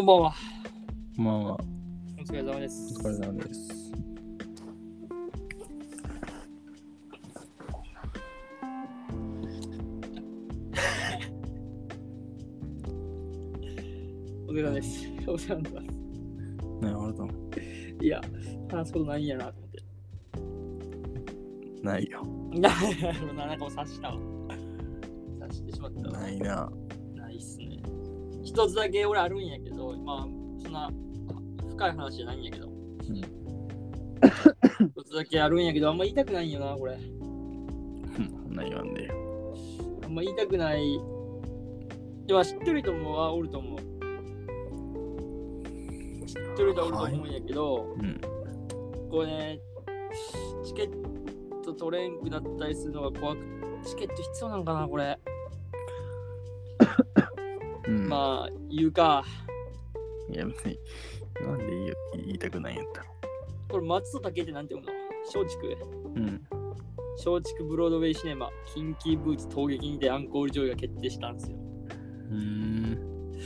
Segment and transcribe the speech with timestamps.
[0.00, 0.34] こんばんは。
[1.14, 1.60] こんばんは。
[2.18, 2.94] お疲れ様です。
[2.96, 3.92] お疲れ様です。
[14.48, 15.06] お疲れ様です。
[15.26, 15.88] お世話になってます。
[16.80, 17.28] なるほど。
[18.00, 18.22] いや、
[18.70, 19.70] 話すことないんやなと思っ
[21.82, 21.84] て。
[21.86, 22.24] ないよ。
[22.58, 22.70] な
[23.34, 24.18] なんかもう察したわ。
[25.40, 26.20] 察してしまったわ。
[26.20, 26.72] ないな。
[27.14, 27.82] ないっすね。
[28.42, 29.39] 一つだけ俺ある
[31.80, 32.68] 深い話じゃないんやけど。
[34.20, 36.92] 一つだけあるんやけど、あんま言いたくないんよな、これ。
[36.92, 39.10] うんないわんで。
[40.04, 41.00] あんま言いたくない。
[42.26, 43.78] でも知ってる人もはおると思う。
[46.26, 48.20] 知ってる人はおると思うんやけど、うん。
[49.10, 49.60] これね、
[50.62, 50.90] チケッ
[51.62, 53.40] ト取れんくなったりするのが怖く
[53.86, 55.18] チケット必要なんかな、これ。
[57.88, 59.24] うん、まあ、言うか。
[60.30, 60.78] いや、別に、
[61.46, 61.92] なんで言い
[62.26, 63.06] 言いたくないんやったろ。
[63.68, 65.44] これ、松戸竹ってなんて読むの？
[65.44, 65.76] 松竹？
[66.20, 66.42] うん。
[67.16, 71.56] 松竹ブロードウェイシネマ、キンキーブーツ陶芸にてアンコール上映が決定したんですよ。
[72.30, 73.36] うーん。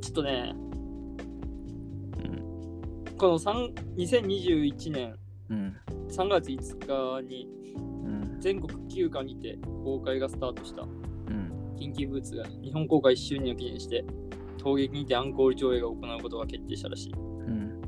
[0.00, 0.54] ちょっとね、
[2.18, 3.16] うん。
[3.16, 5.16] この3 2021年
[5.50, 5.76] うん。
[6.08, 8.40] 3月5日にうん。
[8.40, 10.86] 全国休暇にて公開がスタートしたう
[11.30, 11.76] ん。
[11.76, 14.04] キンキーブーツが日本公開1周年を記念して
[14.64, 17.12] 陶芸にてアンコール上映が行うことが決定したらしい。
[17.12, 17.16] う
[17.50, 17.82] ん。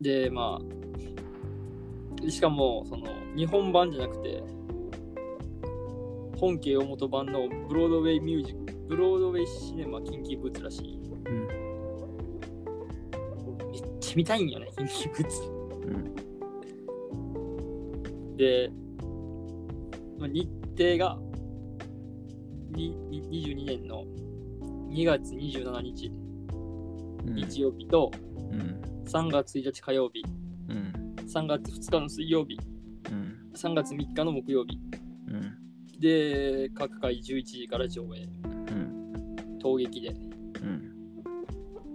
[0.00, 3.06] で、まあ、しかもその
[3.36, 4.42] 日本版じゃなくて
[6.38, 10.98] 本家大元版のブロードウェイミュージック、ブロードウェイシネマキンキーブーツらしい。
[11.26, 11.46] うん。
[13.70, 15.42] めっちゃ見たいんよね、キンキーブーツ。
[15.84, 15.90] う
[18.32, 18.36] ん。
[18.38, 18.70] で、
[20.18, 21.18] まあ日程が
[22.72, 24.04] にに22年の
[24.90, 26.12] 2月27日
[27.26, 27.34] うん。
[27.34, 28.10] 日曜日と
[28.52, 28.80] うん。
[29.04, 30.24] 3月1日火曜日、
[30.68, 31.14] うん。
[31.26, 32.58] 3月2日の水曜日、
[33.10, 33.36] うん。
[33.54, 34.78] 3月3日の木曜日
[35.28, 36.00] うん。
[36.00, 39.58] で、各回11時から上映、うん。
[39.58, 40.08] 陶撃で。
[40.08, 40.92] うん。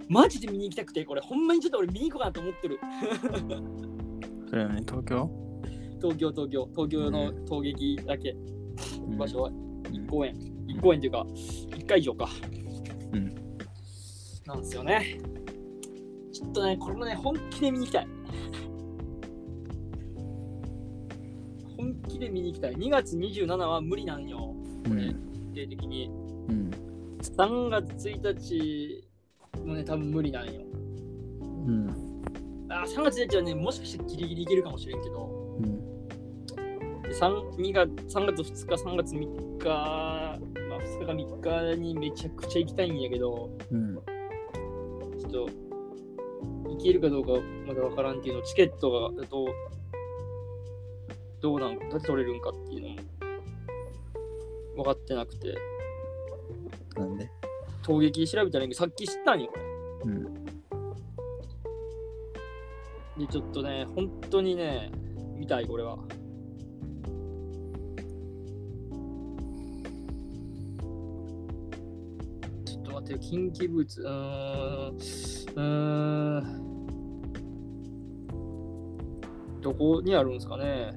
[0.07, 2.79] マジで見に行きたくて、これほんまにちょっと俺見に行こうかなと思ってる。
[4.49, 5.45] それはね、東京？
[6.01, 10.35] 東京、東京、東京の陶撃だけ、うん場所は1公演、
[10.67, 11.25] 1公演というか、
[11.69, 12.29] 1会場か。
[13.13, 13.35] うん。
[14.45, 15.19] なんですよね。
[16.31, 18.07] ちょっとね、これもね、本気で見に行きたい。
[21.77, 22.73] 本気で見に行きたい。
[22.73, 24.55] 2月27は無理なんよ、
[24.87, 25.53] これ、うん。
[25.53, 26.09] 日程的に。
[26.49, 26.71] うん。
[27.21, 29.07] 3月1日
[29.65, 30.61] もね、多分無理なんよ。
[31.41, 31.89] うん。
[32.69, 35.44] あ、3月1日はね、もしかしてギリギリいけるかもしれんけど、
[37.19, 39.19] 3, 2月3月2日、3月3
[39.57, 43.95] 日、まあ、2日か3日にめちゃくちゃ行きたいんやけど、うん。
[43.95, 45.49] ちょっと、
[46.69, 47.31] 行けるかどうか
[47.65, 49.47] まだわからんっていうの、チケットがだと、
[51.39, 55.55] どうなんか、どうやって取れるんかっていうのも分かってなくて、
[56.97, 57.29] なんで？
[57.81, 59.63] 陶撃調べたらいいけど、さっき知ったんよ、これ。
[60.11, 60.33] うん。
[63.19, 64.91] で、ちょっとね、本当にね、
[65.37, 65.97] 見たい、これは。
[73.05, 74.01] と待ってよ、キンキブーツ。
[74.01, 74.95] うーん。
[74.95, 76.65] うーん。
[79.61, 80.93] どこにあるんですかね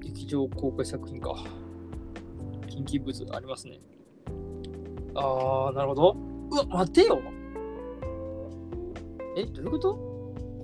[0.00, 1.44] 劇場公開作品か。
[2.68, 3.80] キンキブーツありますね。
[5.14, 6.16] あー、なるほど。
[6.50, 7.20] うわ、待てよ
[9.36, 9.94] え、どういうこと？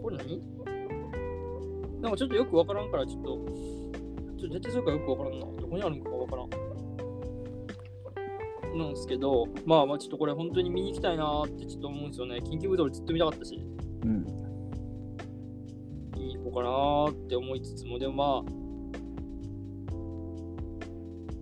[0.03, 0.43] これ何？
[2.01, 5.47] なんかちょっとよくわからんから、ちょっと、ちょっと絶対それかよくわからんな。
[5.47, 6.64] どこにあるのかわからん。
[8.79, 12.37] なんですけど、まあまあちょっとこれ本当に見に行きたいなーってちょっと思うんですよね。
[12.45, 13.61] 緊急ブドウずっと見たかったし、
[14.05, 14.25] うん。
[16.17, 18.51] 見に行こうかなーって思いつつも、でもまあ、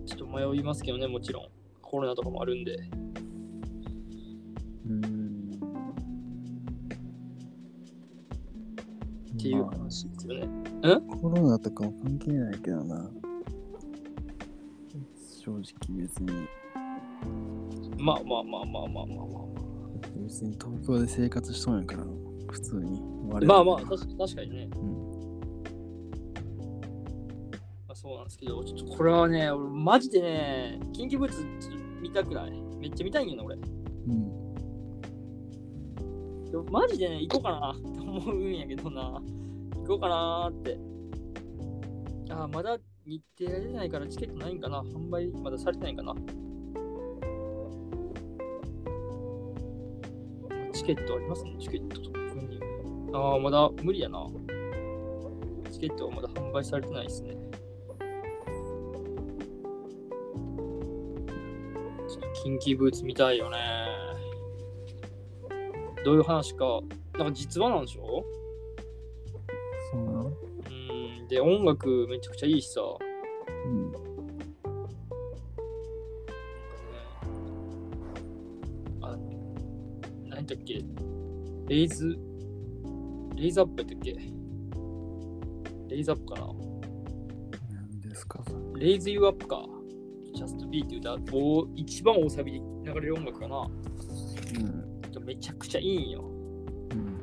[0.05, 1.47] ちょっと迷いますけどね、もちろん。
[1.81, 2.77] コロナとかもあるんで。
[4.87, 5.51] うん。
[9.33, 10.47] っていうまあ話ですよね。
[11.21, 13.11] コロナとかも関係ないけどな。
[15.43, 16.31] 正直別に、
[17.97, 19.43] まあまあまあまあまあまあまあ。
[20.17, 22.03] 別に東京で生活しとんやから、
[22.49, 23.01] 普通に。
[23.45, 24.69] まあまあ、確か確かにね。
[24.75, 25.11] うん。
[27.87, 33.55] まあ、そうなんですけど、ちょっとこれはね、俺マジでね、緊急ブーツちょっと見たくないめっちゃ見たいんよな、俺。
[33.55, 33.59] う
[34.11, 34.43] ん。
[36.51, 39.01] でもマジでね、行こうかなって思うんやけどな。
[39.01, 40.77] 行こうかなーって。
[42.29, 46.15] あー、まだ日程が出ないからチケットないんかな販売まだされてないかな
[50.83, 53.17] チケットありますね、チケットとメニュー。
[53.17, 54.27] ああ、まだ無理やな。
[55.71, 57.37] チケットはまだ販売されてないですね。
[62.43, 63.57] キンキーブーツ見たいよね。
[66.03, 66.81] どういう話か。
[67.17, 68.25] なんか実話なんでしょ？
[69.93, 70.25] そうなの？
[70.25, 70.31] う
[71.23, 71.27] ん。
[71.29, 72.81] で、音楽めちゃくちゃいいしさ。
[73.47, 73.93] うん。
[81.73, 82.15] レイズ、
[83.35, 84.11] レイズアップやったっけ？
[85.89, 86.53] レイズアップかな？
[87.71, 88.43] 何ですか？
[88.75, 89.65] レイズユーアップか。
[90.35, 93.67] Just Be って歌、お一番大サビで流れる音楽かな。
[95.17, 95.25] うん。
[95.25, 96.21] めちゃくちゃいいんよ。
[96.21, 97.17] うん。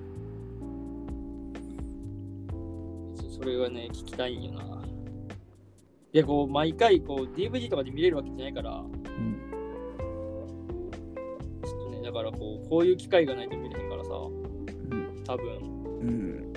[3.32, 4.82] それがね、聞きたいんよな。
[6.12, 8.90] で、こう、毎回、こう、DVD とかで見れるわけじゃないから、うん。
[11.62, 13.89] ちょっとね、だからこう、こういう機会がないと見れへんからさ、うん。
[15.30, 15.46] 多分、
[16.00, 16.52] うん。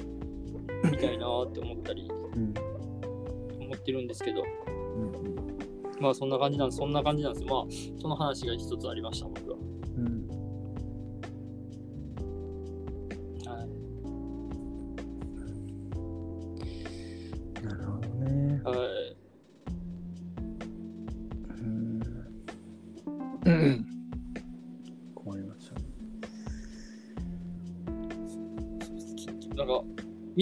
[0.90, 2.54] 見たいなーって思ったり、うん。
[3.62, 5.12] 思ってるんですけど、うん。
[6.00, 7.50] まあそんな感じなんです、そんな感じなんですよ。
[7.50, 9.28] まあ、その話が一つありました、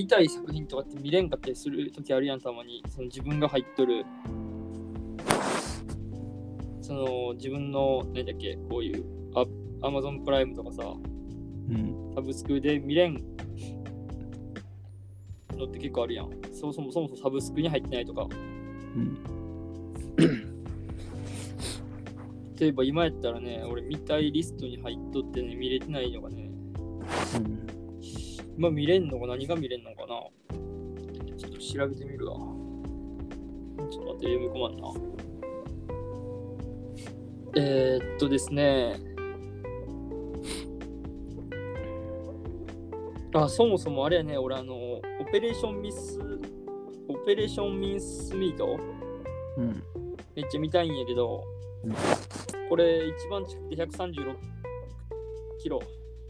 [0.02, 2.84] 見たい作品とかって見れんかったりするときあるやん、たまに。
[2.90, 4.04] その自分が入っとる、
[6.82, 9.06] その自分の、何だっけ、こういう、
[9.36, 9.46] あ
[9.86, 10.92] Amazon プライムとかさ、
[11.70, 12.14] うん。
[12.16, 13.14] サブスクで見れん
[15.56, 16.32] のって結構あるやん。
[16.52, 18.28] そもそもそもそもサブスクに入ってないとか。
[18.96, 19.20] うん。
[22.60, 26.50] 例えば今やったらね、俺見たいリストに入っとってね、見れてないのがね、
[27.36, 27.61] うん。
[28.62, 30.08] 今見れんのか何が見れんのかな？
[31.36, 32.36] ちょっと調べてみるわ。
[32.36, 34.94] ちょっと待って、読み込まんな。
[37.56, 39.00] えー、っとですね。
[43.34, 46.20] あ、そもそもあれやね、俺あの、オペレーションミス、
[47.08, 48.80] オペレーションミンスミート？
[49.58, 49.84] うん。
[50.36, 51.44] めっちゃ見たいんやけど、
[51.84, 51.96] うん
[52.70, 54.36] これ一番近くて136
[55.64, 55.82] キロ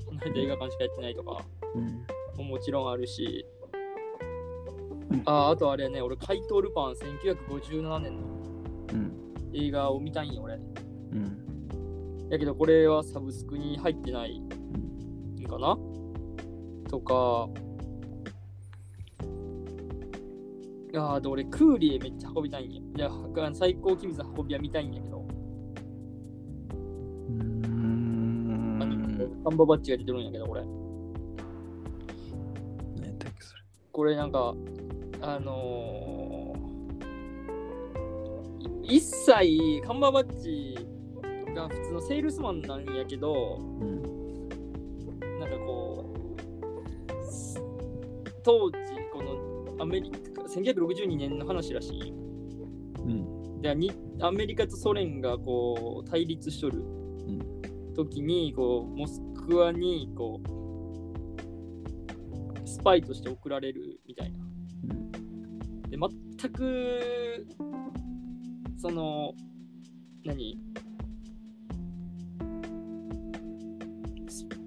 [0.10, 1.44] 離れた映画館しかやってないとか
[1.76, 2.06] うん。
[2.38, 3.46] ももちろんあるし、
[5.12, 8.24] うんああとあれね、俺、怪盗ルパン1957年の
[8.94, 9.12] うん。
[9.54, 10.56] 映画を見たいんよ、俺。
[10.56, 10.58] う
[11.16, 12.28] ん。
[12.30, 14.50] やけど、これはサブスクに入ってないん
[15.52, 15.78] かな？
[16.90, 17.50] とか、
[20.94, 22.80] いやーあと俺、クーリエめっちゃ運びたいんや。
[22.80, 25.26] いや、は最高機密の運びは見たいんやけど、
[26.80, 28.80] うん。
[29.44, 30.64] カンババッチが出てるんやけど、これ。
[33.92, 34.56] これなんか、
[35.22, 40.88] あのー、い一切カンバーバッチ
[41.54, 44.02] が普通のセールスマンなんやけど、うん。
[45.40, 46.14] なんかこ
[47.20, 47.62] う、す
[48.44, 48.78] 当時、
[49.12, 52.12] このアメリカ、1962年の話らしい。
[52.12, 53.62] うん。
[53.62, 56.84] でにアメリカとソ連がこう対立しとる
[57.96, 60.61] 時にこうモスクワにこう
[62.72, 64.40] スパイとして送られるみたいな。
[65.90, 66.10] で全
[66.54, 67.46] く
[68.78, 69.34] その
[70.24, 70.58] 何？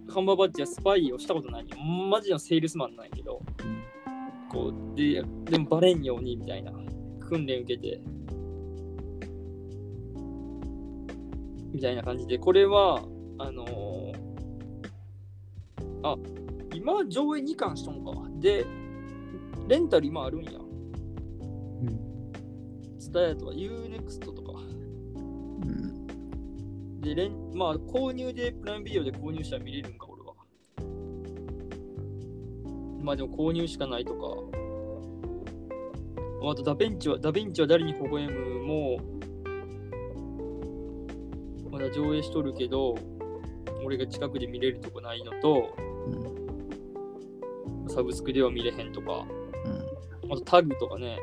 [0.06, 1.66] カンバーバッチはスパイをしたことない。
[2.10, 3.40] マジのセールスマンなんやけど。
[4.50, 6.70] こうででもバレんようにみたいな。
[7.20, 8.00] 訓練受けて。
[11.72, 12.38] みたいな感じで。
[12.38, 13.02] これは
[13.38, 14.14] あのー
[16.04, 16.16] あ
[16.84, 18.66] 今上映2巻しとんかで
[19.68, 20.56] レンタル今あるんやう
[21.86, 22.32] ん。
[22.98, 25.16] ツタヤとか UNEXT とかう
[25.66, 26.06] ん。
[27.00, 30.34] でレンまあ購入でプライムビデオで購入したら見れるんか俺は
[33.02, 34.26] まあでも購入しかないとか
[36.50, 38.98] あとダヴィンチはダヴィンチは誰に微笑むも
[41.70, 42.94] まだ上映しとるけど
[43.82, 45.74] 俺が近くで見れるとこないのと
[46.08, 46.43] うん。
[47.94, 49.26] サブスクでは見れへんとか
[50.24, 50.32] うん。
[50.32, 51.18] あとタグとかね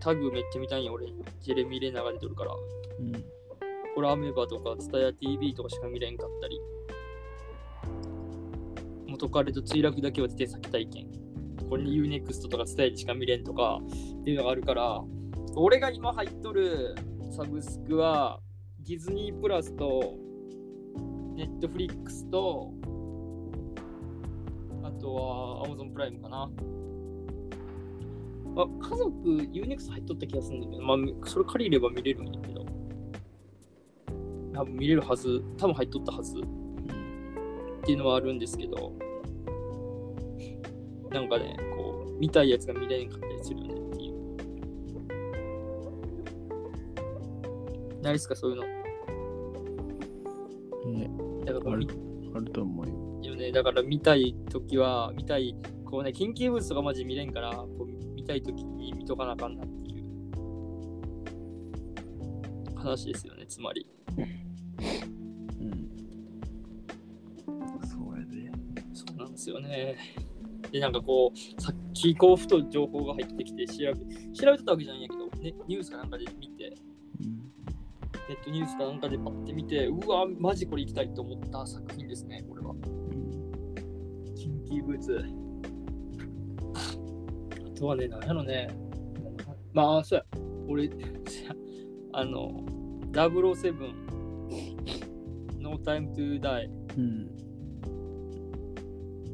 [0.00, 1.06] タグめっちゃ見たいんよ俺
[1.40, 3.12] ジェレミー・レナーが出とるからうん。
[3.94, 6.60] これアメバとかツタヤ TV とかしか見れんかったり
[9.14, 11.06] 元彼と墜落だけは手先体験。
[11.68, 13.80] これに UNEXT とか伝えでしか見れんとか
[14.20, 15.00] っていうのがあるから、
[15.54, 16.94] 俺が今入っとる
[17.30, 18.40] サブスクは、
[18.80, 20.14] ディズニープラスと、
[21.34, 22.72] ネットフリックスと、
[24.82, 26.50] あとは Amazon プライムかな。
[28.56, 29.12] あ、家族
[29.52, 30.96] UNEXT 入っとった気がするんだけど、まあ、
[31.28, 32.64] それ借りれば見れるんだけど。
[34.54, 36.40] 多分見れるはず、多分入っとったはずっ
[37.84, 38.92] ていうのはあるんですけど、
[41.10, 44.14] なんかね、こう、見たいやつが見れんかったりするよねっていう。
[48.02, 48.83] ないですか、そういうの。
[51.44, 51.88] ね、だから見
[52.34, 53.04] あると思うよ。
[53.22, 53.52] よね。
[53.52, 60.04] だから見たいときは、見たい、こうね、緊急物とかマジ見れんから、こう見たいときに見とかなあかんなっていう
[62.76, 63.86] 話ですよね、つまり。
[65.60, 65.88] うん。
[67.86, 68.50] そうやで。
[68.92, 69.96] そうなんですよね。
[70.70, 73.94] で、なんかこう、さっきこうふと情報が入ってきて調べ、
[74.32, 76.93] 調べてたわけじゃないんやけど、ね、ニュースかなんかで見て、うん。
[78.28, 82.70] ネットニュースかなんかでパッて見て、うわ、マジこれ行きたいと思った作品ですね、これは。
[82.70, 83.04] うん
[84.34, 85.24] 緊急物。
[86.74, 88.68] あとはね、なんやろね。
[89.72, 90.24] まあ、そうや。
[90.68, 90.90] 俺、
[92.12, 92.64] あの、
[93.12, 93.74] 007
[95.60, 97.30] No Time to Die うん。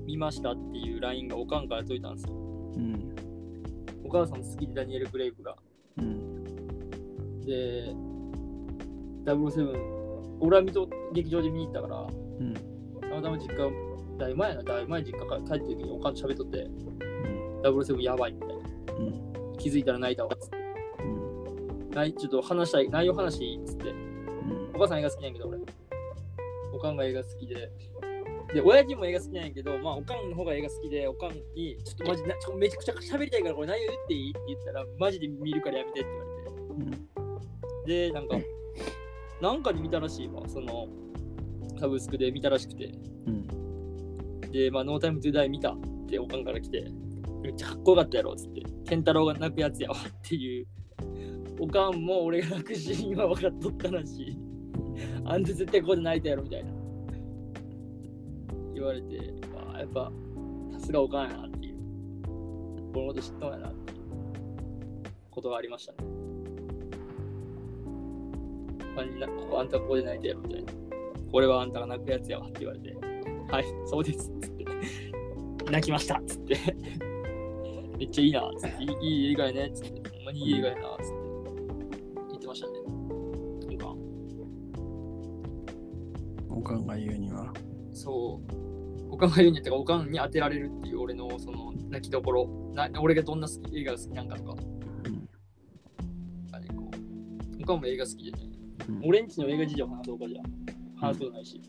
[0.06, 2.34] 見ましたっていう LINE がおかんから届いたんですよ。
[2.34, 3.14] うん。
[4.04, 5.56] お母さん好きでダニエル・クレイグが。
[5.98, 7.40] うん。
[7.42, 7.94] で、
[9.24, 12.06] 007、俺は見と劇場で見に行ったから、
[12.40, 12.54] うん。
[12.54, 12.60] た
[13.08, 13.70] またま実家、
[14.18, 17.60] だいぶ前やな、だいぶ前実家から帰ってる時におかんと喋っとって、うん。
[17.62, 18.54] 007やばいみたいな。
[18.54, 19.56] うん。
[19.58, 20.56] 気づいたら泣いたわっつって。
[21.02, 21.90] うん。
[21.90, 23.90] ないちょっと話したい、内容話していいっつって。
[23.90, 24.70] うん。
[24.74, 25.58] お母さん映画好きなんやけど、俺。
[26.72, 27.70] おかんが映画好きで。
[28.54, 34.30] で、親父も映画好きなんやけど、まあ、おかんの方が映画好きで、おかんに、ちょっとマジな、ちょめちゃくちゃ喋りたいから、これ内容言っていい？
[34.30, 37.40] って言ったら、マジで見るからやめてって言わ
[37.86, 38.08] れて。
[38.08, 38.36] で、なんか、
[39.40, 40.88] なんかで見たらしいわ、その、
[41.78, 42.92] サブスクで見たらしくて。
[43.26, 44.40] うん。
[44.50, 46.86] で、まあ、ノータイムトゥーダイ見たっておかんから来て、
[47.42, 50.66] めっちゃかっこよかったやろっつって、ケンタロウが泣くやつやわっていう、
[51.58, 54.38] おかんも俺が泣くシーンは分かっとったらしい。
[55.24, 56.72] あんた絶対ここで泣いたやろみたいな。
[58.74, 60.12] 言われて、まあ、やっぱ、
[60.72, 61.76] さすがおかんやなっていう。
[62.92, 63.98] このこと知っとんやなっていう
[65.30, 65.98] ことがありましたね。
[69.00, 70.72] あんなここあんたここで泣いたやろみたいな。
[71.32, 72.96] これはあんたが泣くやつやわって言われて、
[73.50, 74.64] はい、そうですっつって。
[75.70, 76.56] 泣きましたっつって。
[77.98, 78.82] めっちゃいいなっつって。
[78.82, 80.10] いいいい映画やねっつって。
[80.10, 81.12] ほんまにいい映画やなっつって。
[82.30, 82.72] 言ってましたね。
[83.68, 83.94] なんか、
[86.48, 87.52] おかんが言うには。
[87.92, 89.12] そう。
[89.12, 92.48] おかんが言うんやったらおかんに当てられるっていう俺のその泣きどころ。
[92.74, 94.62] な俺がどんな好き映画が好きなんかとか。
[95.04, 95.28] うん。
[96.52, 98.49] あね、こうおかんも映画好きでね。
[98.90, 100.42] うん俺んちの映画事情話そうかじゃ
[101.00, 101.06] あ。
[101.06, 101.60] 話すことないし。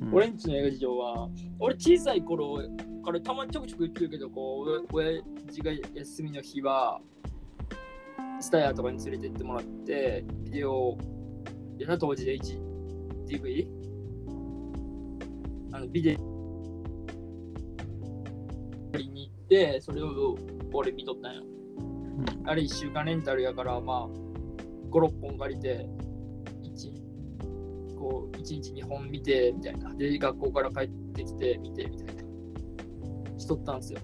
[0.00, 2.58] うん俺んちの映画事情は、俺小さい頃
[3.04, 7.00] からたまにちょくちょく言ってるけど、こう、親父が休みの日は、
[8.40, 10.98] スタヤとかに連れて行ってもらって、ビデオ、
[11.78, 13.68] いやな、当時で 1DV?
[15.72, 16.36] あの、ビデオ
[18.98, 20.36] に行って、それを
[20.72, 21.40] 俺見とったんや。
[22.44, 25.95] あれ1週間レンタルやから、まあ、5、6本借りて、1、
[28.06, 29.92] こう、1日2本見て、みたいな。
[29.94, 32.22] で、学校から帰ってきて、見て、みたいな。
[33.36, 34.00] しとったんですよ。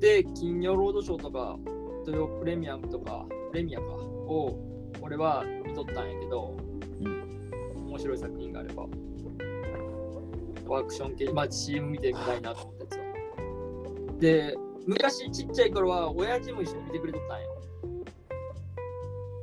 [0.00, 1.56] で、金曜ロードショーとか、
[2.04, 4.58] 土曜プレミアムとか、プレミアか、を、
[5.00, 6.56] 俺は見とったんやけど、
[7.86, 8.86] 面白い作品があれば、
[10.76, 14.18] アクション系、まあ CM 見てみたいなと思ったやつは。
[14.18, 14.56] で、
[14.86, 17.48] 昔ちっちゃい頃は、親父も一緒に見てくれとったんよ。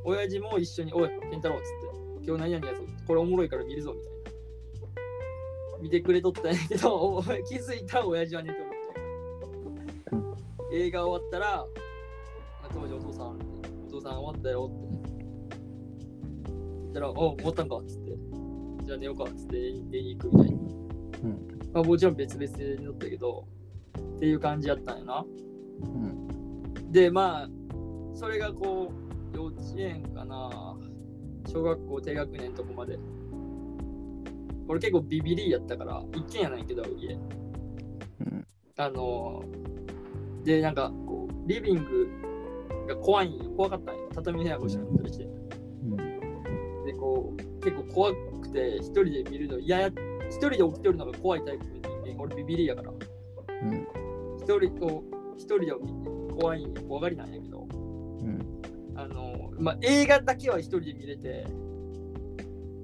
[0.04, 1.81] 親父も一緒に、おい、健太郎っつっ、
[2.26, 4.22] 今日何々やぞ、これおもろいから見るぞ、みたいな。
[5.82, 8.72] 見てくれとったんやけど、 お気づいたら親父は寝とるみ
[10.10, 10.38] たいな。
[10.74, 11.66] 映画終わったら、
[12.74, 13.40] 当時お父さん、
[13.88, 15.26] お父さん終わったよって。
[16.48, 18.18] 言ったら、お終わったんかっつって。
[18.86, 20.58] じゃあ寝ようかっつって寝に行くみたいな。
[20.58, 21.48] うん。
[21.74, 23.46] まあもちろん別々で乗ったけど、
[24.18, 25.26] っていう感じやったんやな。
[25.82, 26.92] うん。
[26.92, 27.50] で、まあ、
[28.14, 28.92] それがこ
[29.34, 30.71] う、幼稚園かな、
[31.48, 33.00] 小学校低学年とこまで。
[34.68, 37.14] 俺結構ビビリやったから、一軒家ないけど、家。
[37.14, 37.18] う
[38.24, 38.48] ん。
[38.78, 42.10] あのー、で、なんか、こう、リビング
[42.88, 43.50] が怖いんよ。
[43.56, 44.10] 怖かったんよ。
[44.14, 45.24] 畳の部屋が後ろにあったりして。
[45.26, 45.28] う
[45.88, 46.86] ん。
[46.86, 49.92] で、こう、結構怖くて、一人で見るの嫌やっ
[50.32, 51.72] 一人で起きてるのが怖いタイプの
[52.06, 52.92] 人間、俺ビビりやから。
[52.92, 53.88] うん。
[54.38, 55.04] 一人と、
[55.38, 55.74] 一人で
[56.40, 58.40] 怖い怖がりなんやけど、うん。
[58.96, 61.46] あの、まあ、映画だけは一人で見れて、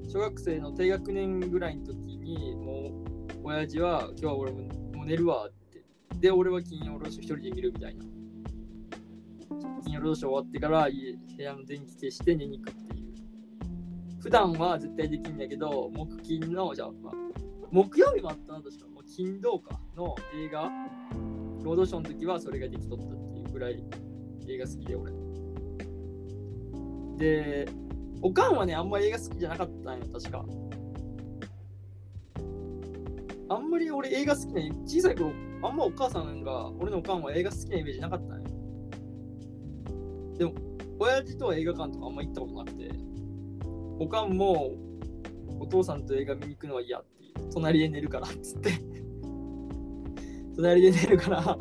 [0.10, 3.04] 小学生の低学年ぐらいの時に、も
[3.44, 4.68] う、親父は、今日は俺も
[5.06, 5.84] 寝るわって。
[6.20, 8.06] で、俺は金曜ロードショー一人で見るみたいな。
[9.84, 13.08] 金曜ロードショー終わってから、部屋の電気消して寝に行くっていう。
[14.22, 17.14] 普段は絶対できんだけど、木金の、じゃあ、まあ、
[17.72, 18.88] 木曜日もあったな、確か。
[18.88, 20.70] もう金土かの映画、
[21.64, 23.84] ロードショーの時はそれができとったっていうぐらい
[24.48, 25.27] 映画好きで、俺。
[27.18, 27.68] で、
[28.22, 30.46] おかんはね、あんまり映画好きじゃなかったんよ、確か。
[33.50, 35.32] あんまり俺映画好きな、小さい頃、
[35.64, 38.44] あんまお母さんが、俺のおかんは映画好きなイメージなかったんよ。
[40.38, 40.54] でも、
[41.00, 42.92] 親父とは映画館とかあんま行ったことなくて、
[44.00, 44.74] おかんも、
[45.60, 47.34] お父さんと映画見に行くのは嫌っていう。
[47.52, 48.72] 隣で寝るからっつって。
[50.56, 51.42] 隣で寝るから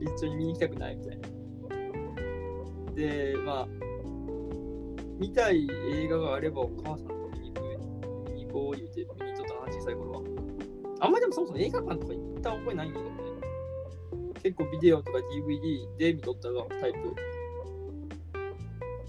[0.00, 1.28] 一緒に見に行きたくないみたいな。
[2.94, 3.68] で、まあ、
[5.18, 10.22] 見たい映画があればお母さんと見に行く、見に行こう言うて見に行っとったな、小さい頃は。
[11.00, 13.18] あんまりでもそもそも映画館とか行った覚えないんだけどね。
[14.42, 16.98] 結構ビデオとか DVD で見とったがタイプ。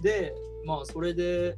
[0.01, 0.34] で、
[0.66, 1.56] まあそれで、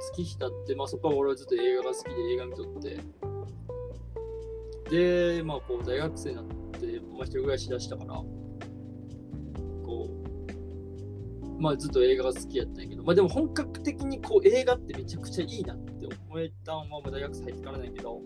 [0.00, 2.98] 月日経って、まあそこは俺はずっと映画が好きで映画見とって。
[5.36, 8.22] で、まあこう大学生になって、まあ一人暮らし出したから、
[11.58, 18.20] まあずっと映画が好きやったんやけど、まあでも本格的にこう映画ってめちゃくちゃいいなって思えたんはま大学生入ってからないけど、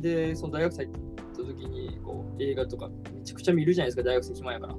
[0.00, 4.76] で、その大学生入った時にこう映画とかめちゃくちゃ見るじゃないですか、大学生暇やから。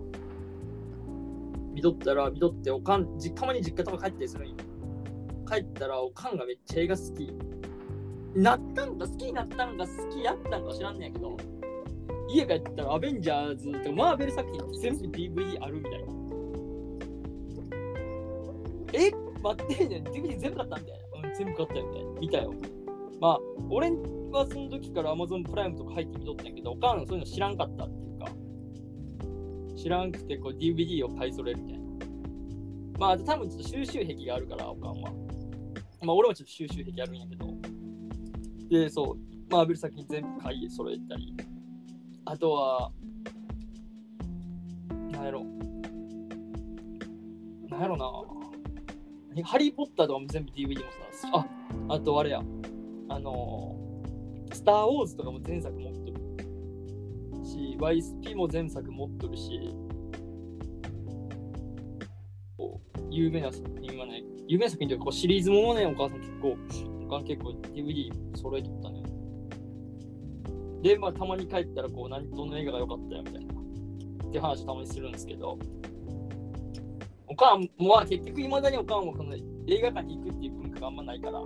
[1.73, 4.55] 見とったら、見とっておかん、たまに実家とか帰ったりするんよ。
[5.49, 7.33] 帰ったらおかんがめっちゃ映画好き。
[8.35, 11.37] なったんか好きになったんか好きやったんか知らんねんやけど、
[12.33, 16.07] 家帰ったらアベンジャーズとかマーベル作品全部 DVD あるみたいな。
[18.93, 19.11] え？
[19.41, 21.29] 待ってね DVD 全部買ったみたいな。
[21.29, 22.11] うん、全部買ったよみたいな。
[22.19, 22.53] 見たよ。
[23.19, 23.39] まあ、
[23.69, 23.91] 俺
[24.31, 28.27] はその時から Amazon プライムとか入って見とったんやけど、おかんそういうの知らんかったっていうか、
[29.77, 31.85] 知らんくてこう DVD を買い揃えるみたいな。
[32.97, 35.11] まあ、多分ちょっと収集癖があるから、おかんは。
[36.01, 37.45] まあ、俺もちょっと収集癖あるんやけど。
[38.69, 39.17] で、そう、
[39.51, 41.35] マーベル作品全部買い揃えたり。
[42.25, 42.91] あとは、
[45.11, 45.43] なんやろ。
[47.69, 49.43] なんやろな。
[49.43, 51.47] ハリー・ポッターとかも全部 DVD もさ、
[51.89, 52.41] あ、あとあれや。
[53.09, 59.75] あのー、スター・ウォーズとかも全作持っとるし、YSP も全作持っとるし、
[63.09, 66.57] 有名な作品はね、有名作品というかこうシリーズもね、お母さん結構、
[67.05, 68.90] お母さん結構 DVD 揃えとった。
[70.81, 73.53] で、まあ、たまに帰ったら、こう、何、どの映画が良かったよみたいな、
[74.27, 75.57] って話たまにするんですけど、
[77.27, 81.39] おかんも、まあ、結局、いまだにおかんはこの映画館に行くっていう文化があんまないから、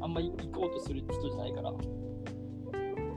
[0.00, 1.72] あんま行こうとする人じゃないから、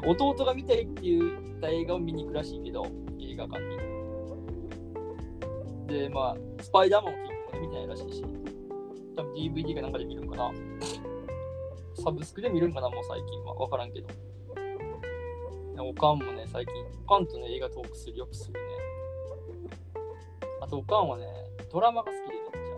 [0.05, 1.19] 弟が見たいって言
[1.57, 2.85] った映画を見に行くらしいけど、
[3.19, 3.77] 映画館に。
[5.87, 8.23] で、まあ、スパイダーマンを結構見てないらしいし、
[9.15, 10.51] 多分 DVD かなんかで見るんかな。
[11.95, 13.55] サブスクで見るんかな、もう最近は。
[13.55, 14.07] わからんけど。
[15.83, 18.59] おかんもね、最近、おかんとね、映画トークする、よくするね。
[20.61, 21.25] あと、おかんはね、
[21.71, 22.73] ドラマが好きでめっち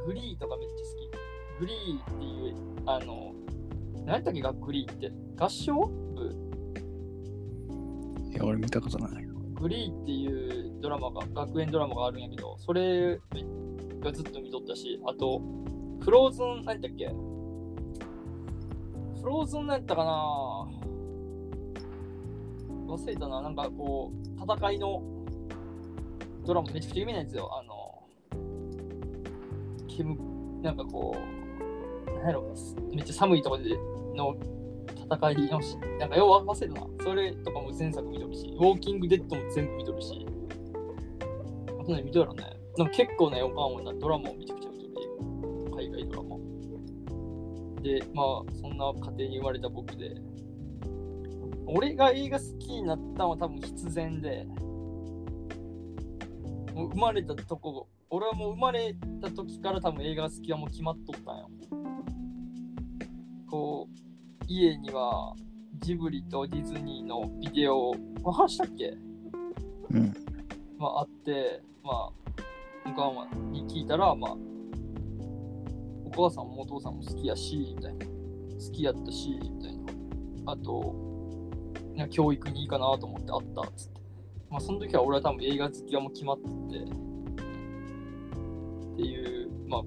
[0.00, 0.02] ゃ。
[0.06, 1.60] グリーとかめっちゃ好き。
[1.60, 2.54] グリーっていう、
[2.86, 3.34] あの、
[4.04, 5.12] 何やったっけがグリーって。
[5.36, 6.34] 合唱部？
[8.30, 9.26] いや、俺見たことない。
[9.54, 13.18] グリーっていうドラマが、学園ドラマがあるんやけど、それ
[14.00, 15.40] がずっと見とったし、あと、
[16.00, 17.08] フローズン、何やったっけ？
[19.20, 20.57] フローズン何やったかな？
[22.88, 25.02] 忘れたな、なんかこう、戦いの
[26.44, 27.50] ドラマめちゃくちゃ有名なやつよ。
[27.52, 28.02] あの、
[29.86, 30.18] 煙、
[30.62, 32.54] なんかこう、なんやろ、
[32.92, 33.76] めっちゃ寒いところで
[34.14, 34.34] の
[35.14, 36.86] 戦いのし、なんかよう忘れたな。
[37.02, 40.26] それとかも前作見とるし、ウォーキングデッドも全部見とるし、
[41.80, 42.44] あとね、見とるね。
[42.76, 45.06] なんか結構ね、おかんはなドラマをめちゃくちゃ見とる。
[45.76, 46.36] 海外ドラマ。
[47.82, 50.14] で、まあ、そんな家庭に生まれた僕で、
[51.70, 54.46] 俺が映画好きになったのは多分必然で、
[56.74, 61.50] もう生まれたとこ、俺はもう生まれた時から多分映画好きはもう決まっとったんよ。
[63.50, 63.94] こう、
[64.46, 65.34] 家には
[65.80, 68.96] ジブリとディズニーのビデオ、これ話したっけ？
[69.90, 70.14] うん。
[70.78, 72.10] まああって、まあ、
[72.86, 74.36] おかんはに聞いたら、まあ、
[76.04, 78.06] お母さんもお父さんも好きやし、みたいな。
[78.06, 78.12] 好
[78.72, 79.92] きやったし、みたいな。
[80.52, 80.94] あと、
[81.98, 84.00] いや教育にいいかなと思ってあったっつって。
[84.48, 86.86] まあ、その時は俺は多分映画好きがもう決まってて、っ
[88.96, 89.82] ていう、まあ、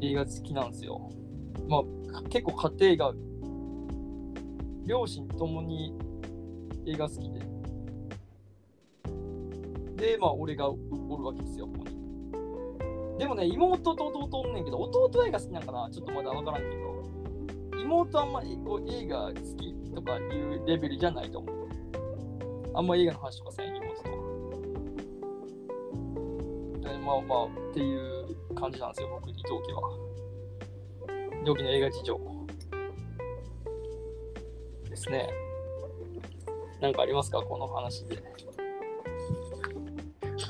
[0.00, 1.08] 映画好きなんですよ。
[1.68, 3.16] まあ、結構家庭が、
[4.86, 5.94] 両親ともに
[6.84, 7.38] 映画好きで。
[10.14, 10.76] で、まあ、俺がお
[11.16, 13.18] るわけですよ、ここに。
[13.20, 21.56] でもね、妹と弟おんねんけど、弟は映画好きなんかなちょっとまだわからんけど、妹あんまりこう映画好きとかいうレベルじゃないと思う。
[22.74, 24.16] あんま映画の話とかせん、妹とは。
[26.82, 29.80] でまあまあ、っていう感じなんですよ、僕、伊藤家は。
[31.46, 32.20] 同期の映画事情
[34.90, 35.30] ですね。
[36.80, 38.22] なんかありますか、この話で。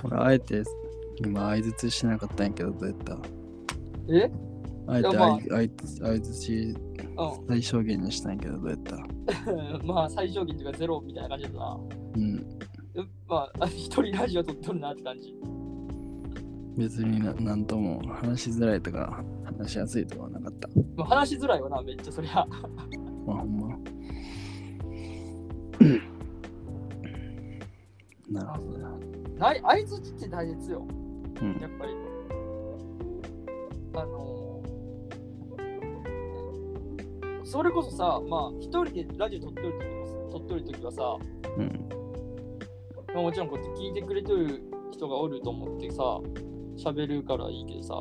[0.03, 0.65] 俺、あえて
[1.19, 3.17] 今、相づちしなかったんやけど、どうやった？
[4.09, 4.31] え？
[4.89, 5.03] あえ
[5.69, 6.77] て相づちう
[7.49, 8.97] 最小限にしたんやけど、どうやった？
[8.97, 9.06] ん。
[9.85, 11.79] まあ、最小限というかゼロみたいな感じだったな。
[12.17, 12.47] うん。
[13.29, 15.35] まあ、 一人ラジオ撮っとるなって感じ。
[16.77, 20.69] 別にななんとも話しづらいとか話しやすいとかはなかった。
[20.95, 22.47] まあ、話しづらいわな、めっちゃそりゃ。
[23.27, 23.79] まあほんま。
[28.29, 28.99] なるほどな。
[29.39, 30.85] ない相づちって大切よ、
[31.41, 31.93] うんやっぱり。
[33.95, 34.36] あの
[37.57, 41.17] それこそさ、まあ、一人でラジオ撮ってる時も撮ってる時はさ、
[41.57, 41.89] うん。
[43.15, 46.21] まあ、もちろんこうやって聞いてくれてる人がおると思ってさ、
[46.77, 47.95] 喋るからいいけどさ、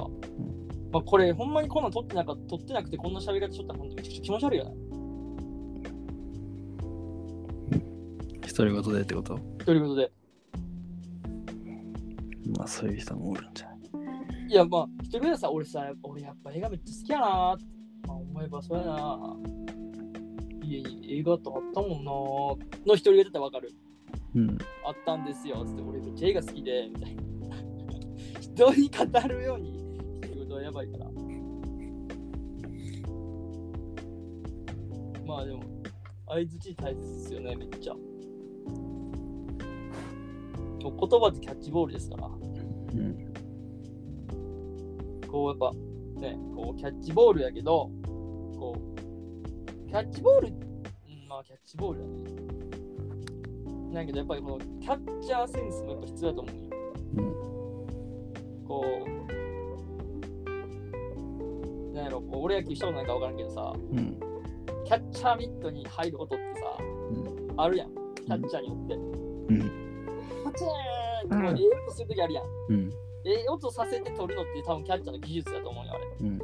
[0.92, 4.76] まあ、これほんまにこんなん撮ってなか撮ってなくてこんな喋り方しとっとめちゃくちゃ気持ち悪いよね。
[8.58, 9.40] 独り言でってこと？
[9.64, 10.12] ということで。
[12.58, 13.78] まあそういう人もおるんじゃない？
[14.50, 17.75] いや、まあ、一人でさ、俺さ、俺やっぱ映画めっちゃ好きやなーって。
[18.36, 19.38] まあ、思えばそうやな
[20.62, 23.72] 家に映画とかあったもんなーの一人でだったらわかる。
[24.36, 24.58] うん。
[24.86, 25.64] あったんですよ。
[25.66, 27.24] つって、俺めっちゃ映画好きで、みたいな。
[28.42, 29.72] 人に語るように
[30.18, 31.06] っていうことはやばいから。
[35.26, 35.64] まあでも、
[36.28, 37.96] 相づち大切ですよね、めっちゃ。
[40.82, 42.28] 言葉ってキャッチボールですから。
[42.28, 43.34] うん。
[45.28, 45.72] こうやっぱ
[46.20, 47.90] ね、こうキャッチボールやけど、
[48.66, 50.56] こう、キャッチボール、うん
[51.30, 52.14] まあキャッチボールやね。
[53.94, 56.62] なけどやっぱりこのキャッチャーセンスもやっぱ必要だと思うよ。
[57.18, 58.66] うん。
[58.66, 58.86] こ
[61.92, 64.20] う、なんやろ、こう俺野球したことないか分からんけどさ、うん。
[64.84, 67.54] キャッチャーミットに入る音ってさ、うん。
[67.62, 68.96] あるやん、キャッチャーによって。
[68.96, 69.60] うん。
[70.44, 72.46] パチーンってええ音するときあるやん。
[72.70, 72.92] うん。
[73.24, 76.06] ええ音させて取るのって多分キャッチャーの技術だと思うよ、あれ。
[76.22, 76.40] うん。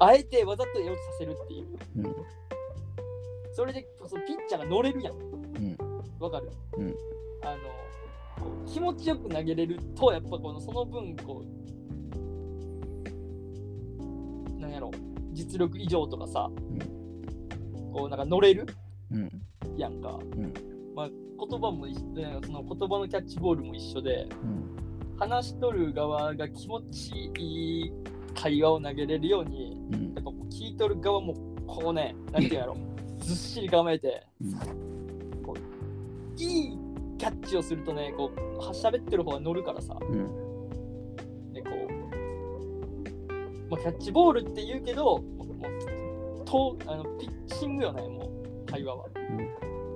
[0.00, 1.66] あえてわざとええ音させるっていう。
[1.96, 2.14] うん。
[3.52, 5.14] それでそのピッチャーが乗れるやん。
[5.14, 5.76] うん。
[6.20, 6.94] わかる、うん
[7.42, 7.58] あの
[8.66, 11.44] 気持ちよく投げれるとやっぱこのその分こ
[13.98, 14.90] うなんやろ
[15.32, 16.50] 実力以上とかさ、
[17.92, 18.66] こうなんか乗れる？
[19.10, 19.28] うん。
[19.76, 20.52] やんか、ん
[20.94, 25.16] まあ言葉も一緒でその言葉のキャッチボールも一緒でうん。
[25.18, 27.92] 話しとる側が気持ちいい
[28.34, 30.14] 会話を投げれるようにうん。
[30.14, 31.34] やっぱ聞いとる側も
[31.66, 32.76] こうね なんていうんやろ。
[33.18, 34.24] ずっしり構えて
[35.42, 36.78] こういい
[37.18, 39.98] キャッチをするとねこうは喋ってる方が乗るからさ。
[40.00, 41.52] うん。
[41.52, 41.74] でこう、
[43.70, 48.30] まあ、キャッチボールって言うけどもうとあのピッチングよねも
[48.64, 49.06] う会話は、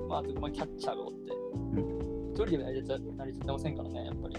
[0.09, 1.33] まあ、あとまあキャッチャーがおって
[2.33, 3.01] 一人で成り立
[3.47, 4.37] てませんからねやっぱり。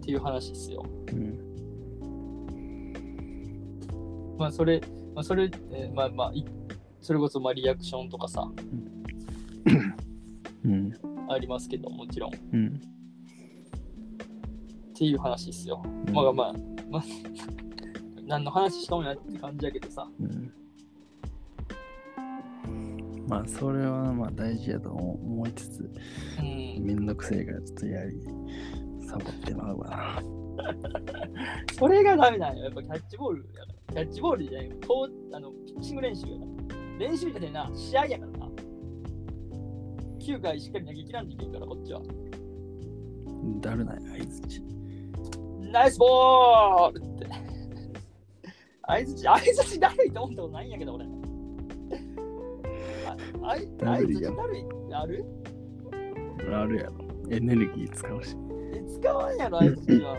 [0.00, 0.84] っていう話ですよ。
[1.12, 1.49] うん。
[4.40, 4.80] まあそれ、
[5.14, 6.42] まあ、それ、えーまあまあい
[7.02, 8.48] それこそまあリアクションとかさ
[10.64, 10.92] うん。
[11.28, 12.80] ありますけどもちろんっうん。
[14.94, 16.52] ていう話ですよ、まあまあ
[16.90, 17.04] まあ
[18.26, 20.50] 何の話しとんやって感じやけどさうん。
[23.28, 25.90] まあ、それはまあ大事やと思いつつ、
[26.38, 28.16] うんめんどくせえからちょっとやり、
[29.06, 30.39] サボってまうわな。
[31.78, 32.64] それがダメなんよ。
[32.64, 33.94] やっぱキャッチボールやから。
[33.94, 34.70] キャッチボールじゃない。
[34.86, 36.50] こうあのピッチング練習やから。
[36.98, 38.46] 練習じゃねえな試合やからな。
[40.18, 42.00] 9回しっかり投げ切らんといけんからこっちは。
[43.60, 44.62] だるない、相づち。
[45.72, 47.26] ナイスボールって。
[48.86, 51.06] 相づち相づちだるいと思ったことないんやけど俺。
[53.06, 54.26] ああいだるい？
[54.92, 55.24] ある？
[56.52, 56.92] あるやろ。
[57.30, 58.36] エネルギー使うし。
[58.74, 60.16] え使わんやろ相づちは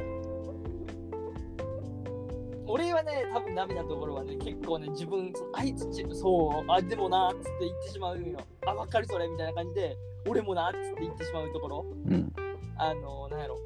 [2.78, 8.40] ね、多分ダメなところはね、結構ね、自分、あいつち、そう、あ、でもなっつって言ってしまうよ。
[8.66, 11.86] あ、わかるそれみたいな感じで、俺もなっつって言ってしまうところ。
[12.06, 12.34] うん。
[12.78, 13.58] あの、なんやろ。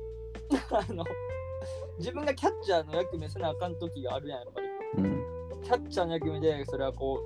[0.89, 1.03] あの、
[1.97, 4.67] 自分がキャッチャーの役目せなあかん時があるやん、やっぱり。
[4.97, 5.61] うん。
[5.61, 7.19] キャッチャーの役目で、それはこ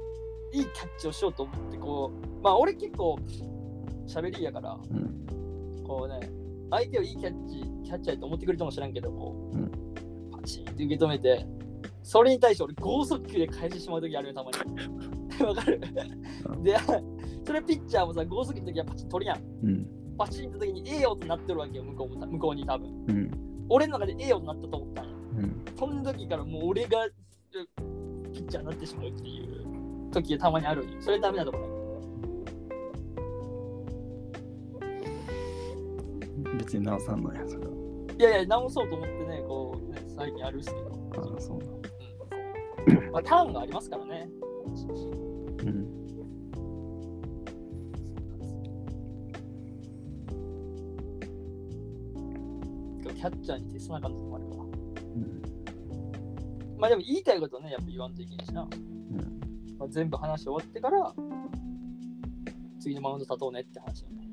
[0.53, 3.17] う、いいキャッチをしようと思って、こう、まあ、俺結構、
[4.07, 5.83] 喋りやから、うん。
[5.85, 6.31] こうね、
[6.71, 9.71] 相手をいいキャッチ、キャッチャーやと思ってくれるかもしれんけど、こう、うん
[10.31, 11.45] パチンって受け止めて、
[12.03, 14.57] それに対して俺、剛速球で返してしまう時あるよ、たまに。
[15.45, 15.79] わかる？
[16.49, 16.75] うんで、
[17.45, 19.41] それピッチャーもさ、剛速球の時はパチン取るやん。
[19.63, 19.87] うん。
[20.17, 22.89] パチンって時にええ音なってるわけよ、向こうも向こうに多分。
[23.07, 23.31] うん。
[23.69, 25.11] 俺の中でええ音なったと思ったんや。
[25.37, 25.65] うん。
[25.77, 27.13] その時からもう俺がう
[28.33, 31.65] ピッチャーになってしまうっていう時がたまにあるそれダメなとこね。
[36.57, 37.71] 別に直さんのや、それは。
[38.19, 40.89] いやいや、直そうと思ってね、こう、ね、最近あるっすけど。
[41.31, 41.65] ああ、そうだ。
[42.87, 44.29] うんまあ、ターンがありますからね。
[45.63, 45.99] うん。
[53.19, 54.63] キャッチャーに徹さなあかんとこもあるから。
[54.63, 54.67] う
[55.17, 55.41] ん。
[56.79, 58.61] まあでも言いたいことね、やっぱ言わんといけないしな。
[58.61, 59.77] うん。
[59.77, 61.13] まあ、全部話終わってから、
[62.79, 64.29] 次のマウンド立とうねって話よね。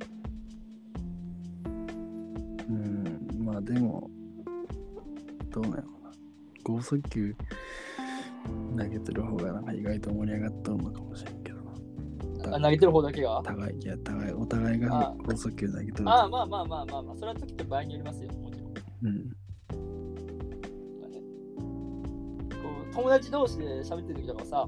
[2.69, 4.09] うん、まあでも、
[5.51, 6.13] どうなんやろな。
[6.63, 7.35] 剛速球
[8.77, 11.59] 投げてる方がなんか意外と盛り上がっとるのかもしれんけど
[12.49, 12.57] な。
[12.57, 13.43] あ投げてる方だけが？
[13.45, 16.09] 互い、いや、互い、お互いがあ剛速球投げてる。
[16.09, 18.75] ああ、まあまあまあまあまあ、それは時と場合によりますよ、もちろん。
[19.05, 19.37] うん。
[22.93, 24.67] 友達同士で喋ってる時とかさ、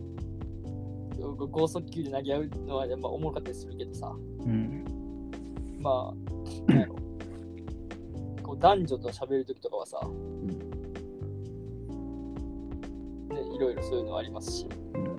[1.19, 4.85] こう剛速球で投げ合うのはやっぱおもろかったりするけどさ、うん。
[5.81, 6.95] まあ、なんやろ。
[8.43, 10.01] こう男女と喋る時とかはさ、
[10.43, 10.55] ね、
[13.59, 15.17] いろいろそういうのありますし、うん。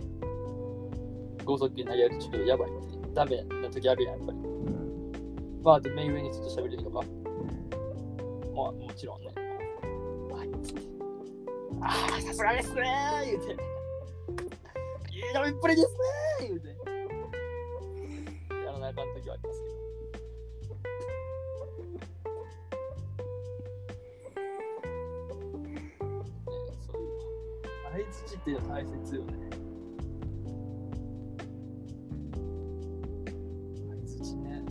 [1.43, 2.80] 剛速球投げ合うとちょっとやばいって、
[3.13, 4.38] ダメな時あるやん、やっぱり。
[4.38, 5.12] うん。
[5.62, 7.04] まあ、で、目上にずっと喋る時とか、
[8.56, 9.28] まあ、もちろんね。
[10.32, 10.49] はい。
[11.82, 13.52] ああ、さすがですねー言うて。
[13.52, 13.56] い
[15.17, 15.88] い飲みっぷりです
[16.39, 16.69] ねー言うて。
[18.65, 19.79] やらなあかん時はありますけど。
[28.50, 29.50] っていうのは大切よね。
[33.88, 34.64] 相づちね。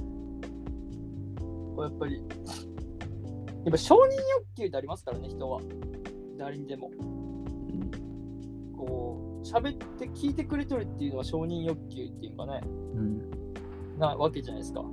[1.77, 2.23] これやっぱり、や
[3.69, 5.61] っぱ承認欲求ってありますからね、人は。
[6.37, 6.91] 誰にでも。
[6.99, 7.91] うん。
[8.77, 13.31] こう、喋って聞いてくれてるっていうのは承認欲求っていうかね、うん。
[13.99, 14.85] なわけじゃないですか。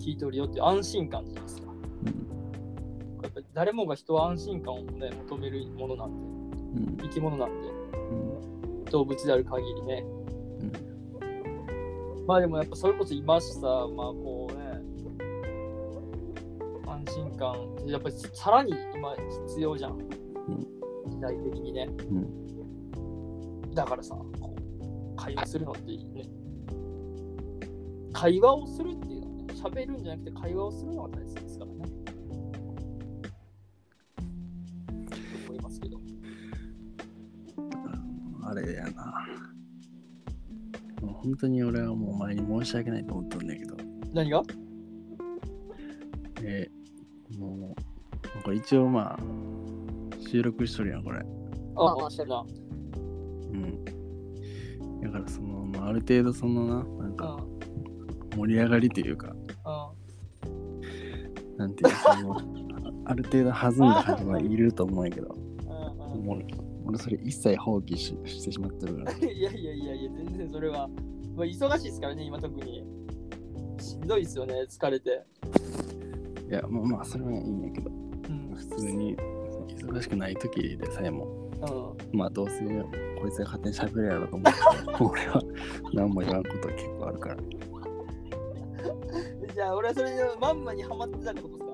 [0.00, 1.64] 聞いてるよって安心感じゃないですか。
[3.52, 6.24] 誰もが人は安心感をね、求めるものなんで、
[6.74, 6.96] うん。
[6.96, 7.73] 生き物なんで、うん。
[8.94, 10.04] 動物である限りね。
[10.60, 10.64] う
[12.22, 12.26] ん。
[12.26, 14.64] まあでもやっぱそれこそいますしさ、まあこうね、
[16.86, 19.16] 安心感やっぱりさらに今
[19.48, 19.98] 必要じゃん。
[21.08, 21.88] 時代的にね。
[22.08, 22.14] う
[23.68, 23.74] ん。
[23.74, 26.22] だからさ、こう会話するのっていいね。
[28.12, 31.70] 会話をするっていうのはね、喋るんじゃなくて会話をするのが大切ですから
[41.24, 43.76] 本当に俺はもう前に申し訳ないと思ったんだけど、
[44.12, 44.42] 何が？
[46.42, 47.74] えーも
[48.38, 49.18] う、これ一応まあ、
[50.30, 51.18] 収録しとるやん、これ。
[51.76, 52.44] あ、あ、してるな。
[52.44, 53.84] うん。
[55.00, 57.16] だからその、まあ、ある程度そのな、なんうん。
[57.16, 57.38] か
[58.36, 59.34] 盛り上がりというか、
[60.44, 60.46] う
[61.56, 61.56] ん。
[61.56, 62.36] なんていうか、その、
[63.06, 66.42] ある程度弾んだ感じはいると思うんやけど、うんうんもう
[66.86, 69.12] 俺それ一切放棄ししてしまってるから。
[69.18, 70.88] いやいやいやいや、全然それは、
[71.36, 72.84] まあ、忙しいですからね、今特に。
[73.78, 75.22] しんどいですよね、疲れて。
[76.48, 78.54] いや、まあまあ、それはいいんやけど、うん。
[78.54, 81.50] 普通に忙しくない時でさえも、
[82.12, 82.18] うん。
[82.18, 82.66] まあどうせこ
[83.28, 84.58] いつが勝手に喋るやろと思って、
[85.04, 85.42] 俺は
[85.92, 87.36] 何も言わんこと結構あるから。
[89.54, 91.70] じゃあ、俺はそれでまんまにハマってたってことです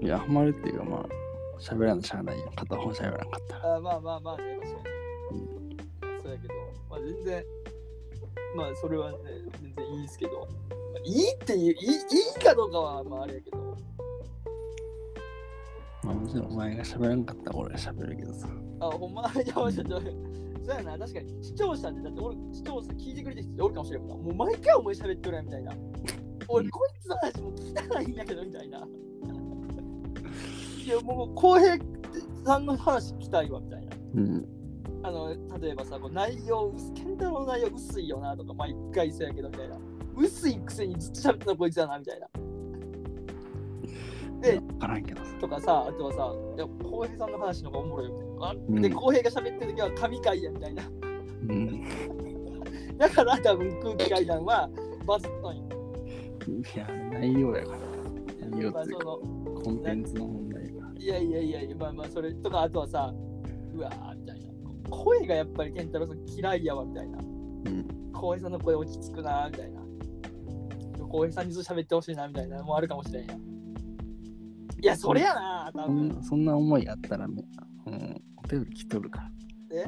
[0.00, 0.06] か？
[0.06, 1.06] いや、ハマるっていうかまあ、
[1.58, 2.50] 喋らんのしゃあないやん。
[2.54, 3.76] 片方喋らんかったら。
[3.76, 5.76] あまあまあまあね、確かに。
[6.22, 6.54] そうやけど、
[6.90, 7.44] まあ全然、
[8.56, 9.18] まあそれはね、
[9.60, 10.48] 全然いいですけど、まあ、
[11.04, 11.72] いいっていう、いいい
[12.36, 13.58] いかどうかはまああれやけど、
[16.02, 18.48] まあもちろんお前が喋らんかったら俺は喋るけどさ。
[18.80, 24.16] あ、ほんま、 いや、ちょっと、そうやな、確かに視聴者って、だって俺、視聴者聞いてくれてる人おるかもしれんもんな。
[24.16, 25.72] もう毎回お前喋ってるやんみたいな。
[26.48, 28.86] 俺、こいつの話も聞きたないんやけど、みたいな。
[30.86, 31.76] いや、もう、浩平
[32.44, 33.96] さんの話聞きたいわ、みたいな。
[34.14, 34.46] うん。
[35.02, 39.76] あの、例えばさ、こう内容、健太郎の内容薄いよなとか、毎回そうやけどみたいな。
[40.16, 42.28] 薄いくせにずっと喋ってんのこいつだなみたいな。
[44.40, 44.60] で。
[45.40, 48.46] とかさ、あとはさ、いや、浩平さんの話の方がおもろいよみたいな。
[48.46, 50.82] あうんで、浩平が喋ってる時は神回やみたいな。
[51.48, 51.84] うん。
[52.96, 54.70] だから多分空気階段は
[55.04, 55.64] バズったんよ。
[56.48, 57.78] いや、内容やから。
[58.48, 60.55] 内容まあっていうか、コンテンツの問題。
[60.98, 63.12] いやいやいやいや、まあまあ、それとか、あとはさ、
[63.74, 64.46] うわーみたいな。
[64.90, 67.18] 声がやっぱり健太郎さん嫌いやわみたいな。
[67.18, 68.12] うん。
[68.12, 69.80] 浩平さんの声落ち着くなみたいな。
[71.08, 73.34] 浩平さんにずっと喋ってほしいなみたいなのもあるかもしれんや。
[73.34, 73.38] い
[74.86, 76.08] や、それやな多そ分。
[76.08, 77.42] んなそんな思いあったらめ、
[77.86, 79.30] うん、お便り来とるから。
[79.72, 79.84] え？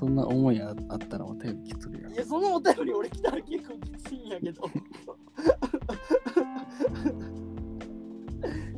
[0.00, 2.16] そんな思いああったらお便り来とるやんい。
[2.16, 4.62] や、そのお便り俺来たら結構きついんやけど。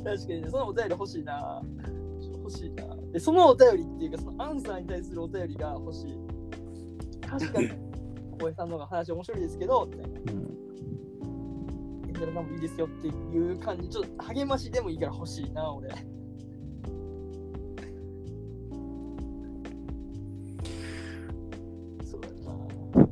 [0.05, 1.63] 確かにね、そのお便り欲しいな。
[2.39, 2.85] 欲しいな。
[3.13, 6.19] で、そのお便りっていうか、そのアンサーに対するお便りが欲しい。
[7.27, 7.69] 確かに、
[8.33, 10.21] 小平さんの方が話面白いですけど、みたいな。
[10.33, 10.51] うん。
[12.09, 15.89] エンジェルさんもいいですよっていう感じ、ちょっと励ましでもいいから欲しいな、俺。
[22.05, 23.07] そうだな。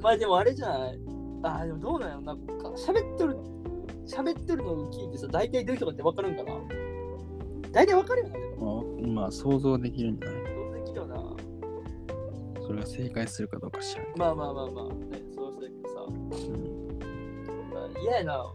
[0.00, 1.00] まあでもあれじゃない。
[1.42, 2.34] ああ、でもどうなんやろな。
[2.34, 3.36] か喋ってる、
[4.06, 6.54] 喋ってるのを聞いてさ、大体どういう人かって分かるんかな？
[7.72, 8.84] 大体分かるよな、でも。
[8.84, 10.44] まあ、まあ、想像できるんじゃない？
[10.44, 11.36] どうせ聞くよな。
[12.62, 14.06] それが正解するかどうか知らん。
[14.16, 14.92] まあまあまあまあ、ね、
[15.34, 16.00] そうしてるけどさ。
[16.08, 16.98] うん。
[17.72, 18.52] まあ嫌やな。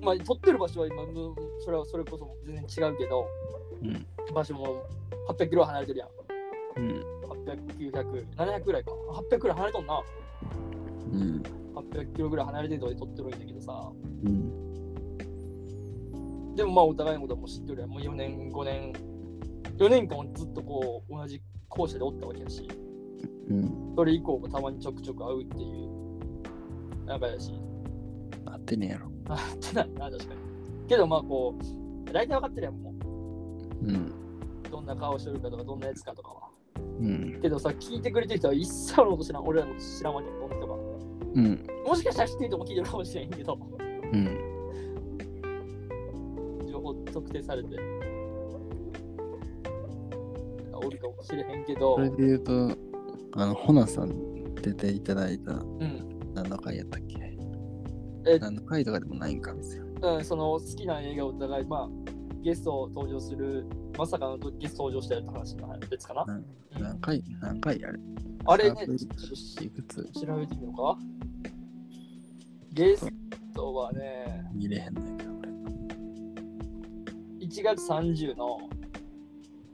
[0.00, 3.28] まあ、撮ってる場所は今、むそれはそれこそ全然違うけど、
[3.82, 4.06] うん。
[4.34, 4.82] 場所も
[5.28, 6.08] 800キロ離れてるやん。
[6.76, 7.04] うん。
[7.44, 8.90] 800、900、700ぐらいか。
[9.30, 10.02] 800くらい離れとんな。
[11.12, 11.42] うん。
[11.74, 13.92] 800キロぐらい離れてるとこで撮ってるんだけどさ。
[14.24, 14.62] うん。
[16.54, 17.90] でもまあ、お互いのことはもう知ってるやん。
[17.90, 18.92] もう4年、5年、
[19.78, 22.68] 4年間ずっとこう、同じ校舎でおったわけやし、
[23.48, 23.94] うん。
[23.96, 25.90] それ以降もたまにちょくちょく会うっていう
[27.06, 27.52] 仲やし。
[28.44, 29.10] 合ってねえやろ。
[29.28, 30.40] あってないな、確かに。
[30.88, 32.92] けどまあこう、大体分かってるやん、も
[33.82, 33.96] うん。
[33.96, 34.12] う。
[34.70, 36.48] どんな顔してるかとか、どんなやつかとかは。
[37.00, 37.38] うん。
[37.40, 40.28] けどさ、聞いてくれてる人は一切俺のこと知らん、俺らのこと知らんわけ。
[41.34, 41.66] うん。
[41.86, 43.58] もしかしたら知ってる人も聞いてるかもしれんけど、
[44.12, 44.26] うん。
[46.70, 47.68] 情報特定されて。
[50.74, 52.76] おるかもしれへんけどそ、れで言うと、
[53.36, 56.32] あの、ほなさん出ていただいたうん。
[56.34, 57.38] 何の回やったっけ？
[58.26, 59.82] え何の回とかでもないんか別に。
[60.00, 61.88] うん、その好きな映画をお互い、まあ、
[62.42, 63.66] ゲスト登場する、
[63.96, 66.24] まさかのゲスト登場したやつ話のやつかな？
[66.26, 66.44] 何
[66.82, 67.98] 何回何回あれ？
[68.44, 70.04] あれねいくつ？
[70.20, 70.98] 調べてみようか。
[72.72, 73.06] ゲス
[73.54, 75.50] トはね、見れへんねんけど、俺。
[77.46, 78.58] 1月30の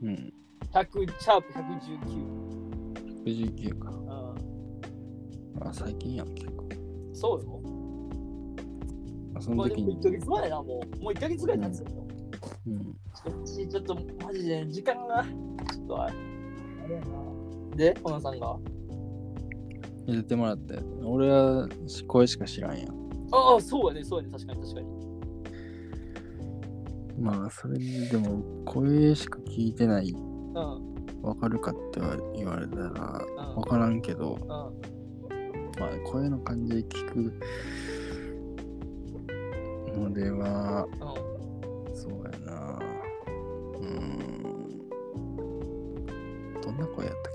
[0.03, 0.35] うん。
[0.73, 1.53] 100シャープ
[3.25, 3.25] 119。
[3.25, 3.91] 119か。
[3.91, 3.95] う
[5.61, 6.65] あ、最近やん、結構。
[6.65, 6.69] ん、
[7.15, 7.63] そうよ。
[9.37, 10.03] あ、そまあでもに1。
[10.03, 11.03] ヶ月前な、もう。
[11.05, 11.87] もう1ヶ月ぐらい経つよ。
[12.67, 12.83] うん。
[12.83, 16.17] ちょっと、ちょっとマジで時間が、ちょっとあれ
[16.85, 17.07] あれやな。
[17.77, 18.59] で、小野さんが？
[20.09, 20.79] 入れてもらって。
[21.05, 21.69] 俺は
[22.07, 22.89] 声しか知らんやん。
[23.31, 24.89] ああ、そうやね、そうやね、確かに確かに。
[27.21, 32.01] まあ、それでも、声しか聞いてない、うん、わかるかって
[32.35, 34.49] 言われたら、うんわからんけど、うん。
[34.49, 34.71] ま
[35.87, 37.33] あ、声の感じで聞く
[39.99, 41.29] のでは、うん
[41.95, 42.79] そうやな。
[43.75, 44.79] うーん。
[46.63, 47.28] どんな声やった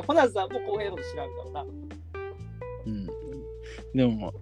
[0.00, 1.66] に、ホナさんも公平のこと知らんからな。
[2.86, 3.06] うん。
[3.94, 4.32] でも、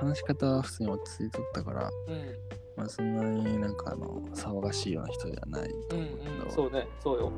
[0.00, 2.34] 話し方は普通に落ち着いとったから、うん、
[2.76, 7.32] まあ、そんなになんかあの、騒がしいような人じゃないとうん、思うけど、うん、そうね、そうよ。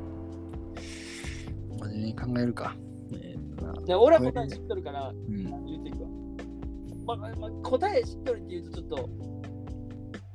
[1.79, 2.75] 真面目に考えるか。
[3.13, 5.65] えーなで俺は答え知っとるから、うん。
[5.65, 6.09] 言っていくわ。
[7.05, 9.09] まあ、まあ、答え知っとるって言うとちょっと、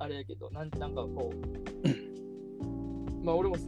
[0.00, 1.86] あれやけど、なんなんかこう、
[3.24, 3.62] まあ俺も、ね、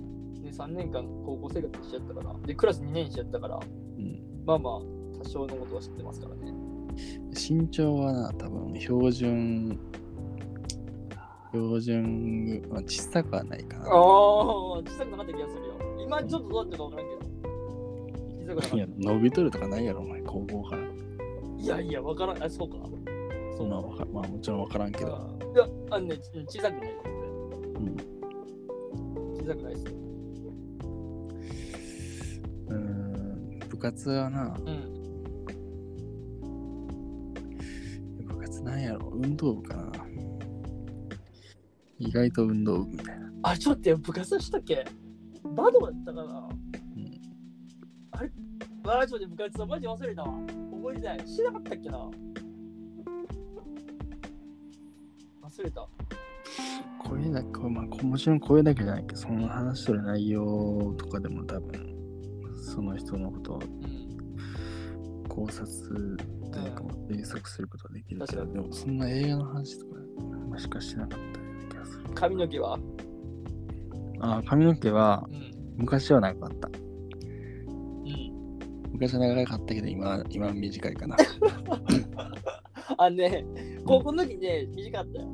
[0.56, 3.60] 3年間高校生活しちゃったから、で、クラス2年しちゃったから、
[3.98, 4.72] うんまあまあ、
[5.22, 6.52] 多少のことは知ってますからね。
[7.32, 9.78] 身長はな、多分標準、
[11.52, 13.84] 標準、まあ、小さくはないかな。
[13.84, 15.74] ああ、小さくなかった気がするよ。
[15.98, 17.20] 今ちょっとどうやったかわからんけど。
[18.44, 20.82] 小さくなかいや、っ伸びとるとかないやろ、お前、高校から。
[20.82, 21.62] た。
[21.62, 22.42] いやいや、わからん。
[22.42, 22.76] あ、そうか。
[23.56, 25.16] そんなわかまあ、もちろんわからんけど。
[25.16, 26.92] あいや、あのね、ち小さくない。
[27.74, 27.96] うん。
[29.38, 29.86] 小さくないです。
[29.86, 30.05] う
[33.76, 35.44] 部活はな、うん。
[38.26, 39.92] 部活なんやろ、運動部かな。
[41.98, 43.30] 意外と運動部みたいな。
[43.42, 44.86] あ、ちょっと待って、部活したっけ？
[45.44, 46.48] バドだったかな？
[46.96, 47.20] うん
[48.12, 48.30] あれ？
[48.84, 50.28] あー、ちょっと待って部活はマジ忘れたわ。
[50.38, 51.18] 覚えてない。
[51.28, 51.98] してなかったっけな？
[55.42, 55.86] 忘れた。
[57.04, 61.94] 声だけ、まあ、もちろん声だけじゃないけど、その話する内容とかでも多分、
[62.66, 65.26] その人のことをうん。
[65.28, 66.16] 考察
[66.50, 69.96] というか、推測することができるけど、でもそんな映画の話とか、
[70.48, 72.04] まあしかしてなかったような気がする。
[72.14, 72.78] 髪の毛は？
[74.20, 75.52] あ、髪の毛はうん。
[75.76, 76.68] 昔は長かった。
[76.68, 76.72] うん。
[78.92, 81.16] 昔は長かったけど、今今は短いかな。
[82.98, 83.44] あのね、
[83.84, 85.28] 高校の時ね、短かったよ。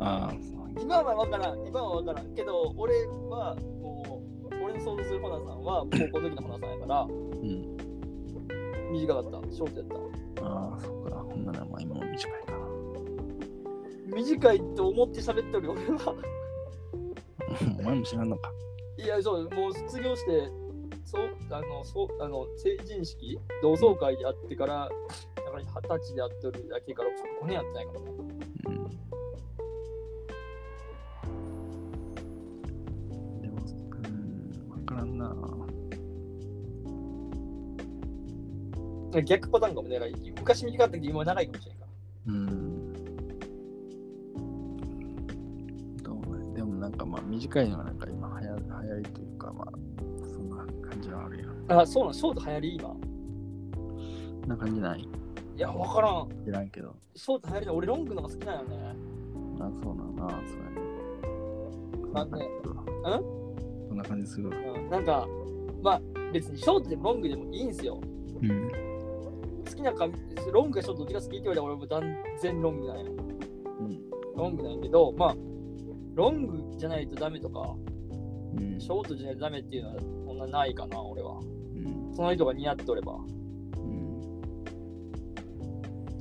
[0.00, 0.34] ああ、
[0.80, 3.93] 今は分からん、今は分からんけど、俺はもう、
[4.84, 7.76] 想像するホナさんは高校の時のホナさんやから、うん。
[8.92, 10.46] 短かった、ショートやった。
[10.46, 11.16] ああ、そうか。
[11.16, 12.58] ほんならまあ今も短いかな。
[14.14, 16.14] 短いと思って喋ってる俺は。
[17.80, 18.52] お前も知らんのか。
[18.98, 20.50] いや、そう、もう卒業して、
[21.04, 24.88] そう、あの、そう、あの、成人式、同窓会で会ってから、
[25.36, 27.10] だから二十歳で会ってるだけから、
[27.42, 28.12] 5年やってないからね。
[28.66, 29.03] うん。
[35.28, 35.64] な。
[39.22, 39.98] 逆パターンかもね、
[40.38, 41.90] 昔短かったけど、今は長いかもしれんから。
[42.26, 42.92] うん。
[46.02, 46.54] どうね。
[46.54, 49.68] でもなんかまあ短いのはなんか今流行流行りというかまあ
[50.26, 50.56] そんな
[50.88, 51.50] 感じはあるよ。
[51.68, 52.88] あ、そうなん、ショート流行り今。
[54.40, 56.28] そんな感じないいや、分からん。
[56.44, 56.96] 知らんけど。
[57.14, 58.96] ショート流行りの俺ロングのが好きなんよね。
[59.60, 60.28] あ、そうなんな。
[60.28, 60.84] そうやね。
[62.16, 63.43] あね
[63.94, 64.56] そんな感じするわ。
[64.56, 65.28] うん、なんか、
[65.82, 66.00] まあ、
[66.32, 68.00] 別にショートでもロングでもいいんすよ。
[68.42, 68.70] うん。
[69.64, 70.12] 好きな髪、
[70.52, 73.04] ロングかショートどっちが好きって言われたら俺も断然ロングなんや。
[73.04, 73.08] う
[73.84, 74.00] ん。
[74.36, 75.36] ロングなんやけど、まあ、
[76.14, 77.60] ロングじゃないとダメとか、
[78.56, 81.38] うんショートじゃないとダメっていうのはそんなないかな、俺は。
[81.38, 81.42] う
[82.10, 82.12] ん。
[82.14, 83.12] その人が似合っておれば。
[83.14, 83.16] う
[83.80, 84.20] ん。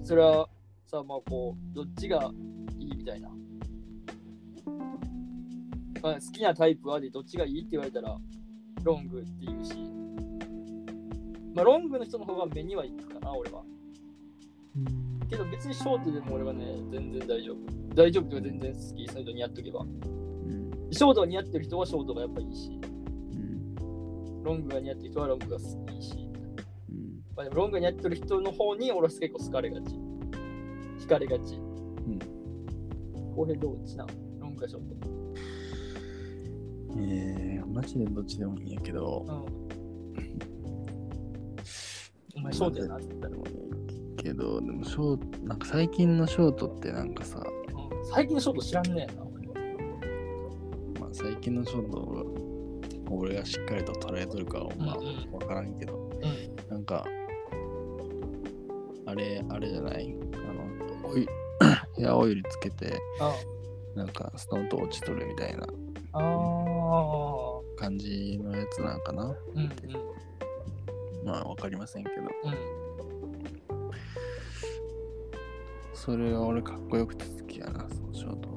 [0.04, 0.48] それは
[0.86, 2.32] さ、まあこう、どっちが
[2.78, 3.30] いいみたいな。
[6.04, 8.18] まあ、好きなタイプはでどっちがいいって言われたら、
[8.84, 9.74] ロングって言うし。
[11.56, 13.64] まあ、ロングの人の方が目にはいくかな、俺は。
[15.30, 17.96] けど別にショートでも俺はね、全然大丈夫。
[17.96, 19.80] 大丈夫とか全然好き、その人似合っとけば。
[19.80, 20.72] うん。
[20.92, 24.44] ショートが似合ってる人はショートがやっぱいいし、うん。
[24.44, 26.30] ロングが似合ってる人はロングが好きし。
[26.90, 27.22] うん。
[27.34, 29.96] まあ、でもロングが似合ってる人の方に俺は結構好かれがち。
[31.00, 31.56] 惹かれがち。
[31.56, 32.20] うん。
[33.34, 34.06] 公平どっちな
[34.42, 35.23] ロングがショート。
[36.98, 39.36] えー、マジでどっちでもいいんやけど、うん。
[42.36, 49.24] お前ショートやなって言ったら、でもいいけど、でもショート、なんか最近のショートってなんかさ、うん、最近のショート知らんねえな。
[49.24, 49.34] 俺
[51.00, 56.70] まあ、最近のショートを俺がしっかりと捉えとるかはまあうんうん分からんけど、うん。
[56.70, 57.06] なんか
[59.06, 60.16] あれあれじゃない？
[60.34, 61.28] あのオイ
[61.98, 63.36] ヘアオイルつけてあ
[63.96, 65.68] なんかストンと落ちとるみたいな。
[67.84, 69.70] 感じのやつなんかなうんうん
[71.26, 72.56] まあ分かりませんけどうん。
[75.94, 78.50] それは俺かっこよくて好きやなそのショート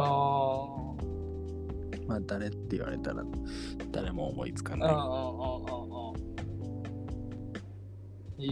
[0.00, 2.06] はあー。
[2.08, 3.22] まあ誰って言われたら
[3.92, 6.20] 誰も思いつかないあーあーあーあーあー。
[8.38, 8.44] え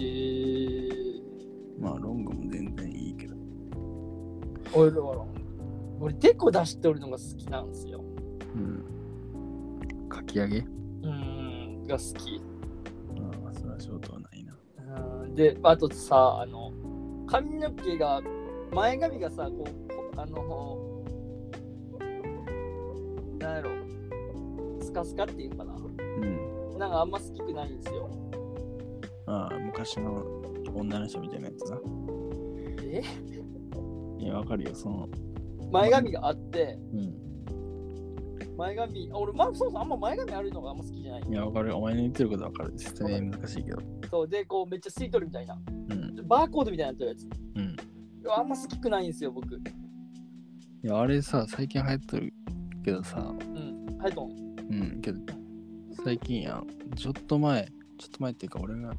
[1.80, 1.80] ー。
[1.80, 3.34] まあロングも全然いいけど
[4.74, 5.24] 俺だから、
[6.00, 8.04] 俺、デコ出しておるのが好きなんですよ。
[8.54, 8.97] うんか
[10.32, 10.58] き上げ？
[10.58, 10.62] う
[11.08, 12.40] ん、が好き。
[13.16, 14.54] ああそれはショートはないな。
[15.22, 16.72] うんで、あとさ、あの、
[17.26, 18.20] 髪の毛が、
[18.72, 21.02] 前髪がさ、こう、あの、
[23.38, 23.70] なんやろ、
[24.80, 25.76] スカスカっていうのかな。
[25.76, 25.78] う
[26.24, 26.78] ん。
[26.78, 28.08] なんかあんま好きくないんですよ。
[29.26, 30.24] ああ昔の
[30.74, 31.78] 女の人みたいなやつな。
[32.82, 33.02] え？
[34.18, 35.08] いやわかるよその。
[35.70, 37.27] 前髪があって、うん
[38.58, 41.22] 前髪、あ俺、まあ、そうそう、あんま前髪あるのがあんま好きじゃない。
[41.22, 41.76] いや、わかる。
[41.76, 42.72] お前の言ってることわかる。
[42.76, 43.78] 説明難しいけど。
[44.10, 45.56] そう、で、こう、めっちゃ吸い取るみたいな。
[45.90, 46.26] うん。
[46.26, 47.28] バーコードみたいになってるやつ。
[47.54, 47.76] うん。
[48.32, 49.54] あんま好きくないんですよ、僕。
[49.54, 49.60] い
[50.82, 52.34] や、あれさ、最近流行ってる
[52.84, 53.98] けどさ、うん。
[53.98, 54.30] はい、とん。
[54.70, 55.20] うん、けど、
[56.04, 56.66] 最近やん。
[56.96, 57.64] ちょっと前、
[57.96, 58.92] ちょっと前っていうか、俺が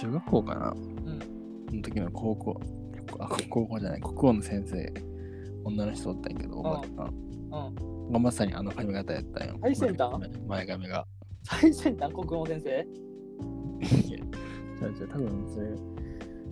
[0.00, 0.70] 中学校かな。
[0.70, 1.18] うん。
[1.76, 2.58] の時の高校、
[3.18, 4.94] あ、高校じゃない、国王の先生、
[5.64, 7.28] 女の人おったんやけど、おばちゃん
[7.84, 7.97] うん。
[8.10, 9.58] がまさにあの髪型やったんよ。
[9.62, 10.18] 最先端？
[10.18, 11.06] 前前髪が。
[11.44, 12.70] 最先端、国語先生？
[12.70, 14.18] いや、
[14.78, 15.68] じゃあ、じゃあ多分それ、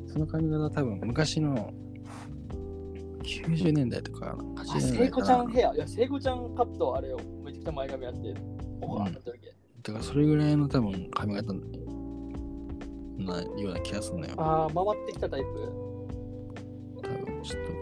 [0.07, 1.73] その髪型多分昔の
[3.23, 5.75] 90年代とかあ、80年聖子ちゃんヘア？
[5.75, 7.19] いや、聖子ちゃんカットあれよ。
[7.45, 8.35] めちゃくちゃ前髪あって、
[8.81, 9.55] おわーってなってるわけ。
[9.83, 11.59] だからそれぐらいの多分髪型な
[13.43, 14.35] ような気がするのよ。
[14.39, 15.47] ああ、回ってきたタイプ？
[17.03, 17.73] 多分ちょっと、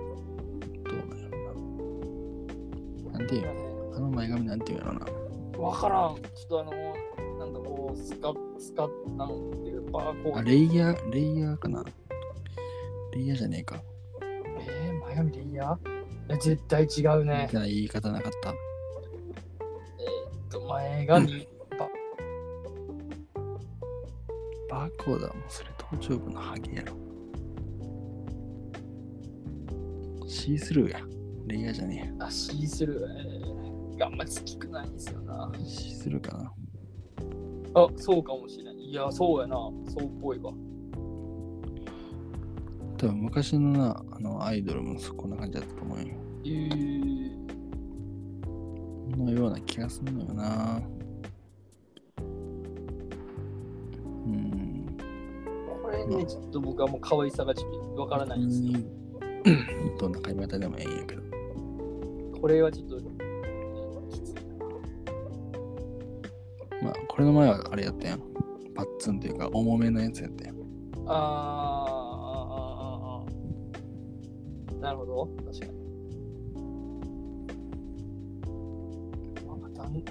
[3.24, 3.28] な。
[3.28, 5.06] ていうのあの前髪なんていうのな。
[5.58, 6.16] わからん。
[6.16, 6.72] ちょっとあの、
[7.38, 9.28] なんだこう、スカスカなん
[9.62, 10.50] ていうバーコあ、ード。
[10.50, 11.84] レイヤー、レイヤーかな。
[13.12, 13.82] レイヤーじゃねえか。
[14.60, 15.88] えー、前髪レイヤー？
[16.26, 17.52] いや絶対違うねみ。
[17.52, 18.50] たいな言い方なかった。
[18.50, 18.56] えー
[20.48, 21.48] っと、前髪、
[24.70, 26.94] バーコードはもうそれ頭頂部のハゲやろ。
[30.26, 31.00] シースルーや。
[31.46, 33.06] レイヤーじゃねあ、シースルー。
[33.06, 35.52] えー、あんまり好きくないんですよな。
[35.54, 35.64] え。
[35.64, 36.52] シースルーかな。
[37.74, 38.74] あ、そうかもしれない。
[38.76, 39.56] いや、そうやな。
[39.56, 40.52] そうっぽいわ。
[42.96, 46.14] 多分昔のな、あのアイドルもそこんな感じだったと思うよ。
[46.44, 47.34] えー、
[49.16, 50.80] のような気がするのよな。
[54.26, 54.96] うん。
[55.82, 59.03] これね、ちょっと僕はもう可愛さがちょっとわからないんですよ。
[59.44, 61.22] うんどんな髪型でもええんやけど。
[62.40, 62.96] これはちょっと。
[66.82, 68.20] まあ、これの前はあれやったやん。
[68.74, 70.56] パッツンっていうか、重めのやつやったやん。
[70.56, 70.64] あー
[71.06, 73.24] あー、
[74.72, 75.26] あーあなるほど。
[75.46, 75.84] 確かに。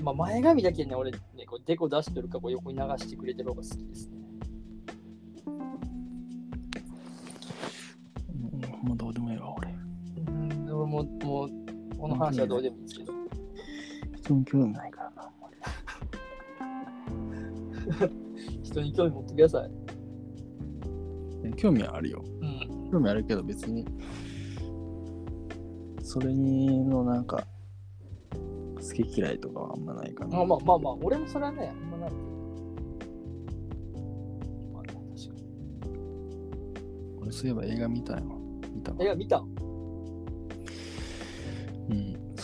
[0.02, 4.13] まあ前髪だけね、俺ね、こうデコ出してるかこう横に流してくれてる方が好きですね。
[12.26, 13.14] 話はどうでもいいんですけど。
[14.16, 15.30] 人に興味ないからな。
[18.64, 19.72] 人に興味持ってください。
[21.56, 22.24] 興味はあるよ。
[22.42, 22.90] うん。
[22.92, 23.86] 興味あるけど別に、
[26.02, 27.46] それにのなんか、
[28.76, 30.38] 好き嫌いとかはあんまないかな。
[30.38, 32.12] まあまあまあまあ、俺もそれはね、あんまない。
[34.74, 35.00] まあ、確か
[35.36, 35.44] に。
[37.22, 38.22] 俺そういえば映画見たよ。
[38.74, 39.44] 見たわえ、見た？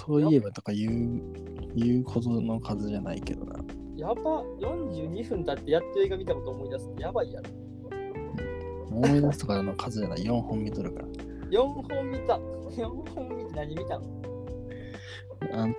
[0.09, 1.21] そういえばとか言う、
[1.75, 3.59] 言うほどの数じゃないけどな。
[3.95, 7.49] やば、42分経ってやっと映画見たこと思い出すやばいやろ。
[8.89, 11.07] 思い出すとかの数じゃない、4本見とるから。
[11.51, 12.37] 4本見た。
[12.37, 14.05] 4本見て何見たの？
[15.53, 15.75] あん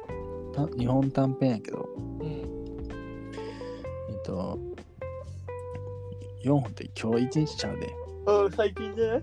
[0.54, 1.88] た日本短編やけど、
[2.20, 2.28] うん。
[2.28, 4.58] えっと、
[6.44, 7.92] 4本って今日1日ちゃうで。
[8.26, 9.22] あ最近じゃない？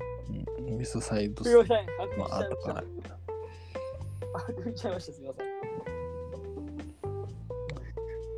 [0.60, 1.78] うん、ウエストサイドすいません。
[1.78, 3.17] あくびまあ、しちゃいました後から。。
[4.38, 5.14] あくびしちゃいました。
[5.14, 5.48] すいません。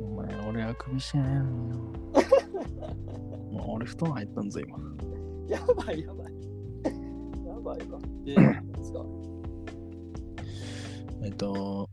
[0.02, 1.76] お前、俺あくびしてないのによ。
[3.52, 4.78] もう俺布団入ったんぞ、今。
[5.48, 6.32] やばいやばい。
[7.46, 8.00] やばいわ。
[8.24, 9.04] で、何ですか
[11.22, 11.88] えっと、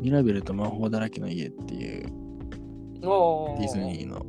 [0.00, 2.08] ミラベルと魔法だらけの家っていう
[3.04, 4.26] おディズニーの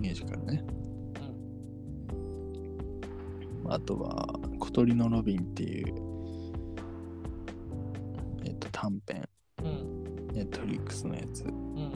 [0.00, 0.64] ミュージカルね。
[3.68, 4.26] あとは、
[4.58, 6.09] 小鳥のロビンっていう、えっと、
[8.80, 9.28] 短編、
[9.62, 10.28] うん。
[10.32, 11.44] ネットフリックスのやつ。
[11.44, 11.92] うん。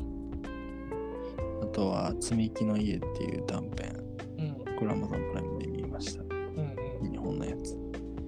[1.63, 3.97] あとは、積み木の家っていう短編。
[4.39, 4.77] うん。
[4.77, 6.23] これ Amazon プライムで見ました。
[6.23, 7.11] うん。
[7.11, 7.73] 日本のやつ。
[7.75, 7.79] う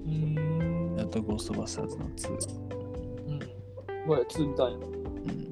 [0.09, 0.39] ん。
[0.39, 1.01] うん。
[1.01, 2.33] あと、ゴーストバスターズの2。
[3.29, 3.41] うん。
[4.07, 4.79] ごめん、2見たんや。
[4.79, 5.51] うん。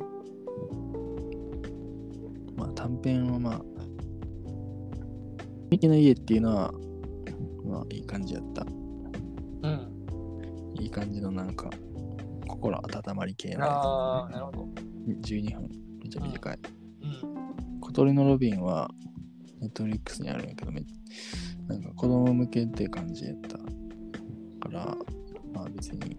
[2.57, 3.63] まあ、短編はまあ、
[5.69, 6.73] ミキの家っていうのは、
[7.67, 8.44] まあ、いい感じやっ
[13.05, 14.69] 心温まり系なああ、なるやほど。
[15.23, 15.33] つ。
[15.33, 15.71] 12分。
[16.01, 16.59] めっちゃ短い。
[17.03, 17.81] うん。
[17.81, 18.91] 小鳥のロビンは、
[19.61, 20.83] ネットフリックスにあるんやけど、め
[21.69, 23.59] なんか子供向けって感じやった。
[23.59, 23.65] か
[24.71, 24.97] ら、
[25.53, 26.19] まあ別に、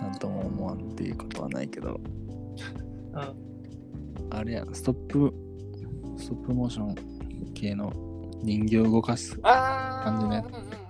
[0.00, 2.00] なんとも思わんっていうことはないけど、
[3.12, 4.28] うん。
[4.30, 5.34] あれやな、ストップ、
[6.16, 6.94] ストップモーション
[7.54, 7.92] 系の
[8.42, 9.36] 人形を動かす。
[9.40, 10.44] 感じね
[10.76, 10.81] うん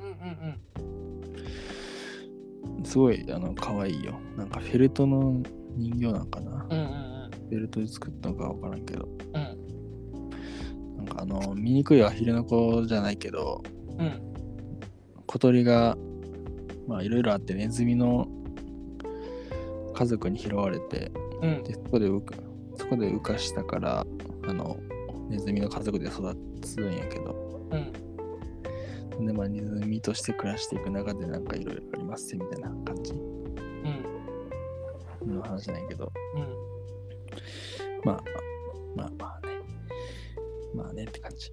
[2.92, 4.20] すごい、あの、可愛いよ。
[4.36, 5.42] なんかフェルトの
[5.78, 6.66] 人形なんかな。
[6.68, 6.78] うん。
[6.78, 7.12] うんうん
[7.48, 9.08] フェルトで作ったのかわからんけど。
[9.34, 10.96] うん。
[10.98, 13.62] なんかあの、醜いアヒルの子じゃないけど、
[13.98, 14.06] うん。
[14.06, 14.20] うん。
[15.26, 15.96] 小鳥が、
[16.86, 18.28] まあいろいろあって、ネズミの
[19.94, 21.64] 家族に拾われて、うん。
[21.64, 22.34] で、そこで浮か、
[22.76, 24.06] そこで浮かしたから、
[24.46, 24.78] あの、
[25.30, 29.26] ネズミの家族で育つんやけど、うん。
[29.26, 33.14] で、まあ、ネズミとして暮らしていく中で、なんかいろいろありますみたいな感じう
[35.30, 35.34] ん。
[35.34, 36.40] の話なんやけど、うん。
[38.04, 38.22] まあ、
[38.94, 39.52] まあまあね。
[40.74, 41.50] まあねって感じ。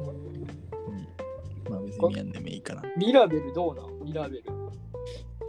[0.00, 0.04] う
[0.92, 1.08] ん。
[1.68, 2.82] まあ別別にやんでもいいかな。
[2.96, 3.86] ミラベルどうなん？
[4.04, 4.44] ミラベル。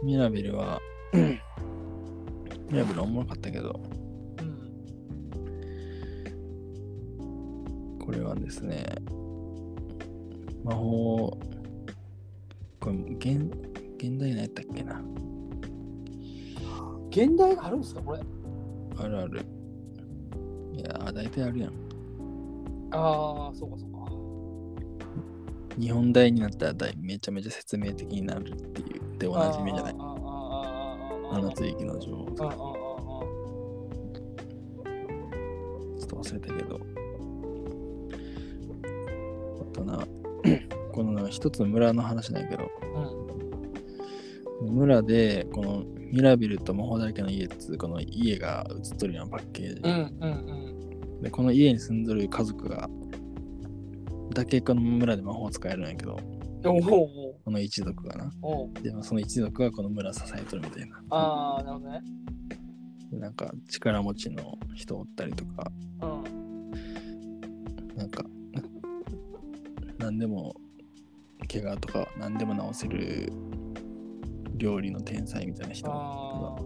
[0.02, 0.80] ミラベルは、
[1.12, 1.38] ミ
[2.78, 3.78] ラベルおもろかったけど、
[4.40, 4.74] うん。
[8.00, 8.84] これはですね、
[10.64, 11.38] 魔法、
[12.80, 13.48] これ、現、
[13.98, 15.02] 現代のやったっけな。
[17.10, 18.20] 現代があるんですかこれ？
[18.96, 19.40] あるある。
[20.72, 21.72] いやー、大体あるやん。
[22.90, 23.98] ああ、そうかそうか。
[25.80, 30.02] 日本大になったら大めちゃめちゃ説明的になるっていう、でおなじみじゃないあ。
[30.02, 33.24] ーあーあーあーあーあーあの地域の情報とか、ちょ
[36.04, 36.80] っと忘れたけど。
[39.60, 40.06] あとな、
[40.92, 42.68] この一つの村の話なんやけど、ー
[43.22, 43.27] うん。
[44.70, 50.78] 村でこのミラビルと魔法だらけの家っつうこの家が映っとるようなパッケージ、うんうん
[51.22, 52.88] でこの家に住んどる家族が
[54.34, 56.16] だけこの村で魔法を使えるんやけど
[56.62, 58.30] この一族がな。
[58.82, 61.00] でもその一族がこの村支えとるみたいな。
[61.10, 62.00] ああ、なるほどね。
[63.10, 65.70] でなんか力持ちの人おったりとか。
[66.02, 67.96] うん。
[67.96, 68.24] なんか
[69.98, 70.54] 何でも
[71.52, 73.32] 怪我とか何でも治せる
[74.58, 76.56] 料理の天才みたいな人あ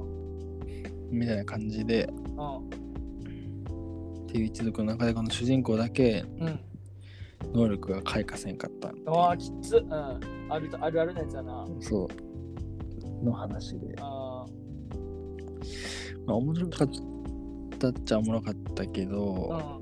[1.11, 2.59] みたいな感じであ。
[2.59, 6.25] っていう一族の中でこの主人公だけ。
[7.53, 9.77] 能力が開花せんかったああ、きつ。
[9.77, 9.93] うん。
[10.49, 11.67] あるあるあるのやつやな。
[11.81, 14.47] そうの話であ
[16.27, 16.89] まあ面白かっ
[17.79, 19.07] たっちゃおもろかったけあ。
[19.07, 19.81] うど、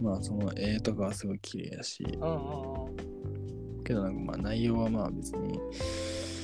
[0.00, 0.04] ん。
[0.04, 3.84] まあその絵とかはすごい綺麗やしうんうんうん。
[3.84, 5.58] けどなんかまあ内容はまあ別に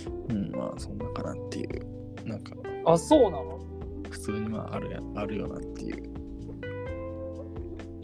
[0.08, 1.86] うんまあそんなかなっていう。
[2.26, 2.54] なんか
[2.86, 3.58] あ、そうなの？
[4.10, 5.96] 普通にまああるやあるよなっていう。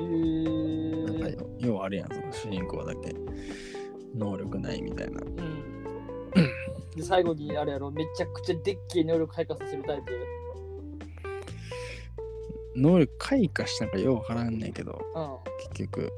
[0.01, 3.14] へなんか要はあるやんその主人公だけ。
[4.16, 5.20] 能力ないみたいな。
[5.20, 5.38] うん。
[6.96, 10.12] で、最後にあれやろ、めちゃくちゃでっけえ能力開花させるタイプ？
[12.74, 14.99] 能力開花したんかようわからんねんけど。
[15.14, 15.36] うん。
[15.76, 16.11] 結局。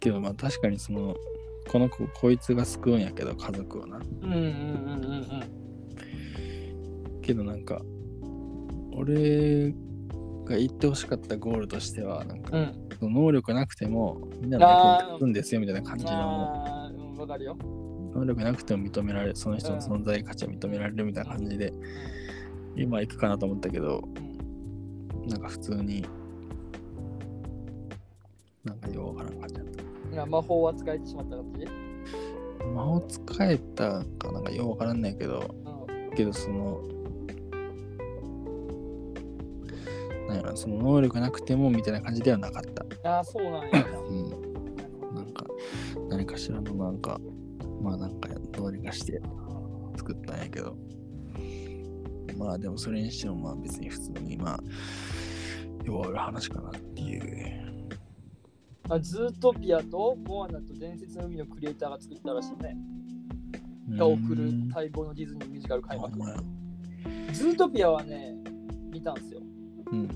[0.00, 1.14] けどまあ確かにその
[1.68, 5.42] この子こいつが救うんやけど家族をなうんうんうんうん
[7.22, 7.82] けどなんか
[8.92, 9.74] 俺
[10.46, 12.62] が言ってほしかったゴールとしてはなんかうん。
[12.62, 12.88] うん。
[12.98, 16.90] その能力なくてもみんなの役に立つんですよみたいな感じの。
[18.14, 21.70] 能力なくても認められるその人の存在価値を認められるみたいな感じで
[22.74, 24.02] 今行くかなと思ったけど
[25.22, 25.28] うん。
[25.28, 26.06] なんか普通に
[28.64, 29.54] なんかようわからん感じ
[30.24, 31.66] 魔法は使えてしまった感じ？
[32.74, 35.54] 魔法使えたかなんかようわからんないけど。
[35.58, 36.16] うん。
[36.16, 36.80] けどその
[40.28, 42.62] なんやろその能力なくてもみたいな感じではなかっ
[43.02, 43.10] た。
[43.10, 43.86] ああ、そうなんや。
[44.08, 44.30] うん。
[45.14, 45.44] なんか
[46.08, 47.20] 何かしらのなんか
[47.82, 49.20] まあなんかどうにかして
[49.96, 50.76] 作ったんやけど。
[52.36, 54.60] まあでもそれにしてもまあ別に普通にまあ
[55.86, 57.65] ようある話かなっていう
[58.88, 62.76] あズートピアとモアナと伝説の海のクリエイターが作ったらしいね。
[63.96, 66.18] が送るうん待望のディズニーミュージカル開幕
[67.32, 68.34] ズートピアはね、
[68.92, 69.40] 見たんすよ。
[69.92, 70.08] うん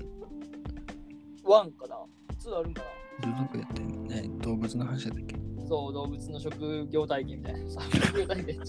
[1.43, 1.95] one かな？
[2.37, 2.81] two あるんか
[3.21, 5.35] ずっとやってんね動物の話やっけ？
[5.37, 7.69] なそう、動物の職業体験みたいな。
[7.71, 8.59] さ職業体験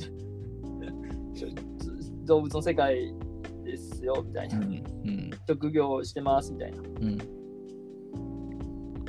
[2.25, 3.13] 動物の世界
[3.65, 4.59] ですよ、みたいな。
[4.59, 4.83] うんうん
[5.49, 6.79] 職業してます、みたいな。
[6.79, 7.19] うん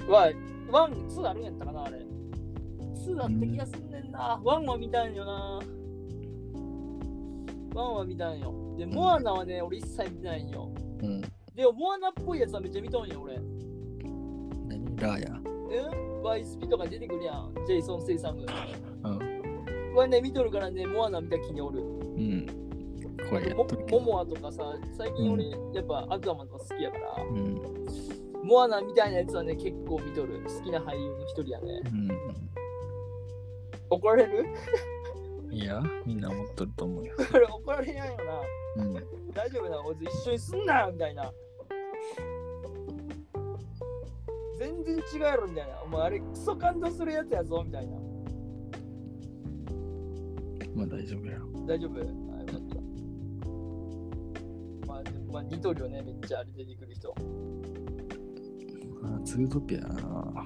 [0.10, 0.32] は、
[0.72, 2.00] one、two あるんやったかなあれ。
[2.96, 4.42] two あった気がすんねんな。
[4.44, 5.60] one は見たんよな。
[7.76, 8.54] one は見たんよ。
[8.78, 10.72] で、モアナはね、俺一切見てないんよ。
[11.02, 11.22] うん
[11.56, 13.40] でも、モアナっぽいやつはめっちゃ見とんよ、俺。
[14.68, 14.96] 何？
[14.96, 17.54] ラーヤうんワイスピとか出てくるやん。
[17.68, 18.42] ジェイソン・セイサム。
[18.42, 19.34] うん
[19.96, 21.80] はね、見とるからね、モアナ見た気におる。
[21.82, 22.48] うん
[23.30, 27.62] 声やっもとるけどモモアとかさ、最近俺、やっぱアクアマンとか好きやから、うん
[28.44, 30.44] モアナみたいなやつはね、結構見とる。
[30.44, 31.82] 好きな俳優の一人やね。
[33.90, 34.46] 怒られる？
[35.48, 38.18] うんいやみんな思っとると思うよこれ怒られないよ
[38.76, 38.84] な。
[38.84, 38.94] うん
[39.34, 41.32] 大丈夫な、おい一緒にすんなよみたいな。
[44.58, 45.82] 全然違うやろみたいな。
[45.84, 47.98] お前あれクソ感動するやつやぞみたいな。
[50.76, 52.00] まあ大丈夫やろ大丈夫？
[52.00, 52.08] あよ
[52.48, 52.76] かった。
[54.88, 57.14] まあ、まあ似とるよね、めっちゃあれ出てくる人。
[59.04, 60.46] あズートピアな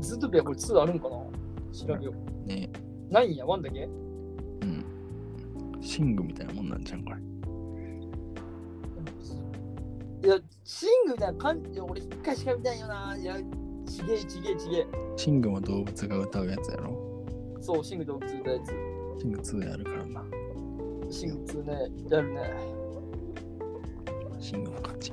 [0.00, 1.16] ずっとビアこれ2あるんかな？
[1.72, 2.46] 調べよう。
[2.46, 2.70] ね
[3.10, 3.84] ないんや、1だけ？
[3.84, 3.88] う
[4.66, 4.84] ん
[5.80, 7.18] シングみたいなもんなんじゃんこれ
[10.22, 13.14] いや、シングみたいな感じ、俺一回しか見たいよな。
[13.14, 13.36] いや、
[13.86, 14.86] ちげえちげえちげえ。
[15.16, 17.26] シングも動物が歌うやつやろ
[17.60, 18.72] そう、シング動物出たやつ。
[19.20, 20.24] シング2やるからな。
[21.10, 22.40] シング2ね、やるね。
[24.40, 25.12] シングの勝ち。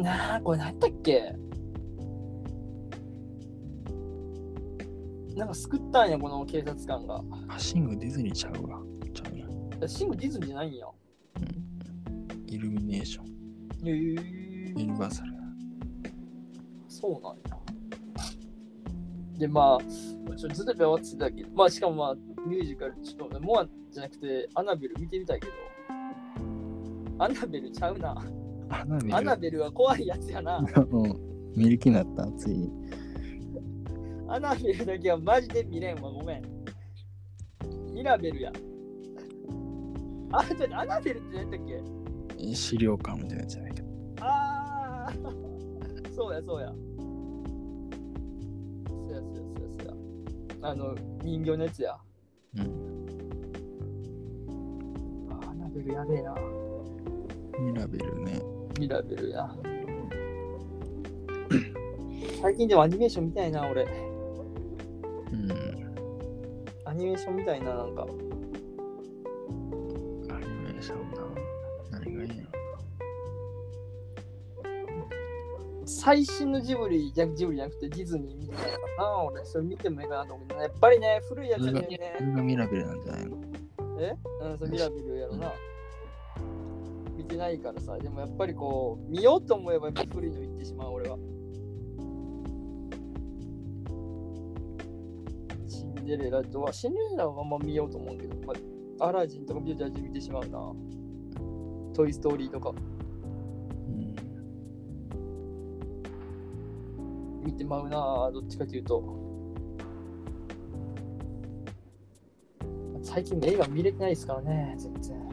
[0.00, 1.34] なあ、これ何やったっけ？
[5.36, 7.22] なんか救ったんや、この警察官が。
[7.48, 8.80] あ、シングディズニーちゃうわ。
[9.14, 9.24] ちゃ
[9.84, 10.86] うシングディズニーじゃないんや。
[12.46, 13.26] イルミネーション。
[13.88, 15.40] へえユニバーサルや。
[16.88, 17.42] そうなんや。
[19.38, 19.84] で、まあ、
[20.36, 22.14] ちょずっと終わってたけど、まあ、しかもまあ、
[22.46, 25.52] ミュージカル、ちょっと、モアじゃなくて、アナベル見てみたいけど、
[27.22, 28.16] アナベルちゃうな。
[28.68, 29.16] アナベル。
[29.16, 30.58] アナベルは怖いやつやな。
[30.58, 31.16] うん。
[31.56, 32.72] 見る気になった、ついに。
[34.28, 36.42] アナベルだけはマジで見れんわ、ごめん。
[37.92, 38.52] ミラベルや。
[40.32, 41.60] あ、ちょっとアナベルって何だっ
[42.38, 42.54] け？
[42.54, 43.88] 資料館みたいなやつじゃないけど。
[44.20, 45.12] ああ
[46.16, 46.72] そうやそうや。
[48.88, 50.70] そうやそうやそうやそうや。
[50.70, 51.96] あの、人形のやつや。
[52.56, 52.62] うん。
[55.30, 56.34] あーアナベルやべえな。
[57.62, 58.40] ミラベルね。
[58.78, 59.48] ミラベルや。
[62.42, 63.84] 最近でもアニメーション見たいな、俺。
[63.84, 63.86] う
[65.36, 65.50] ん。
[66.84, 68.02] アニメーションみたいな、なんか。
[68.02, 68.12] アニ
[70.64, 71.22] メーションな。
[71.92, 72.34] 何がいいの？
[75.84, 79.44] 最新のジブリじゃジブリじゃなくてディズニーみたいなな、俺。
[79.44, 82.16] それ見てもいいかなと思うけど、やっぱりね、古いやつだよそれがそね。
[82.20, 83.36] れがミラベルなんじゃないの？
[84.00, 84.16] え？
[84.40, 85.46] うん、そうミラベルやろな。
[85.48, 85.52] 見
[87.32, 91.16] てないからさ、でもやっぱりこう、見ようと思えばやっぱ古いの言ってしまう、俺は。
[95.66, 98.52] シンデレラとは、シンデレラはあんま見ようと思うけど、ま
[99.00, 100.72] あ、アラジンとかビュージャージ見てしまうな。
[101.94, 102.72] トイ・ストーリーとかう
[103.90, 104.14] ん。
[107.44, 109.22] 見てまうな、どっちかというと。
[113.02, 115.31] 最近映画見れてないですからね、全然。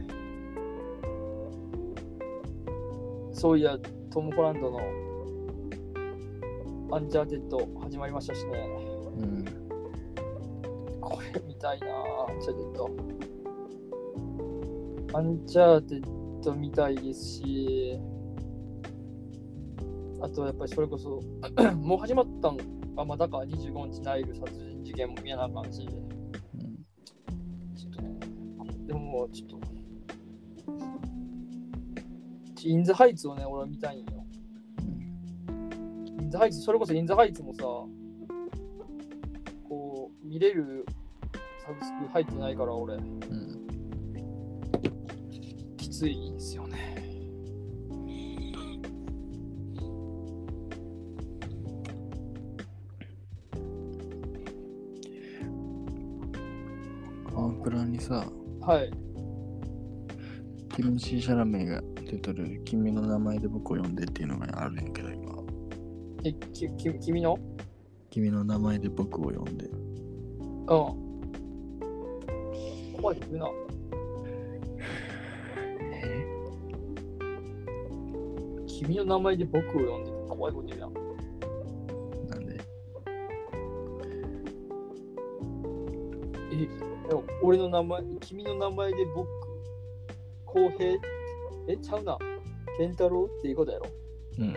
[3.39, 3.77] そういや、
[4.11, 4.79] トム・ホランドの
[6.91, 8.51] アンチャーテッド始まりましたしね。
[9.17, 9.45] うん。
[10.99, 11.87] これ見たいな、
[12.27, 12.89] アンチャーテッド。
[15.17, 17.97] アンチャーテッド見たいですし、
[20.21, 21.21] あとやっぱりそれこそ、
[21.79, 22.57] もう始まったん
[22.97, 26.09] あ、まだか、25日ナイル殺人事件も見やなあかんし、うん
[27.73, 28.19] ちょっとね、
[28.85, 29.68] でももうちょっと、
[32.63, 34.25] インザハイツをね、俺は見たいんよ。
[36.19, 37.63] インザハイツ、それこそインザハイツもさ、
[39.67, 40.85] こう、見れる
[41.65, 43.19] サブスク入ってないから、俺、うん。
[45.77, 46.95] きついですよね。
[57.35, 58.25] アンプラにさ、
[58.61, 58.91] はい。
[60.75, 65.35] ティモシー・シャラメが出とる君の名前で僕を呼んでっていうのがあるんやけど、今。
[66.23, 67.37] え、きき君の？
[68.09, 69.67] 君の名前で僕を呼んで。
[69.67, 70.65] うん。
[72.99, 73.49] 怖いって言うな。
[75.93, 76.25] え？
[78.67, 80.89] 君の名前で僕を呼んで怖いこと言うな。
[82.29, 82.59] なんで？
[86.53, 86.55] え、
[87.07, 89.27] でも俺の名前、君の名前で僕、
[90.47, 90.99] 公平、
[91.69, 92.17] え、ちゃうな。
[92.79, 93.85] 健太郎っていうことやろ？
[94.39, 94.45] うん。
[94.47, 94.53] い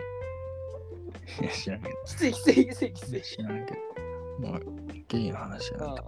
[1.42, 1.94] や、知らんけど。
[2.06, 3.22] きついきついきついきつい。
[3.22, 3.74] 知らんけ
[4.40, 4.48] ど。
[4.48, 4.60] もう、
[5.08, 6.00] ゲイの話やなああああ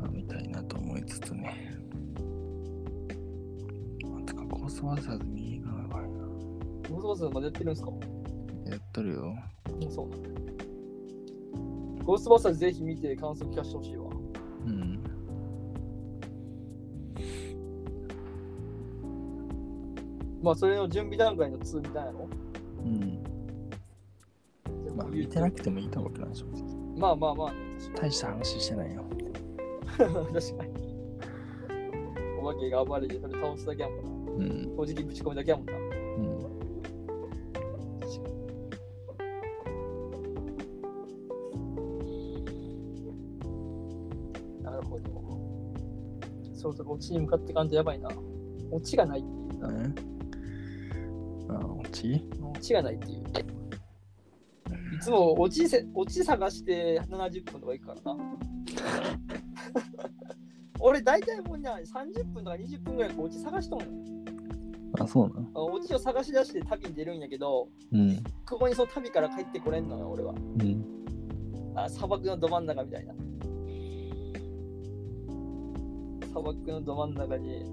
[0.00, 1.74] まあ見たいなと思いつつね。
[4.04, 6.24] あてか、コースワーサーズに映画があるな。
[6.88, 7.90] ゴーストバスターズまでやってるんですか？
[8.70, 9.34] やっとるよ。
[9.68, 10.22] うんそうなの。
[12.04, 14.04] ゴーストバスターズぜひ見て感想聞かせてほしいわ。
[14.66, 15.01] うん。
[20.42, 22.28] まあ、それの準備段階の2みたいなの？
[22.84, 23.22] うん。
[24.84, 26.62] でまあ、も見てなくてもいいと思うけどな、正直。
[26.98, 27.54] まあまあまあ、
[27.96, 29.04] 大した話してないよ。
[29.96, 30.10] 確か
[30.64, 30.72] に。
[32.40, 34.10] お化けが暴れてそれ倒すだけやもんな。
[34.32, 34.76] うん。
[34.76, 35.72] 正直ぶち込むだけやもんな。
[35.74, 35.82] うん。
[38.00, 38.28] 確か
[44.58, 44.64] に。
[44.64, 45.04] なるほど。
[46.54, 48.08] そうそう、オチに向かってかんとやばいな。
[48.72, 49.68] オチがないっていうな。
[49.70, 50.11] ねあ、
[51.92, 53.22] オチオチがないっていう。
[54.96, 58.16] いつもオチせオチ探して70分とか行くからな。
[60.80, 63.84] 俺大体もうね30分とか20分ぐらいオチ探しとんの。
[64.98, 68.24] あ、そうなのあオチを探し出して旅に出るんやけど、うん。
[68.48, 70.32] ここにその旅から帰ってこれんのよ、俺は。
[70.32, 70.84] うん。
[71.74, 73.14] あ砂漠のど真ん中みたいな。
[76.28, 77.66] 砂漠のど真ん中に、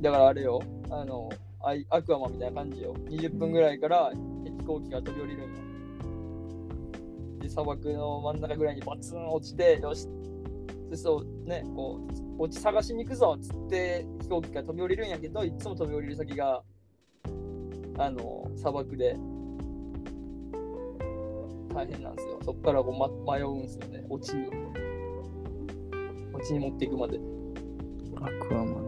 [0.00, 0.60] だからあれよ、
[0.90, 1.28] あの、
[1.66, 2.94] アイアクアマみたいな感じよ。
[3.08, 4.12] 20分ぐらいから
[4.44, 5.58] 飛行機が飛び降りるんよ。
[7.40, 10.06] で、砂漠の真ん中ぐらいにバツン落ちて、よし、
[10.88, 12.00] でそうね、こ
[12.38, 16.62] う、落ち探しに行くぞっつって飛行機が飛び降りるんやけど、いつも飛び降りる先が、
[17.98, 19.16] あの、砂漠で、
[21.74, 22.38] 大変なんですよ。
[22.44, 24.04] そこからこう、ま、迷うんですよね。
[24.08, 24.46] 落ちに。
[26.32, 27.18] 落ちに持っていくまで。
[28.20, 28.86] アクアマン。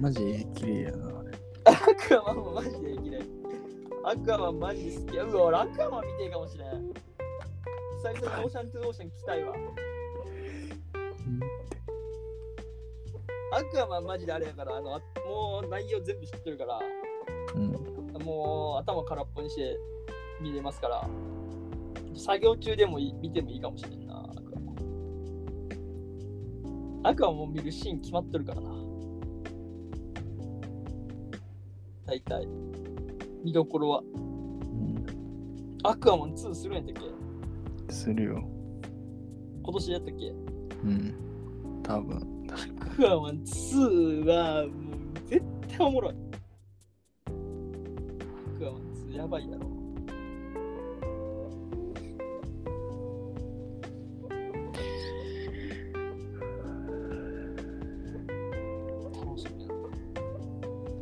[0.00, 1.07] マジ綺麗やな、
[1.68, 3.22] アクアマンもマジで嫌い。
[4.04, 5.24] アクアマンマジで好きや。
[5.24, 6.68] うわ、俺アクアマン見ていいかもしれん。
[6.70, 9.54] 久々にオーシャントゥオーシャン聞きたいわ。
[13.52, 16.80] アクアマンマジであれやから、あの、あもう内容全部知ってるから、
[17.54, 17.72] うん。
[18.24, 19.76] もう頭空っぽにして
[20.40, 21.06] 見れますから、
[22.14, 24.76] 作業中でも見てもいいかもしれんな、アクアマン。
[27.04, 28.87] アクアマン見るシーン決まっとるからな。
[32.08, 32.48] 大体。
[33.44, 34.02] 見どころは。
[34.14, 35.04] うん。
[35.84, 37.04] アクアマン2するんやったっ
[37.86, 37.92] け？
[37.92, 38.48] するよ。
[39.62, 40.30] 今年やったっけ？
[40.84, 41.14] うん。
[41.82, 42.46] 多分。
[42.80, 44.72] アクアマン2はもう
[45.28, 46.14] 絶対おもろい。
[47.26, 47.30] ア
[48.58, 49.68] クアマン2やばいやろ。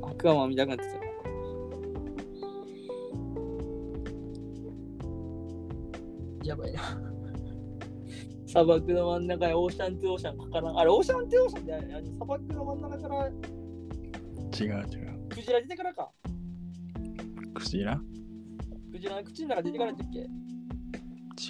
[0.02, 0.95] アクアマン見たくなってき
[8.56, 10.78] 砂漠の真ん中にオーシャントゥオーシャンかからん。
[10.78, 13.34] あれ、オーシャントゥオーシャンってあれ砂漠の真ん中から違う
[14.58, 15.28] 違う。
[15.28, 16.10] クジラ出てからか。
[17.52, 18.00] クジラ？
[18.90, 20.20] クジラの口の中出てからだっけ？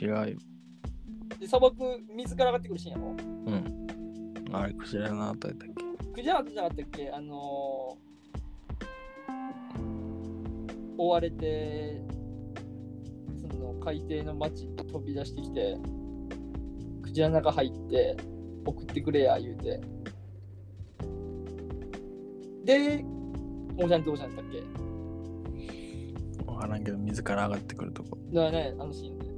[0.05, 0.25] 違うよ。
[1.39, 1.77] で、砂漠
[2.13, 3.15] 水から上がってくるシーンやろ？
[3.15, 4.57] うん。
[4.57, 6.13] あれ、クジラの後やったっけ？
[6.13, 7.11] クジラじゃなかったっけ？
[7.13, 9.77] あのー、
[10.99, 12.03] 追われて、
[13.49, 15.77] その海底の町に飛び出してきて、
[17.17, 18.15] クジラの中入って、
[18.67, 19.81] 送ってくれや、言うて。
[22.63, 23.03] で、
[23.79, 24.63] オーシャンとオーシャンだっけ？
[26.45, 28.19] わからんけど、水から上がってくるとこ。
[28.35, 29.29] だからね、あのシーンで。
[29.29, 29.31] う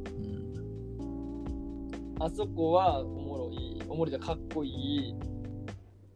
[2.19, 2.25] ん。
[2.25, 5.15] あそこはおもろい、おもろいでかっこいい。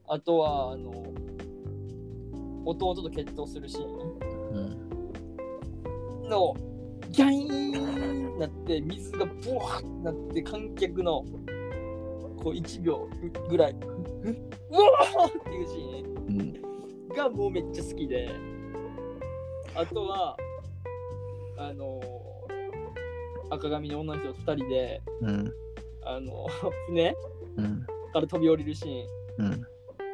[0.08, 0.90] あとは、あの、
[2.64, 3.84] 弟と決闘するシー
[4.52, 4.76] うん。
[7.12, 11.24] ギャイーンなって、水がブワーってなって、観客の、
[12.42, 13.08] こう1秒
[13.48, 13.76] ぐらい、う
[14.24, 17.12] うわーっていうシーうん。
[17.12, 18.30] ンがもうめっちゃ好きで、
[19.74, 20.36] あとは、
[21.58, 22.00] あの、
[23.50, 25.52] 赤髪の女の人と2人で、うん。
[26.04, 26.46] あの、
[26.88, 27.14] 船
[27.56, 27.86] うん。
[28.12, 29.46] から飛び降りるシーン。
[29.46, 29.62] うん。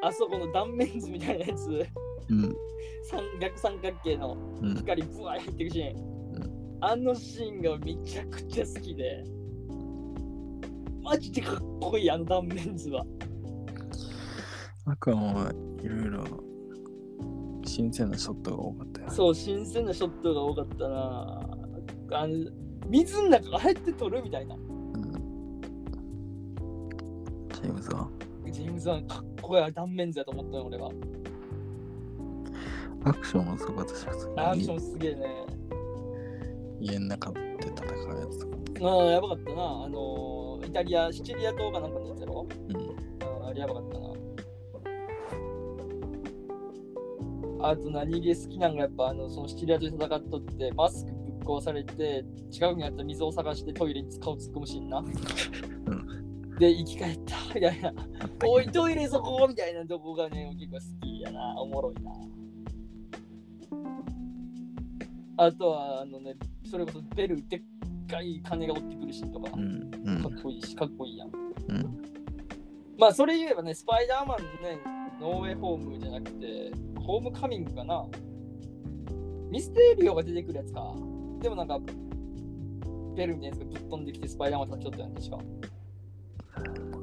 [0.03, 1.87] あそこの断面図みたいなやつ、
[2.29, 2.57] うん。
[3.05, 4.75] 三逆三角形のうん。
[4.77, 6.18] 光ブワー入ってるシーン、
[6.81, 9.25] あのシーンがめちゃくちゃ好きで、
[11.03, 13.05] マジでかっこいい、あの断面図は。
[14.87, 15.53] アクアマンは
[15.83, 16.25] いろいろ
[17.67, 19.11] 新鮮なショットが多かったよ。
[19.11, 21.59] そう、新鮮なショットが多かったな。
[22.13, 22.51] あの
[22.87, 24.55] 水の中ああやって撮るみたいな。
[24.55, 24.63] うん。
[27.53, 28.09] ジェームズは？
[28.51, 30.91] ジェームズ・ワンかっこいい断面図やと思ったよ、俺は。
[33.05, 34.07] アクションもすごかったし、
[34.37, 35.27] アクションすげえね。
[36.81, 37.73] 家の中で戦
[38.15, 38.57] うやつとか。
[38.91, 39.63] ああ、やばかったな。
[39.85, 42.47] あのイタリア、シチリア島かなんかのやつやろ？
[42.69, 42.77] うん。
[42.77, 44.09] あーあれやばかったな。
[47.61, 55.03] あと何気好きなんがやっぱあのそのシチリアと戦っとってマスクぶっ壊されて近くにあった水を探してトイレに顔突っ込むシーンな。
[56.61, 57.89] で生き返ったみたいな。
[57.89, 61.61] あったけどおいトイレそこみたいなとこがね結構好きやな。
[61.61, 62.13] おもろいな。
[65.39, 66.35] あとはあのね
[66.69, 67.63] それこそベルでっ
[68.11, 69.91] かい金が追ってくるシーンとかうん。
[70.05, 70.23] うん。
[70.23, 71.29] かっこいいしかっこいいやん。
[71.29, 72.03] うん。
[72.99, 74.81] まあそれ言えばね、スパイダーマンね、
[75.21, 78.05] ノーウェイホームじゃなくて、ホームカミングかな。
[79.51, 80.93] ミステリオが出てくるやつか。
[81.41, 81.79] でもなんか、
[83.15, 85.39] ベルみたいなやつがぶっ飛んできてスパイダーマンとちょっとやん確か。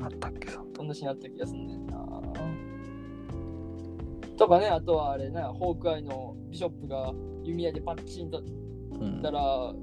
[0.01, 0.61] あったっけさ。
[0.75, 2.05] そんなシーンあった気がすんねんな。
[4.37, 7.13] とかね、あとはあれね、ホークアイのビショップが
[7.45, 9.31] 弓矢でパッチンとうんった。
[9.31, 9.73] ら、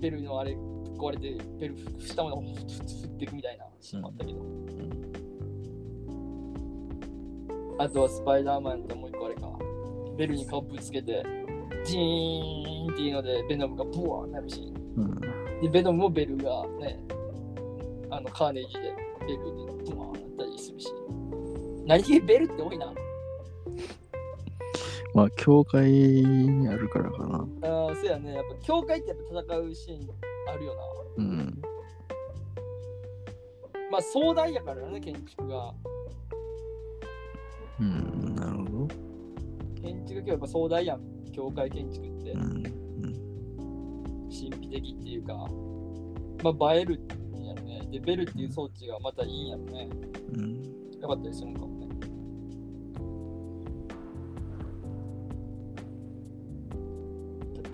[0.00, 0.56] ベルのあれ
[0.98, 4.40] 壊れて、ベル下まで振っていくみたいなシーンもあったけど。
[7.78, 9.50] あとはスパイダーマンともう一個あれか。
[10.16, 11.24] ベルに顔ぶつけて、
[11.84, 15.20] ジーンっていうので、ベノムがブワーなるし、うん。
[15.60, 17.00] で、ベノムもベルがね、
[18.10, 18.94] あの、カーネージで
[19.26, 19.44] ベル
[19.86, 20.88] でブワーなったりするし。
[21.86, 22.92] 何気にベルって多いな。
[25.14, 27.38] まあ、教会にあるからかな。
[27.62, 28.34] ああ、そうやね。
[28.34, 30.08] やっぱ、教会ってやっぱ戦うシーン
[30.48, 30.82] あるよな。
[31.18, 31.62] うん。
[33.90, 35.74] まあ、壮大やからね、建築が。
[37.78, 38.88] うん、なるほど。
[39.82, 41.00] 建築やっぱ壮大やん、
[41.32, 42.38] 教会建築ってう。
[42.38, 42.62] ん。
[44.30, 45.34] 神秘的っていうか、
[46.42, 46.98] まあ、映える
[47.34, 47.86] んやろね。
[47.90, 49.90] で、ベルっていう装置がまたいいんやろね。
[50.34, 50.62] うん。
[51.00, 51.71] よかったりするのか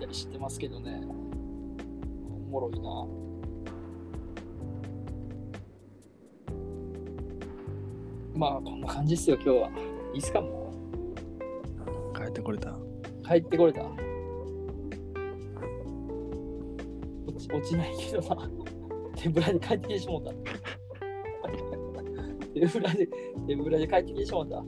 [0.09, 1.01] り知ってますけどね。
[2.27, 2.89] おもろいな。
[8.35, 9.69] まあ、こんな感じっすよ、今日は。
[10.13, 10.73] いいっすか、も
[12.15, 12.71] 帰ってこれた。
[12.71, 12.79] う。
[13.27, 13.83] 帰ってこれた。
[17.27, 18.49] 落ち落ちないけどな。
[19.15, 20.33] 手ぶらで帰ってきてしもうた。
[22.53, 23.07] 手ぶらで、
[23.47, 24.63] 手ぶらで帰ってきてしまった。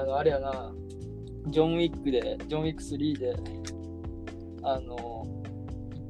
[0.00, 0.72] あの、あれやな、
[1.48, 3.36] ジョン・ウィックで、ジョン・ウィック3で、
[4.62, 5.26] あの、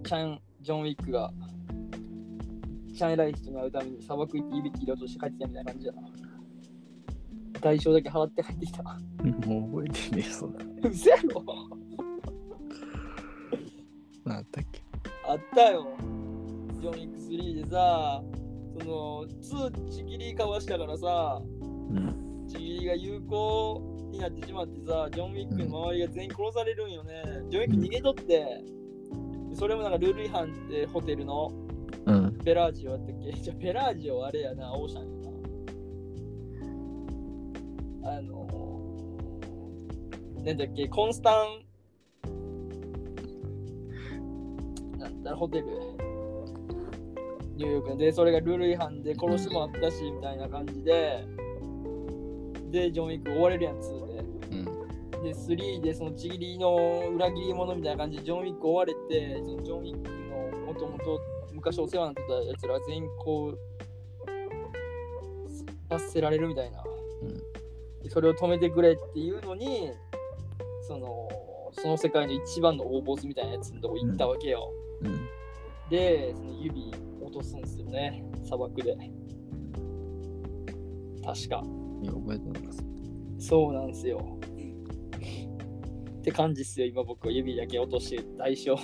[0.05, 1.32] ちゃん、ジョン・ウィックが、
[2.97, 6.03] ちゃん偉い人に会うために砂漠行っていびき入れ落として帰ってきたみたいな感じやな。
[7.61, 8.82] 代償だけ払って帰ってきた。
[8.84, 10.64] もう覚えてねえ、そんな。
[10.88, 11.45] 嘘やろ
[14.24, 14.82] 何あったっけ
[15.26, 15.88] あったよ。
[16.80, 18.22] ジョン・ウィック3でさ、
[18.78, 22.30] その、2ちぎりかわしたからさ、うん。
[22.51, 27.22] ちぎりが有効になってしまってさ、ジョン・ウィックの周りが全員殺されるんよね。
[27.48, 28.64] ジョン・ウィック逃げとって、
[29.55, 31.53] それもなんかルール違反でホテルの
[32.07, 32.32] うん。
[32.44, 33.32] ペラージオやったっけ？
[33.38, 35.30] じゃあペラージオはあれやな、オーシャンや
[38.03, 38.16] な。
[38.16, 41.62] あのー、なんだっけ、コンスタン、
[44.98, 45.66] なんだろ、ホテル。
[47.57, 51.26] ニューヨークで、それがルール違反で殺しもあったし、みたいな感じで、
[52.70, 54.18] で、ジョン・ウィック追われるやん、2で。
[54.18, 55.22] うん。
[55.22, 56.76] で、3でそのちぎりの
[57.14, 60.10] 裏切り者みたいな感じでジョン・ウィック追われて、そのジョン・ウィック
[60.56, 61.20] のもともと
[61.52, 63.58] 昔お世話になってたやつらが全員こう、
[65.88, 66.82] 罰せられるみたいな。
[67.22, 67.60] うん
[68.02, 69.92] でそれを止めてくれっていうのに、
[70.88, 71.28] その、
[71.72, 74.72] その世界の一番の大ボスみたいなやつのとこ行ったわけよ。
[75.02, 75.28] うん。
[75.90, 78.96] で、その指落とすんですよね、砂漠で。
[81.24, 81.62] 確か。
[82.03, 82.84] いや、覚えてます。
[83.38, 84.38] そうなんですよ。
[86.18, 88.76] って感じっすよ、今僕は指だけ落として代償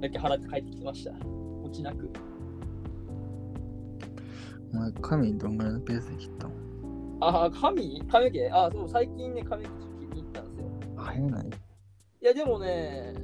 [0.00, 1.12] だけ払って帰ってきました。
[1.62, 2.10] 落ちなく。
[4.72, 6.54] お前、髪どんぐらいのペースで切ったの？
[7.20, 9.70] あ、髪髪の毛あ、そう、最近ね、髪切
[10.00, 10.66] りに行ったんですよ。
[10.96, 11.50] 早ないい
[12.24, 13.14] や、でもね、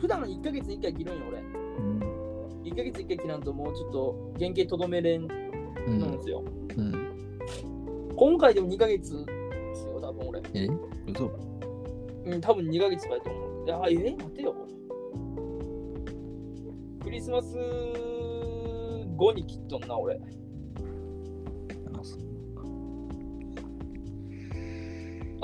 [0.00, 1.40] 普段1ヶ月に1回切るんよ、俺。
[1.40, 1.98] うん。
[2.62, 5.26] 1ヶ月1回切らんともうちょっと原型とどめれん
[5.86, 5.98] うん。
[5.98, 6.44] なんですよ。
[6.76, 7.11] うん。
[8.16, 9.32] 今回でも2ヶ月で
[9.74, 10.42] すよ、多分俺。
[10.54, 10.68] え？
[11.08, 11.30] 嘘
[12.24, 13.66] うん、多分2ヶ月とかやと思う。
[13.66, 14.54] いや、え待てよ。
[17.02, 17.56] クリスマス
[19.16, 20.20] 後に切っとんな、俺。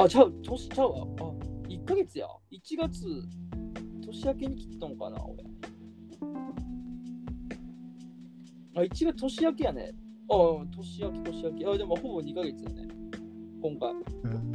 [0.01, 1.07] あ、ちゃう、年ちゃうわ。
[1.19, 1.33] あ、
[1.69, 2.29] 1ヶ月や。
[2.53, 3.05] 1月、
[4.07, 5.45] 年明けに切っとんかな、俺。
[8.77, 9.93] あ、1月年明けやね。
[10.31, 11.67] あ、年明け、年明け。
[11.67, 12.89] あ、でもほぼ2ヶ月やね。
[13.63, 13.93] 今回。
[13.93, 13.95] う
[14.29, 14.53] ん。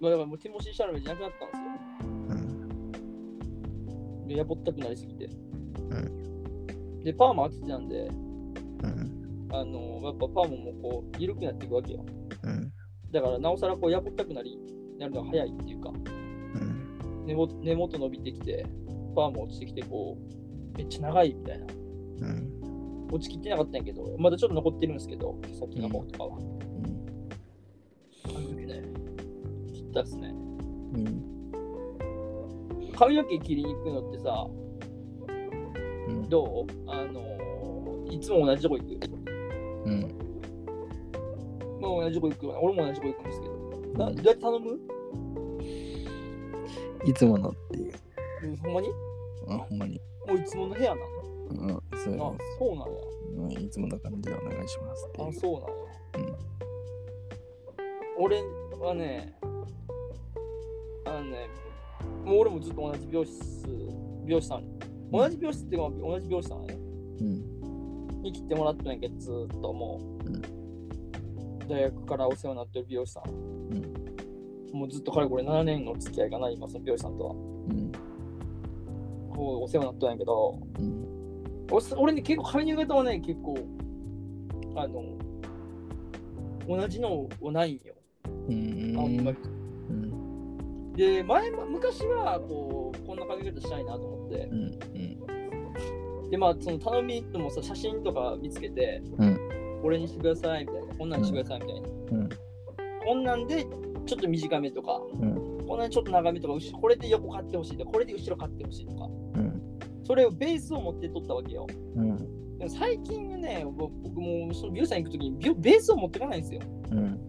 [0.00, 2.10] まあ、だからもうティモシャラメじゃなくなったんですよ。
[4.22, 4.28] うん。
[4.28, 5.26] で、やぼったくなりすぎて。
[5.26, 5.30] う
[7.04, 9.48] で、パーマ当ててたんで、うん。
[9.52, 12.04] あの、やっぱパーマもこう、緩くなっていくわけよ。
[12.42, 12.72] うん。
[13.12, 14.58] だから、なおさらこう、やぼったくなり、
[14.98, 15.92] なるのが早いっていうか、う
[16.58, 17.26] ん。
[17.26, 18.66] 根元根元伸びてきて、
[19.14, 20.18] パーマ落ちてきて、こ
[20.74, 21.66] う、めっちゃ長いみたいな。
[21.66, 22.65] うん。
[23.10, 26.38] 落ちきってなかったんやけど、まだちょっと残ってるんですけど、先の方とかは。
[28.24, 28.82] あの時ね、
[29.72, 30.28] 切ったっすね。
[30.28, 30.32] う
[30.98, 31.22] ん。
[32.96, 34.46] 髪の毛切りに行くのってさ、
[36.08, 36.28] うん。
[36.28, 36.90] どう？
[36.90, 37.22] あの
[38.10, 38.90] いつも同じとこ行く？
[39.84, 40.00] うん。
[41.80, 42.60] まあ同じとこ行くわ。
[42.62, 43.52] 俺も同じとこ行くんですけど。
[44.04, 44.78] などうやって頼む？
[47.04, 47.92] いつものっていう。
[48.42, 48.88] うんほんまに？
[49.48, 50.00] あ、ほんまに。
[50.26, 51.02] もういつもの部屋な
[51.50, 51.80] うん。
[52.06, 52.86] そうのあ、そうなんや。
[53.36, 56.30] うんいつもの感じでお願いしますあ、そうなんや。
[56.30, 56.36] うん
[58.18, 58.42] 俺
[58.80, 59.34] はね、
[61.04, 61.50] あのね、
[62.24, 63.68] もう俺もずっと同じ美容室、
[64.24, 64.64] 美容師さん、
[65.12, 66.74] 同じ美容室っていうか同じ美容師さんね、
[67.20, 68.22] うん。
[68.22, 70.30] に切ってもらったんやけど、ずーっともう。
[70.30, 70.56] うん
[71.68, 73.30] 大学からお世話になってる美容師さん。
[74.72, 77.32] もうずっとかれこれ7年の付き合いかな、今、その美容師さんとは。
[77.32, 77.92] うん。
[79.34, 81.15] こうお世話になったんやけど、うん。
[81.70, 83.56] 俺俺ね、結構髪の型はね、結構、
[84.76, 85.02] あの、
[86.68, 87.94] 同じのはないんよ。
[88.48, 88.94] うん。
[88.98, 89.38] あんまり。
[89.90, 90.92] うん。
[90.92, 96.30] で、前も、昔は、こう、こんな髪型したいなと思ってう、ん。
[96.30, 99.38] で、まあ、その頼みともさ、写真とか見つけて、うん。
[99.82, 101.88] これにしてくださいみたいな、こんなんにしてくださいみたいな。
[101.88, 102.28] うん。
[103.04, 103.64] こんなんで
[104.06, 105.64] ちょっと短めとか、うん。
[105.66, 109.04] こんなんでちょっと長めとか、これで横買ってほしいとか、これで後ろ買ってほしいとか、
[109.34, 109.45] うん。
[110.06, 111.66] それをベースを持って取ったわけよ。
[111.96, 112.58] うん。
[112.58, 116.60] でも最近はね、ぼ僕もその美容師さん行くときにベースを持ってかないんですよ。
[116.90, 117.28] うん。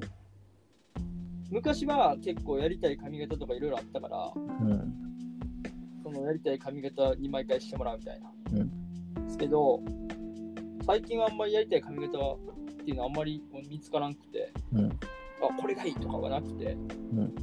[1.49, 4.39] 昔は結構やりたい髪型とかいろいろあったから、う
[4.73, 4.93] ん。
[6.03, 8.31] そのやりたい髪型に毎回してもらうみたいな。
[8.53, 8.87] うん
[9.27, 9.81] ですけど、
[10.85, 12.37] 最近はあんまりやりたい髪型っ
[12.85, 14.89] ていうのはあんまり見つからなくて、うん。
[14.89, 14.91] あ、
[15.59, 16.77] これがいいとかはなくて、
[17.13, 17.35] うん。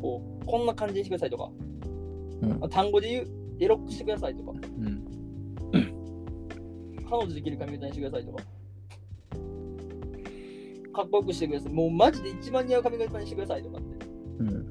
[0.00, 3.26] こう、こんな感じにしてくださいとか、単語で言う、
[3.60, 5.04] エロックしてくださいとか、うん。
[7.08, 8.44] 彼女できる髪型にしてくださいとか、
[10.92, 11.72] かっこよくしてください。
[11.72, 14.06] もうマジで一番似合う髪型にしてくださいとかって
[14.40, 14.68] うん。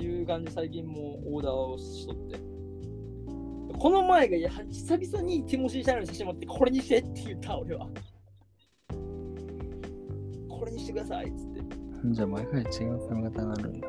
[0.00, 2.38] いう感じで最近もうオーダーをしとって。
[3.78, 7.88] この前がいや久々にティモシー・シャイナの写真持ってこれにしてって言った俺は。
[10.48, 11.60] これにしてくださいっつって。
[12.12, 13.88] じゃあ毎回違う髪型になるんだ。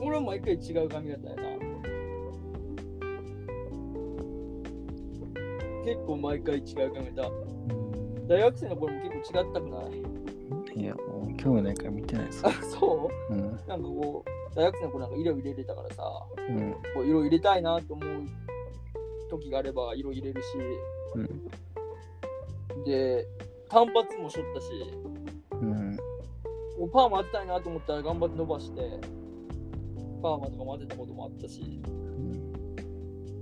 [0.00, 1.42] 俺は毎回違う髪型やな。
[5.84, 7.30] 結構毎回違う髪型。
[8.28, 10.80] 大学生の頃も結構違ったくない？
[10.80, 13.34] いや、もう興味ないから見てないですあ。、そう？
[13.34, 13.40] うん。
[13.66, 16.02] なんかこう、大学生の頃なんか色入れれたからさ、
[16.48, 16.72] うん。
[16.94, 18.26] こう色入れたいなと思う
[19.30, 20.46] 時があれば色入れるし、
[21.16, 22.84] うん。
[22.84, 23.26] で、
[23.68, 24.66] 単発もしょったし、
[25.52, 25.96] うん。
[26.78, 29.00] もうパーマ当てたいなと思ったら頑張って伸ばして、
[30.22, 32.49] パーマとかも当てたこともあったし、でも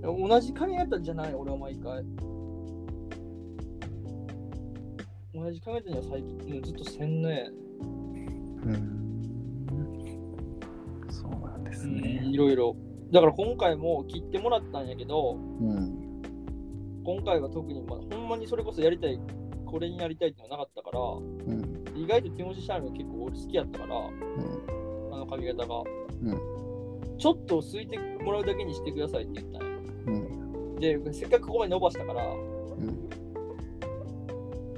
[0.01, 2.03] 同じ髪型じゃない、俺は毎回。
[5.33, 7.51] 同じ髪型には最近、もうずっとせんね。
[8.63, 8.99] うん。
[11.09, 12.29] そうなんですうんね。
[12.31, 12.75] いろいろ。
[13.11, 16.21] だから今回も切ってもらったんやけど、うん。
[17.03, 19.19] 今回は特に、まあ、ほんまにそれこそやりたい、
[19.65, 21.83] これにやりたいってのはなかったから、うん。
[21.95, 23.99] 意外とティモシー・シャインが結構俺好きやったから、う
[25.11, 25.13] ん。
[25.13, 25.81] あの髪型が。
[25.81, 25.85] う
[27.17, 29.68] ちょっとすいてもらうだけにしてくださいって言ったんよ。
[30.05, 30.75] うん。
[30.75, 32.35] で、せっかくここまで伸ばしたから、う
[32.81, 33.09] ん。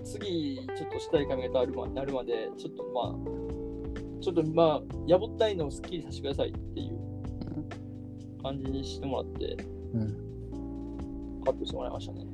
[0.04, 9.58] 次、ちょっとしたい髪型あるまなるまで、ちょっとまあ、ちょっとまあ、やぼったいのをすっきりさせてくださいっていう感じにしてもらって、
[9.94, 11.42] うん。
[11.44, 12.26] カットしてもらいましたね。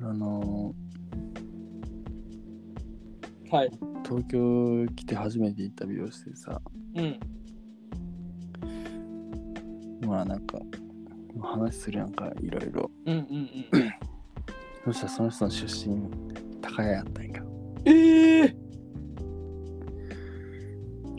[0.00, 0.72] あの
[3.50, 3.68] はい。
[3.68, 6.60] ー、東京来て初めて行った美容室でさ、
[6.94, 7.18] うん。
[10.18, 10.58] まあなんか、
[11.40, 12.90] 話するやんか、いろいろ。
[13.06, 13.92] うんうんうん。
[14.84, 16.10] そしたらその人の出身、
[16.60, 17.42] 高谷やったんや。
[17.84, 18.54] ええ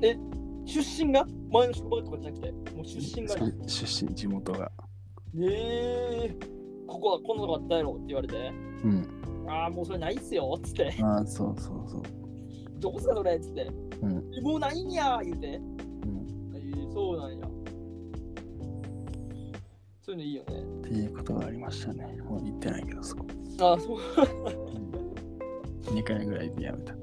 [0.02, 0.18] え、
[0.66, 4.70] 出身が前の職場とかじゃなくて、もう出身がそう出身、地元が。
[5.40, 6.36] ええ
[6.86, 8.52] ここはこんなのがあったやろって言われて、
[8.84, 9.48] うん。
[9.48, 12.02] ああ、もうそれないっすよっつって、ああ、そうそうそう。
[12.80, 13.70] どこすかそれっつって、
[14.02, 14.32] うん。
[14.38, 15.62] えもうないんや言うて、
[20.10, 20.60] そういうのいいよね。
[20.60, 22.18] っていうことがありましたね。
[22.28, 23.28] もう行ってないけど、そこ。
[23.60, 24.00] ああ、そう、
[25.84, 26.94] 2回ぐらいでやめた。
[26.94, 26.96] あ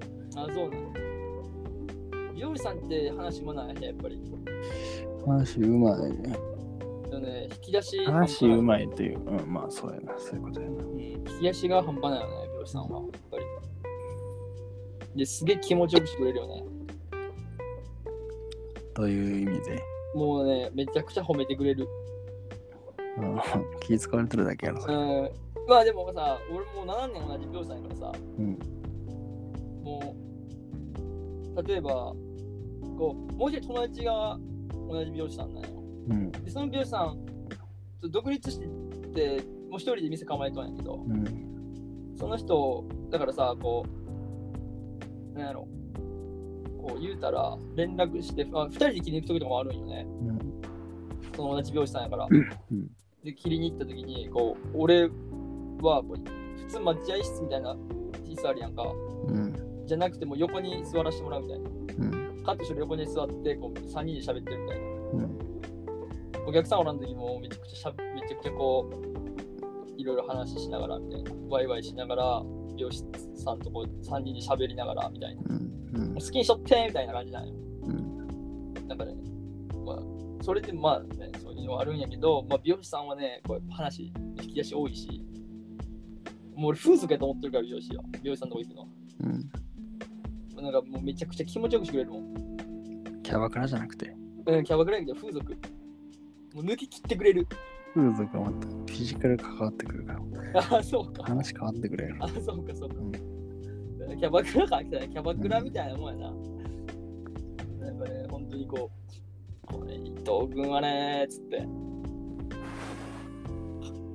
[0.47, 0.89] あ、そうなんや。
[2.35, 3.75] 美容師さんって話もない？
[3.75, 4.21] ね、やっぱり。
[5.25, 6.01] 話うまい。
[6.01, 8.63] でね、引き出し話うい。
[8.63, 9.21] まいっていう。
[9.21, 10.13] うん、まあそうやな。
[10.19, 10.83] そういうことやな。
[10.83, 13.03] うん、引き出しが半端ないよね、美容師さんは。
[13.03, 13.45] やっぱり。
[15.15, 16.65] ですげえ気持ちよくしてくれるよね。
[18.95, 19.81] どういう意味で？
[20.17, 21.87] もうね、めちゃくちゃ褒めてくれる。
[23.19, 23.41] うん
[23.81, 24.95] 気使われてるだけやろ、それ。
[24.95, 25.31] うん。
[25.69, 28.59] まあでもさ、俺もう7年同じ美容師さんやからさ、うん。
[29.83, 30.17] も
[31.57, 31.91] う、例えば、
[32.99, 34.39] こう、もう一人友達が
[34.89, 35.71] 同じ美容師さんなんよ。
[36.09, 36.31] うん。
[36.31, 37.19] で、その美容師さん、
[38.01, 38.67] ちょ独立して
[39.15, 42.15] て、もう一人で店構えとんやけど、うん。
[42.17, 43.85] その人、だからさ、こ
[45.35, 45.67] う、なんやろ、
[46.79, 50.07] こう言うたら、連絡して、あ二人で切りに行く時とかもあるんよね。
[50.07, 50.39] うん。
[51.35, 52.29] その同じ美容師さんやから。
[52.31, 52.91] うん
[53.27, 55.11] で、切りに行った時に、こう、俺
[55.83, 57.77] は普通待合室みたいな
[58.25, 58.85] 椅子あるやんか。
[59.27, 59.85] うん。
[59.85, 61.71] じゃなくても横に座らせてもらうみたいな。
[61.71, 62.45] うん。
[62.45, 64.85] カットしてる横に座って、こう3人で喋ってるみたいな。
[64.85, 65.39] うん。
[66.47, 71.33] お客さんおらん時もめちゃくちゃしゃべめちゃくちゃこう、いろいろ話しながらみたいな。
[71.49, 72.43] ワイワイしながら、
[72.77, 73.03] 美容師
[73.35, 75.43] さんとこ3人で喋りながらみたいな。
[75.49, 76.11] うん。
[76.11, 76.15] うん。
[76.15, 77.55] 好きにしとってみたいな感じなんよ。
[77.87, 78.87] うん。
[78.87, 79.17] なんかね、
[79.85, 80.16] まあ、
[80.47, 85.21] それでまあね、そういうのはあるんやけど、まあ、美容師さんはね、こう話、引き出し多いし、
[86.55, 88.05] もう俺風俗やと思ってるから美容師よ。
[88.23, 88.89] 美容師さんのとこ行くの。
[89.25, 90.63] うん。
[90.63, 92.35] なんかもうめちゃくちゃ気持ちよくしてくれるもん。
[93.25, 94.15] キャバクラじゃなくて、
[94.47, 95.53] うん、キャバクラやけど風俗。
[95.53, 95.59] も
[96.63, 97.49] う抜き切ってくれる。
[97.93, 100.21] 風俗はまたフィジカル関わってくるから、
[100.55, 101.25] あ あ、そうか。
[101.25, 102.17] 話変わってくれる。
[102.21, 102.95] あそうかそうか。
[103.01, 103.13] うん
[104.17, 105.09] キャバクラか来たね。
[105.09, 106.33] キャバクラみたいなもんやな。
[107.87, 109.26] なんかね、本当にこう、
[109.67, 111.67] これ伊藤君はね、つって。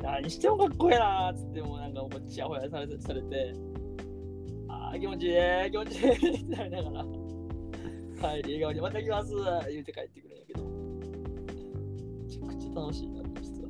[0.02, 3.54] 何してもかっこいいなーつってもうなんかもうちやほやされてされて、
[4.68, 5.34] ああ、気持ちいい、
[5.72, 7.06] 気持ちいいってなりながら、
[8.34, 9.36] 帰り笑顔でまた来ます
[9.70, 10.64] 言うて帰ってくるんやけど、
[12.24, 13.70] めちゃくちゃ楽しいな、実は。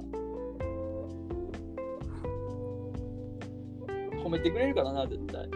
[4.24, 5.50] 褒めてくれるからな、絶対。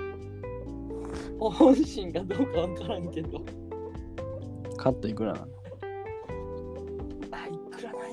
[1.40, 3.46] 本心かどうかわからんけど。
[4.78, 5.55] カットいくらなのあ、いくらな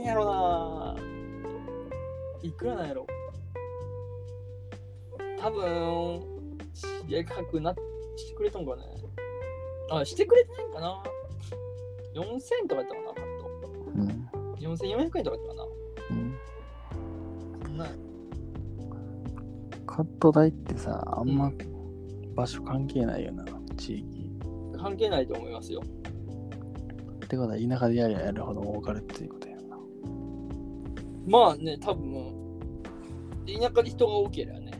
[0.02, 0.96] んやろな。
[2.42, 3.06] いくらなんやろ。
[5.38, 6.20] 多分、
[6.74, 7.74] 知り合い価格な
[8.16, 8.82] してくれたんかね。
[9.90, 11.02] あ、してくれてないんかな。
[12.14, 13.24] 4000とかやったかな、カッ
[13.94, 14.28] うん。
[14.32, 14.60] ト。
[14.60, 15.66] 4400円とかやったかな。
[16.10, 17.78] うん。
[17.78, 17.86] な
[19.86, 21.52] カット代ってさ、あんま
[22.34, 23.44] 場所関係ないよな、
[23.76, 24.30] 地域。
[24.76, 25.80] 関係ないと思いますよ。
[25.80, 29.41] ってことは田舎でやりゃやるほど儲かるっていうこ。
[31.26, 32.34] まあね、多分、
[33.46, 34.70] 田舎で人が多ければね。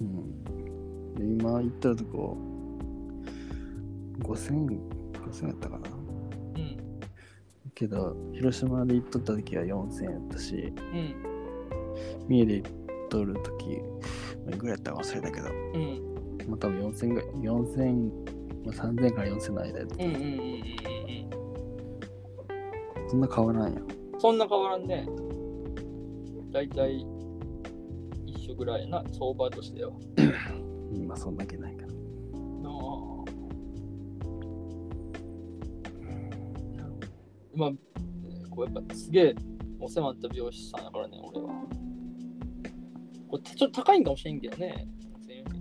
[0.00, 1.14] うん。
[1.14, 2.36] で今行ったとこ、
[4.20, 4.78] 5000、
[5.12, 5.88] 5000やったかな。
[6.56, 6.76] うん。
[7.74, 11.14] けど、広島で行っとった時は4000やったし、うん。
[12.28, 12.70] 三重で行っ
[13.08, 13.78] とる時、
[14.46, 16.48] まあいくらやったか忘れたけど、うん。
[16.48, 18.32] まあ多分4000ぐらい、4000、
[18.64, 20.72] まあ、3000から4000の間やったうんうんうんうんうん
[23.08, 23.80] そんな変わらんや。
[24.18, 25.06] そんな変わらんね。
[26.52, 27.06] だいたい
[28.26, 29.92] 一緒ぐらいやな、相場としては。
[30.92, 31.88] うんまあそんだけないから。
[31.88, 33.24] なあ
[37.54, 37.70] まあ、
[38.50, 39.34] こうやっぱすげえ
[39.80, 41.48] お世話になった美容師さんだからね、俺は。
[43.28, 44.86] これちょっと高いんかもしれんけどね。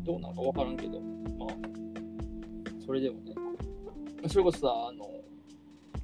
[0.04, 1.50] どうなのかわからんけど、まあ、
[2.86, 3.34] それでもね。
[4.28, 5.08] それこそさ、あの、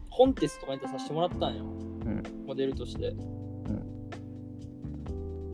[0.09, 1.63] コンテストとかに出させてもらったんよ。
[1.63, 3.13] んモデルとして。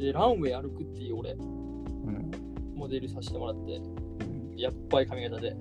[0.04, 2.32] で、ランウェイ歩くっていう俺、うん。
[2.76, 3.78] モデルさせてもらって。
[3.78, 4.58] うん。
[4.58, 5.56] やっぱり髪型で。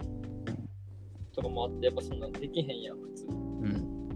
[1.32, 3.26] とかもあって、やっぱそんなんできへんやん、普通。
[3.28, 4.10] うん。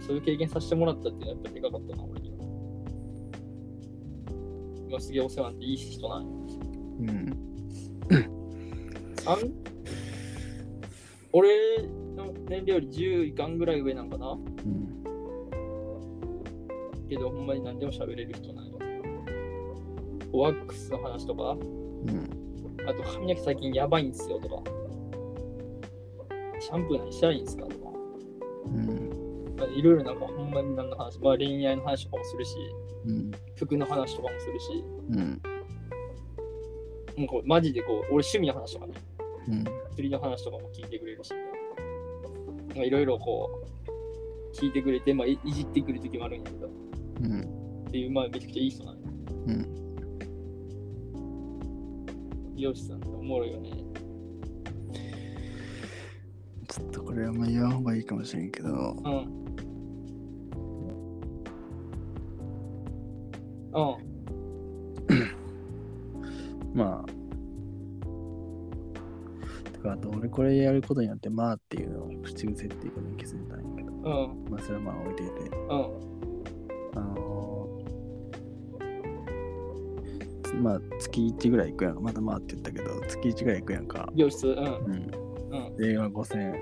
[0.00, 2.36] そういう経験させてもらったっていうのはやっぱでかかったな、俺には。
[4.88, 6.28] 今すげえお世話になっていい人なんよ。
[6.98, 7.32] うん。
[9.26, 9.38] あん？
[11.32, 11.82] 俺
[12.16, 14.32] の年齢より10いかんぐらい上なんかな？
[14.32, 15.04] うん。
[17.08, 18.57] けど、ほんまに何でも喋れる人。
[20.32, 22.30] ワックスの話とか、うん。
[22.86, 24.62] あと髪の毛最近やばいんすよとか、
[26.60, 27.88] シャンプー何したらいいんすかとか。
[29.74, 32.56] いろいろなんかほんまに何の話、まあ恋愛の話とかもするし、
[33.06, 33.30] うん。
[33.56, 35.42] 服の話とかもするし、うん。
[37.16, 38.94] もうこうマジでこう、俺趣味の話とかね、
[39.48, 39.64] うん。
[39.94, 41.32] 釣りの話とかも聞いてくれるし、
[42.76, 43.50] まあいろいろこ
[44.52, 46.68] う、聞いてくれて、まあいいじってくる時もあるんやけど、
[47.22, 47.84] うん。
[47.88, 49.00] っていう、まあめちゃくちゃいい人なんよ。
[49.46, 49.87] うん。
[52.58, 53.70] 美容師さんっておもろいよね。
[56.66, 58.74] ちょっとこれはあんま言わん方がいいかもしれんけど、うん。
[63.72, 63.96] うん。
[66.74, 67.10] まあ、
[69.70, 74.02] てか、あと俺これやることによって、まあっていうのを口癖っていうことに気づいたんやけど、うん。
[74.50, 76.27] まあそれはまあ置いていて、うん。
[80.58, 84.08] まあ月1ぐらい行くやんか、まだまあって言ったけど、月1ぐらい行くやんか。
[84.14, 84.56] 美容室、うん。
[84.56, 85.10] うん。
[85.50, 85.76] うん。
[85.76, 86.52] で、今5000、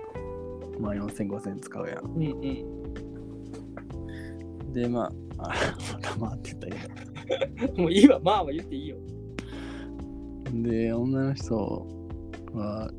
[0.81, 2.05] まあ4000、5000使うやん。
[2.05, 2.29] うんう
[4.71, 4.73] ん。
[4.73, 5.55] で、まあ、あ
[5.93, 6.97] まだまあって言ったけど。
[7.83, 8.97] もういいわ、まあは言っていいよ。
[10.53, 11.87] で、女の人
[12.53, 12.91] は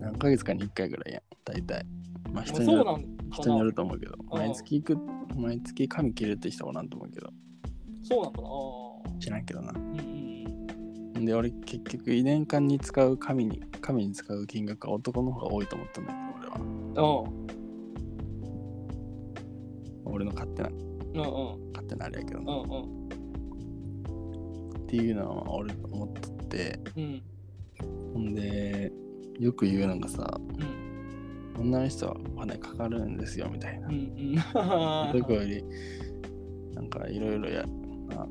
[0.00, 1.86] 何ヶ月かに1回ぐらいやん、大体。
[2.32, 4.96] まあ人によるそうなんか人によなると思うけど、毎月行く、
[5.36, 7.28] 毎月髪切るって人はおらんと思うけど、
[8.02, 9.72] そうなんかなあ知らんけどな。
[9.72, 10.15] うん
[11.24, 16.52] で、俺結局、年間に使う髪に、髪に使う金額は男の方が多いと思ったんだけど、
[16.94, 17.24] 俺は。
[17.24, 17.46] うん。
[20.04, 21.20] 俺の勝手な、うんう
[21.68, 22.52] ん勝手なあれやけどな。
[22.52, 23.06] うんうん
[24.86, 27.22] っていうのは俺思っとって、うん
[28.14, 28.92] ほんで、
[29.38, 30.40] よく言うのがさ、
[31.58, 31.60] うん。
[31.60, 33.92] 女の人はお金かかるんですよみたいなう。
[33.92, 34.34] ん。
[35.12, 35.64] どこより、
[36.74, 37.64] なんかいろいろや、
[38.08, 38.26] な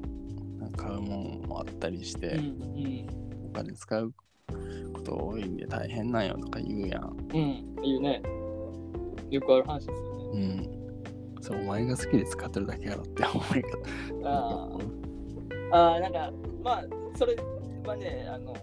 [0.76, 2.22] 買うもんもあったりしうん。
[2.22, 3.08] て、うん。
[3.50, 4.14] お金使う
[4.94, 7.18] こと多いんで大変なんよとか言うやん。
[7.34, 7.86] うん。
[7.86, 8.22] いうね。
[9.30, 10.40] よくある話ですよね。
[11.38, 11.42] うん。
[11.42, 13.62] それお前が好きで使ってるだけやろって思い
[14.22, 14.30] 方。
[14.30, 14.78] あ
[15.72, 15.78] あ。
[15.78, 16.32] ああ、なんか、
[16.64, 16.86] まあ、
[17.18, 17.36] それ
[17.86, 18.54] はね、あの、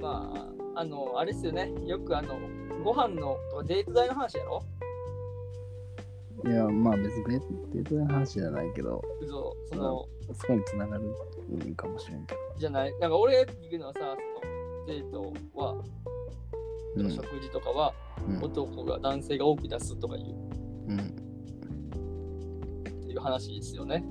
[0.00, 1.72] まあ、あの、あれですよね。
[1.86, 2.38] よくあの、
[2.84, 3.36] ご飯の
[3.66, 4.62] デート代の話やろ
[6.46, 7.38] いや、まあ別にデ
[7.74, 12.40] デートの話じゃないけど、嘘、その、そこにつながるんかもしれんけど。
[12.58, 12.92] じゃない。
[13.00, 14.16] なんか俺が聞くのはさ、その、
[14.86, 15.72] デートは、
[16.96, 17.92] うん食事とかは、
[18.28, 20.24] うん男が男性が多く出すとかいう
[20.88, 21.02] うんっ
[23.06, 24.04] ていう話ですよね。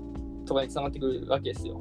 [0.45, 1.79] とかにつながってくるわけですよ。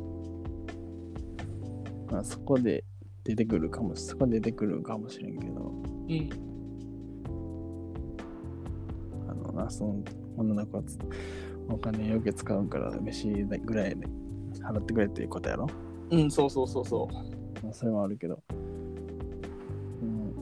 [2.11, 2.85] まあ、そこで
[3.25, 6.31] 出てくるかもそこで出てくるかもしれんけど、うん。
[9.29, 10.03] あのな、その
[10.37, 10.99] 女の子はつ
[11.69, 14.07] お金よく使うから飯ぐらいで
[14.61, 15.67] 払ってくれっていうことやろ？
[16.11, 17.09] うん、そうそうそうそ
[17.63, 18.39] まあ、それはあるけど。
[20.03, 20.33] うん、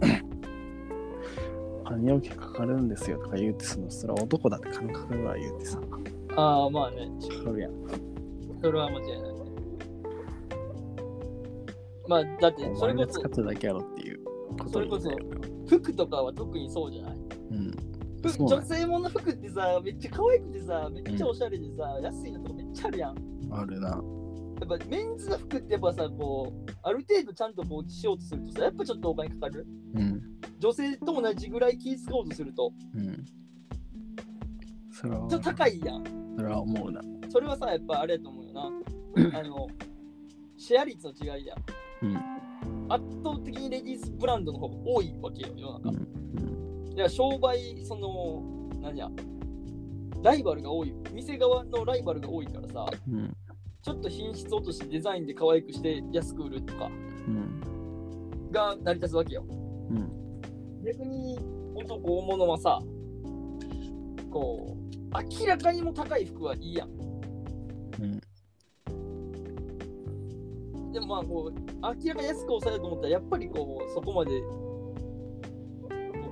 [1.80, 5.78] お金よくかかるんですよとか言うてそのそれは男だって金かかるわ言うてさ。
[5.80, 6.00] かう。
[6.36, 7.08] ああ、まあね、
[7.44, 7.72] かるやん。
[8.62, 9.38] それは間違いないね。
[12.06, 14.24] まあ、だって、それこそお前が使っ、てるだけやろっていう
[14.58, 15.10] ことそれこそ
[15.66, 17.18] 服とかは特にそうじゃない？
[18.36, 23.16] 女性もの服ってさ、めっちゃ可愛くてさ、めっちゃおしゃれでさ、安いのとかめっちゃあるやん。
[23.50, 23.88] あるな。
[23.88, 29.66] やっぱメンズの服ってやっぱさ、こう、ある程度ちゃんとこうしようとするとさ、やっぱちょっとお金かかる？
[29.94, 30.22] うん。
[30.58, 33.24] 女性と同じぐらい気使おうとすると、うん。
[34.90, 36.04] それはちょっと高いやん。
[36.36, 37.00] それは思うな。
[37.30, 38.70] それはさ、やっぱあれやと思うよな。
[39.38, 39.68] あの、
[40.56, 41.58] シェア率の違いやん。
[42.02, 42.16] うん。
[42.92, 45.90] 圧倒的にレディースブランドの方が多いわけよ、世の中。
[45.90, 45.98] うん。
[47.00, 48.42] や、商売、その、
[48.80, 49.10] 何や、
[50.22, 50.94] ライバルが多い。
[51.12, 53.32] 店側のライバルが多いからさ、うん。
[53.82, 56.90] ちょっと品質落としてデザインで可愛くして安く売るとか。
[58.50, 59.44] が成り立つわけよ。
[59.48, 60.40] うん。
[60.84, 61.38] 逆に
[61.74, 62.80] 男大物はさ、
[64.30, 64.78] こう、
[65.40, 66.90] 明らかにも高い服はいいやん。
[68.00, 68.20] うん。
[70.92, 74.30] でもまあこう、明らかに安く抑えようと思ったら、やっぱりこう、そこまで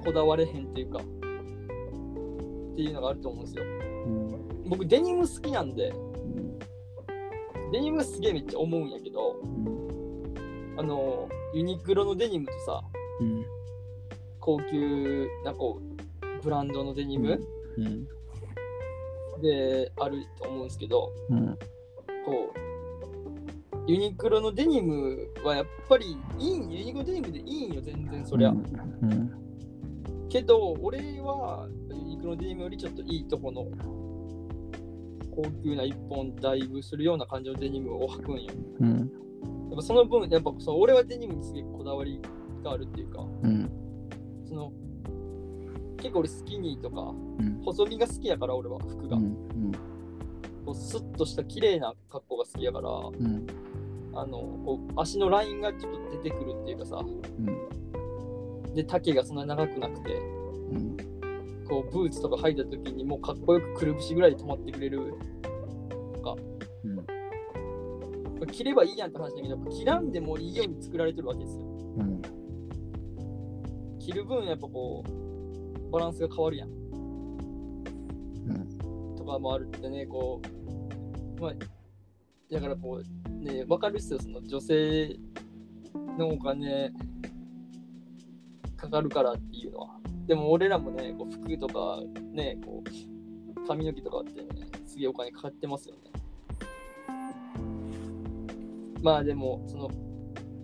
[0.07, 1.03] こだわれへんっていうか、っ
[2.77, 3.65] ていうのがあると思うんですよ。
[3.65, 4.69] うん。
[4.69, 6.59] 僕、デニム好きなんで、うん。
[7.73, 9.35] デニムすげえめっちゃ思うんやけど、
[10.78, 12.85] あの、ユニクロのデニムとさ、
[13.20, 13.45] うん。
[14.39, 17.41] 高級なこう、ブランドのデニム
[17.77, 18.07] うん。
[19.43, 21.59] であると思うんですけど、うん。
[22.24, 28.51] こう、ユニクロのデニムはやっぱりいいん、ユニクロデニムでいいんよ、全然そりゃ。
[28.51, 29.45] うん。
[30.28, 33.66] けど、俺はユニクロのデニムよりちょっといいとこの、
[35.31, 38.53] 高級な一本だいぶするような感じのデニムを履くんよ。
[38.81, 38.98] うん。
[38.98, 42.20] やっぱその分、やっぱその俺はデニムにすげえこだわり
[42.65, 43.70] があるっていうか、うん。
[44.48, 44.73] その
[45.98, 47.01] 結構俺スキニーとか
[47.39, 47.61] うん。
[47.65, 49.73] 細身が好きやから俺は服が、うん。
[50.65, 53.47] こうスッとした綺麗な格好が好きやからうん。
[54.15, 57.86] あのこう足のラインがちょっと出てくるっていうかさうん。
[58.77, 60.97] で丈がそんな長くなくてうん。
[61.66, 65.15] こうブーツとか履いた時にもうかっこよくくるぶしぐらいで止まってくれる
[66.85, 66.97] うん。
[68.39, 71.65] これ着ればいいやんって話だけどやっぱ着らんでもいいように作られてるわけですよう
[72.03, 72.23] ん。
[73.98, 75.12] 着る分やっぱこう
[75.90, 76.77] バランスが変わるやんうん。
[79.16, 80.43] とかもあるってね、こ
[81.39, 81.55] う、まあ、
[82.51, 83.07] だからこう、
[83.43, 85.19] ね、わかるっすよ、その女性
[86.19, 86.93] のお金
[88.77, 89.98] かかるからっていうのは。
[90.27, 92.01] でも俺らもね、こう服とか
[92.32, 94.48] ね、こう、髪の毛とかってね、
[94.85, 96.01] すげえお金かかってますよね。
[99.03, 99.89] まあでも、その、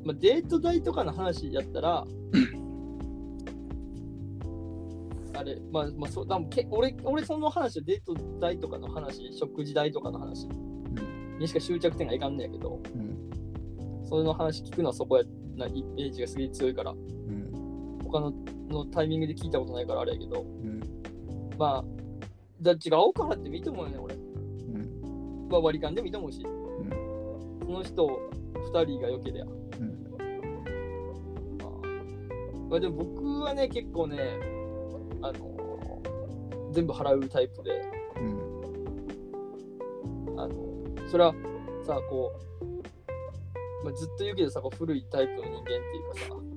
[0.04, 2.04] まあ、デート代とかの話やったら、
[5.34, 10.48] あれ、まあ、まあ、そう、多分け俺、俺その話はデート代とかの話、食事代とかの話
[11.38, 13.30] にしか終着点がいかんねやけど、うん。
[14.06, 15.24] それの話聞くのはそこや
[15.56, 16.98] なイメージがすげえ強いから、うん。
[18.12, 18.32] 他の
[18.68, 20.80] のタイミングで聞いたことないからあれやけど、うん。
[21.58, 21.84] まあ、
[22.60, 24.14] どっちが青く払ってもいいと思うよね、俺。
[24.14, 25.48] うん。
[25.50, 26.90] まあ、割り勘でもいいと思うし、うん。
[27.66, 28.06] その人
[28.72, 29.52] 2人が良ければ。
[29.52, 30.06] うん。
[31.58, 31.70] まあ、
[32.70, 34.18] まあ、でも僕はね、結構ね、
[35.22, 36.02] あの
[36.72, 37.82] 全部払うタイプで、
[38.16, 38.24] う
[40.34, 40.40] ん。
[40.40, 40.54] あの
[41.10, 41.34] それは
[41.84, 42.32] さ、こ
[43.84, 46.51] まあ、ずっと言うけどさ、こう古いタイプの人間っていうかさ、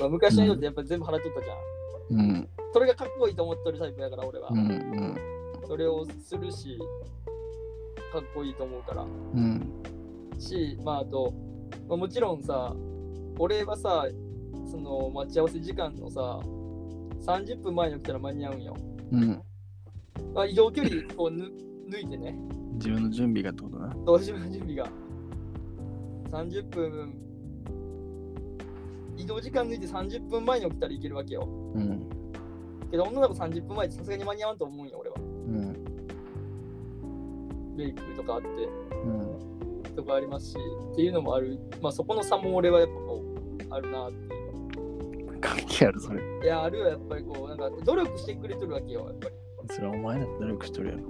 [0.00, 2.20] まあ、昔の人ってやっぱ全部払っとったじゃん。
[2.20, 2.48] うん。
[2.72, 4.48] それがかっこいいと思っとるタイプやから、俺は。
[4.50, 4.58] うん。
[4.58, 5.16] うん。
[5.66, 6.78] それをするし、
[8.12, 9.02] かっこいいと思うから。
[9.02, 9.06] う
[9.40, 9.82] ん。
[10.38, 11.32] し、まあ、あと、
[11.88, 12.74] まあ、もちろんさ、
[13.38, 14.06] 俺はさ、
[14.70, 16.40] その待ち合わせ時間のさ、
[17.26, 18.76] 30分前に起きたら間に合うんよ。
[19.12, 19.42] うん。
[20.34, 21.50] まあ、移動距離こうぬ
[21.88, 22.36] 抜いてね、
[22.74, 23.94] 自分の準備がってことな。
[24.04, 24.88] どうしよう準備が。
[26.30, 27.14] 30分、
[29.22, 31.46] 移動時間抜いて30分前に起きたらいけるわけよ。
[31.74, 32.08] うん。
[32.90, 35.16] けど、女の子30分前ってさすがに間に合わんと思うんよ、俺は。
[35.18, 35.76] うん。
[37.76, 38.48] メイクとかあって、
[39.04, 39.94] うん。
[39.94, 40.56] とかありますし、
[40.92, 41.56] っていうのもある。
[41.80, 44.26] まあ、そこの差も俺はやっぱこう、あるなってい
[45.36, 45.40] う。
[45.40, 46.20] 関係ある、それ。
[46.42, 49.34] いや、あるよ、やっぱりこう、なんか努力してくれてるわけよ、やっぱり。
[49.70, 51.02] それはお前だって努力しとるやろ。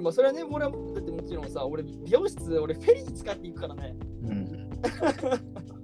[0.00, 4.70] まあ、それはね、俺は、だってもちろんさ、俺、美容室、俺、フェリー使っていくからね、うん。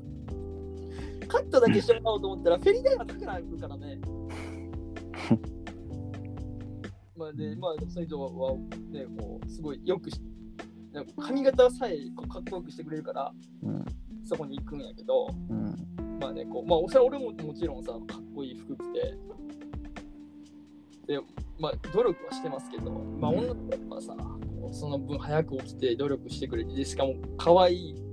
[1.34, 3.98] カットだけしてもらおうと思ったら、フェリー代は高くなるからね。
[7.16, 8.06] まあ、で、まあ、そは、
[8.90, 10.20] ね、こう、すごいよくし、
[11.20, 13.84] 髪型さえかっこよくしてくれるから、うん。
[14.24, 15.74] そこに行くんやけど、うん。
[16.20, 19.18] まあね、こう、まあ、それは俺ももちろんさ、かっこいい服着て、
[21.06, 21.20] で、
[21.58, 23.56] まあ、努力はしてますけど、まあ、うん女の
[23.88, 24.16] 子はさ、
[24.72, 28.03] その分早く起きて努力してくれて、でしかも可愛く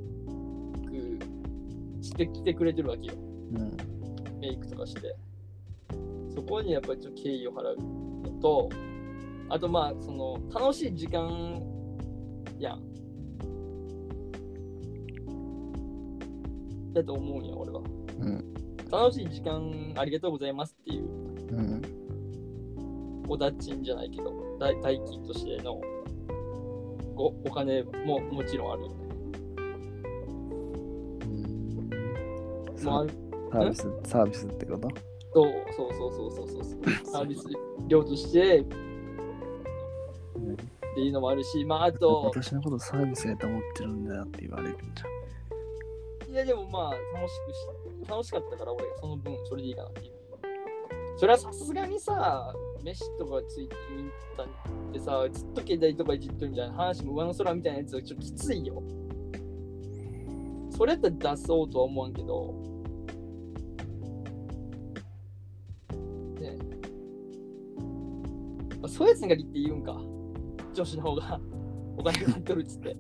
[2.02, 3.78] してきてくれてるわけよ、うん。
[4.40, 5.16] メイクとかして。
[6.34, 7.78] そこにやっぱりちょっと敬意を払う
[8.24, 8.70] のと、
[9.50, 11.62] あとまあ、その、楽しい時間
[12.58, 12.92] やん。
[16.94, 17.82] だと思うんよ、俺は。
[18.20, 18.52] うん。
[18.92, 21.06] 楽しい時間ありがとうございますっていう
[21.52, 21.82] うん。
[23.30, 25.80] おだちんじゃないけど代代金としての
[27.16, 29.01] おお金ももちろんあるよね。
[32.86, 33.06] も
[33.52, 34.90] サービス、サービスってこと？
[35.34, 36.72] そうそうそうそうそうそう。
[37.12, 37.48] サービス
[37.88, 38.62] 料として。
[38.62, 38.66] っ
[40.94, 42.32] ていうのもあるしまああと。
[42.34, 44.84] 私のことサービスやと思ってるんだよって言われるんじ
[46.32, 47.34] いやでもまあ楽し
[48.02, 50.12] くし楽しかったから俺その分それでいいかなっていう。
[51.18, 52.54] それはさすがにさ
[52.84, 54.48] 飯とかついてみたっ
[54.92, 58.84] てさずっと携帯とかいじっとるみたいな話も上の空みたいなやつはちょっときついよ。
[60.72, 62.54] それやったら出そうとは思わんけど。
[66.40, 66.58] ね
[68.82, 70.02] まあ、そういうやつに限って言うんか。
[70.74, 71.40] 女子の方が
[71.98, 72.96] お金かかっとるっつって。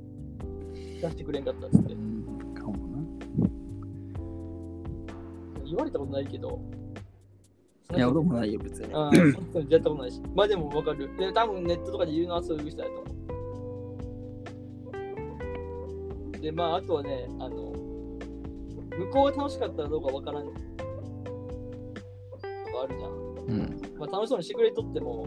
[1.01, 1.95] 出してくれんかったっつって。
[2.53, 2.99] かもな。
[5.65, 6.59] 言われたことないけど。
[7.95, 8.93] いや、俺もないよ、別に。
[8.93, 10.21] ああ、 そうそうやったことないし。
[10.35, 11.09] まあでもわかる。
[11.17, 13.05] で、多分ネットとかで言うのはそういう人だと思う。
[16.41, 17.60] で、まああとはね、あの、
[18.97, 20.57] 向こうが楽しかったらどうかわからんとか
[22.83, 23.11] あるじゃん。
[23.11, 23.81] うん。
[23.97, 25.25] まあ楽しそうにしてくれとっても、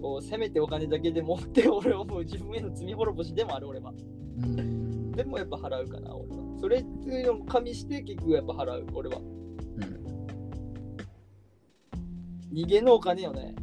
[0.00, 3.92] こうせめてお金だけでもって俺は思う自分への罪滅ぼしでもある俺は。
[4.38, 5.12] うん。
[5.12, 6.44] でもやっぱ払うかな、俺は。
[6.60, 9.18] それっていうのも加味して結局やっぱ払う、俺は。
[9.18, 9.24] うん。
[12.52, 13.54] 逃げのお金よね。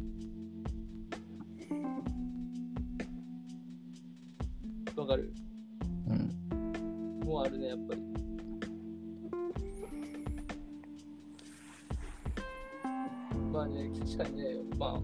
[14.82, 15.00] ま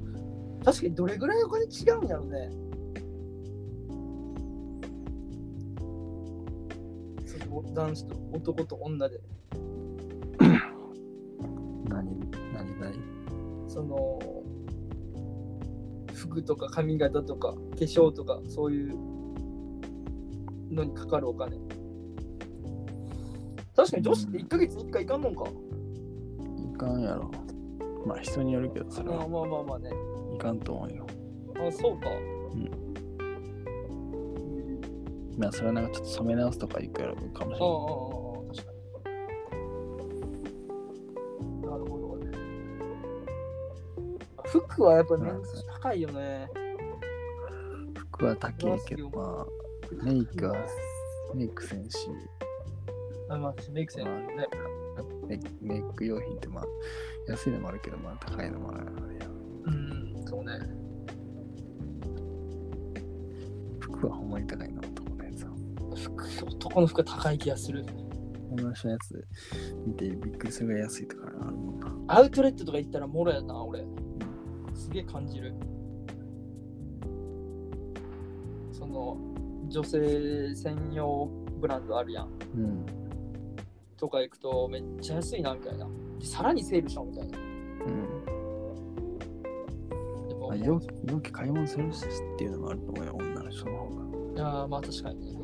[0.62, 2.50] あ、確かにどれぐらいお金違うんやろね。
[7.24, 9.20] その男子と男と女で、
[11.88, 12.18] 何、
[12.52, 12.94] 何、何？
[13.68, 14.18] その、
[16.12, 18.98] 服とか髪型とか化粧とかそういう
[20.72, 21.56] のにかかるお金。
[23.76, 25.44] 確かに女子って1ヶ月に1回いかんのんか。
[26.74, 27.30] いかんやろ。
[28.08, 29.90] まあ、人によるけど、それはああまあまあまあね。
[30.34, 31.06] いかんと思うよ。
[31.56, 32.08] あそうか。
[35.36, 38.08] まあ、それはなんかちょっと染め直すとかいくやろうかもしああああれない。
[38.08, 38.72] ああ確か
[41.52, 41.62] に。
[41.62, 42.32] なるほどね。
[44.46, 46.48] 服はやっぱメンズ高いよね。
[47.94, 49.46] 服は高いけど、ま
[50.02, 50.56] あ、メイクは、
[51.34, 52.08] メイクせんし、
[53.28, 54.48] あまあ私メイクセンスね。
[55.28, 56.64] メイクメイク用品ってまあ、
[57.28, 58.86] 安いのもあるけど、まあ、高いのもある
[59.20, 59.28] や
[59.66, 60.52] うん、そうね。
[63.80, 65.50] 服はほんまに高いな、男のやつは。
[65.96, 67.84] 服、男の服は高い気がする。
[68.50, 69.26] 女の人のやつ
[69.86, 71.92] 見てびっくりするぐらい安いとかあるもんな。
[72.06, 73.84] アウトレットとか行ったらもろやな、俺。
[74.74, 75.54] すげえ感じる。
[78.72, 79.18] その、
[79.68, 81.28] 女性専用
[81.60, 82.30] ブランドあるやん。
[82.54, 83.07] うん。
[83.98, 85.86] とか行くとめっちゃ安いなみたいな。
[86.18, 87.38] でさらにセールしようみたいな。
[87.38, 87.40] う
[87.90, 88.24] ん。
[90.28, 93.92] でもまあ、容器容器買い物するしっていうのもあると思うよ、女の人の方が。
[94.34, 95.38] いやーまあ確かにね。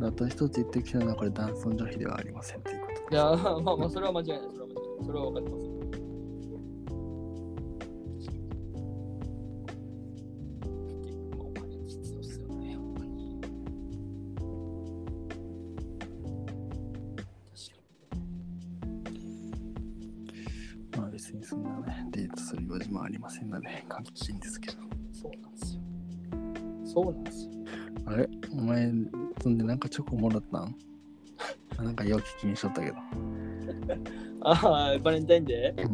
[0.00, 3.14] あと一つ言ってきたのは、これ男尊女卑ではありませんということ。
[3.14, 4.40] いやーまあまあそれは間違いない。
[4.40, 5.04] それは間違いない。
[5.04, 5.67] それは分かってます
[22.10, 24.78] デートする用事もありませんので、関係いいんですけど。
[24.82, 24.88] に。
[25.12, 25.80] そうなんですよ。
[26.84, 27.50] そうなんですよ。
[28.06, 28.28] あれ？
[28.52, 28.92] お前、
[29.42, 30.74] そんでなんかチョコもらったん？
[31.78, 32.96] あ なんか容器気にしとったけど。
[34.42, 35.86] ああ、バレンタインデー？
[35.86, 35.92] うん。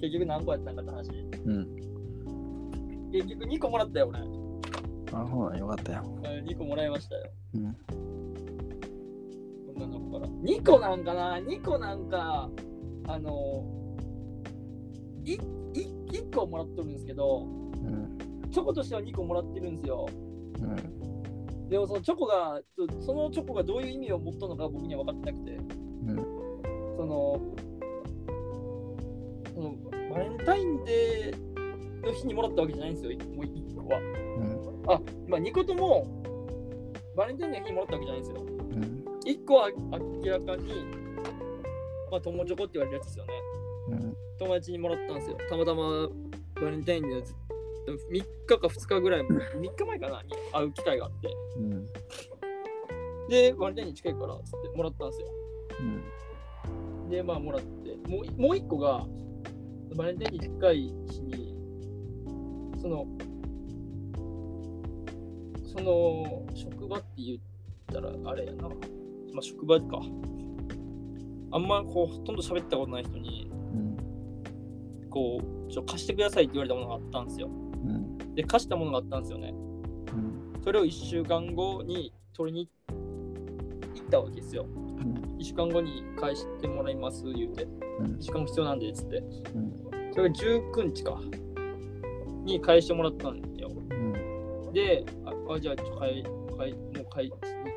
[0.00, 1.10] 結局何個やったんかって話？
[1.44, 3.10] うん。
[3.12, 4.20] 結局2個もらったよ、俺。
[5.12, 6.04] あ、ほら、よかったよ。
[6.22, 7.30] 2個もらいましたよ。
[7.54, 7.76] うん。
[9.76, 10.28] 女の子から。
[10.32, 12.48] 2個なんかな ?2 個なんか、
[13.08, 13.79] あの、いい
[15.36, 18.18] 1個もらっとるんですけど、うん。
[18.50, 20.06] チョコとしては2個もらってるんですよ。
[20.60, 21.68] うん。
[21.68, 22.60] でもそのチョコが、
[23.00, 26.16] そのチョコがどういう意味を持ったのか僕には分かってなくて、うん。
[26.96, 27.40] その、
[29.54, 29.74] その
[30.12, 33.98] バレンタインデーの日にもらったわけじゃないんですよ、もう1個は。
[33.98, 34.82] うん。
[34.88, 36.22] あ、まあ2個とも
[37.16, 38.42] バレンタインデーの日にもらったわけじゃないんですよ。
[38.42, 39.04] うん。
[39.26, 40.72] 1個は明らかに、
[42.10, 43.32] まあ友チョコって言われるやつですよね。
[43.90, 44.16] うん。
[44.38, 45.38] 友達にもらったんですよ。
[45.48, 46.08] たまたま
[46.54, 47.26] バレンタインデーの
[48.10, 51.28] 3日か2日ぐらい、 3日前かなに会う機会があって。
[51.56, 51.86] うん。
[53.28, 55.28] で、バレンタインに近いからっつってもらったんですよ。
[55.80, 55.82] う
[57.06, 57.10] ん。
[57.10, 59.06] で、まあもらって、もうもう1個が、
[59.96, 61.54] バレンタインに近い日に、
[62.80, 63.06] その、
[65.64, 67.38] その、職場って言っ
[67.92, 68.68] たらあれやな。
[68.68, 68.74] ま
[69.38, 70.00] あ職場か。
[71.52, 73.59] あんまこう、ほとんど喋ったことない人に、うん。
[75.10, 77.48] こう、ちょ貸してくださいって言われたものがあったんですよ。
[77.48, 78.34] うん。
[78.34, 79.52] で、貸したものがあったんですよね。
[79.52, 80.62] うん。
[80.62, 82.70] それを1週間後に取りに
[83.94, 84.66] 行ったわけですよ。
[85.38, 87.64] 1週間後に返してもらいます言うて、
[87.98, 89.16] うん1週間後必要なんでっつって。
[89.16, 90.12] うん。
[90.12, 91.20] それが19日か。
[92.44, 93.70] に返してもらったんよ。
[93.70, 94.72] うん。
[94.72, 96.24] で、あ、あじゃあ、ちょ買い、
[96.56, 97.32] 買い、もう買い、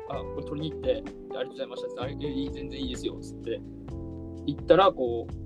[0.08, 2.00] あ、これ取りに行って、でありがとうございましたっつって。
[2.02, 3.18] あれいい全然いいですよ。
[3.20, 3.60] つって。
[4.46, 5.43] 行ったら、こう、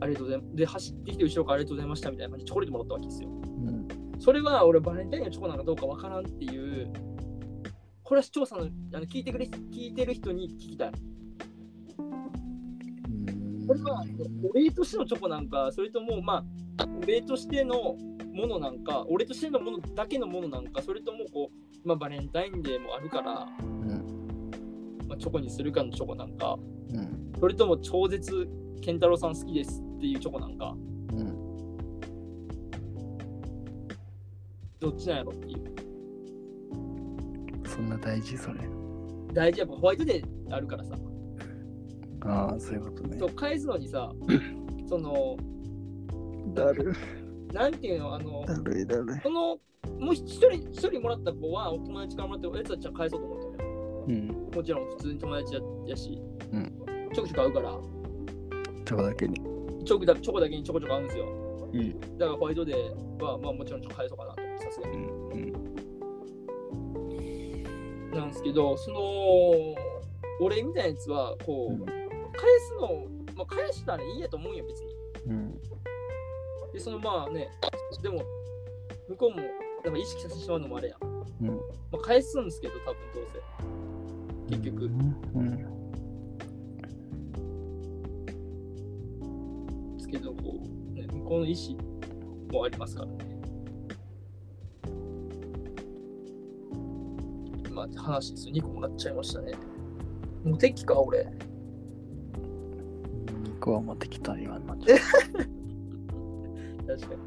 [0.00, 0.56] ありがとうございます。
[0.56, 3.28] で、走ってきて後ろからありがとうございましたみたいな感じでチョコレートもらったわけですよ。
[3.28, 3.88] うん。
[4.18, 6.92] それは俺バレンタインのチョコなのかどうかわからんっていう、
[8.02, 10.92] これは視聴者のあの聞いてくれ聞いてる人に聞きたい。
[13.66, 14.04] これは
[14.42, 16.44] お礼としてのチョコなんか、それともま
[16.78, 17.94] あ、お礼としての
[18.32, 23.88] ものなんか、俺としてのものだけのものなんか、それともこう、まあ、バレンタインデーもあるから、うん。
[25.06, 26.58] まあ、チョコにするかのチョコなんか、
[26.92, 27.32] うん。
[27.38, 28.48] それとも超絶
[28.80, 30.74] 健太郎さん好きですっていうチョコなんか、
[31.12, 31.26] うん。
[34.80, 35.74] どっちなんやろっていう。
[37.68, 38.60] そんな大事それ。
[39.34, 40.94] 大事やっぱホワイトデーあるからさ。
[42.22, 43.28] ああ、そういうことねと。
[43.28, 44.10] 返すのにさ、
[44.88, 45.36] その、
[46.54, 46.94] だる。
[47.52, 49.20] なんていうの、あの、だるいだるい。
[49.22, 49.58] その、
[49.98, 54.04] もう一人、一人もらった子は、お友達からもらったやつたちは返そうと思ったのよ。
[54.08, 54.50] うん。
[54.54, 56.22] もちろん普通に友達ややし、
[56.52, 56.72] うん
[57.12, 57.78] ちょくちょく会うから、
[58.86, 59.49] チョコだけに。
[59.84, 61.26] チョコだチョコだけにちょこちょこ会うんですよ。
[61.72, 62.00] うん。
[62.18, 64.96] だからホワイトデーは、まあもちろんちょっと返そうかなと思って、さすがに。
[64.96, 65.00] う
[65.36, 65.52] ん。
[68.12, 69.00] なんですけど、その、
[70.40, 72.00] 俺みたいなやつは、こう、うん
[72.32, 74.94] 返すの、まあ返したらいいやと思うんよ、別に。
[75.26, 75.60] うん。
[76.72, 77.50] で、そのまあね、
[78.02, 78.22] でも、
[79.08, 79.42] 向こうも、
[79.82, 80.96] でも意識させてしまうのもあれや。
[81.02, 81.48] うん。
[81.48, 81.54] ま
[81.94, 83.26] あ、返すんですけど、多分どう
[84.50, 84.56] せ。
[84.56, 84.84] 結局。
[84.84, 84.88] う
[85.42, 85.79] ん。
[91.30, 91.76] う、ね、向こうの意思
[92.52, 93.18] もありますからね。
[97.72, 98.54] まあ、話ですよ。
[98.54, 99.54] 2個もらっちゃいましたね。
[100.44, 101.26] もう敵か、俺。
[103.44, 104.74] 2個は持ってきた言わんの。
[104.76, 104.94] 確か
[107.14, 107.20] に。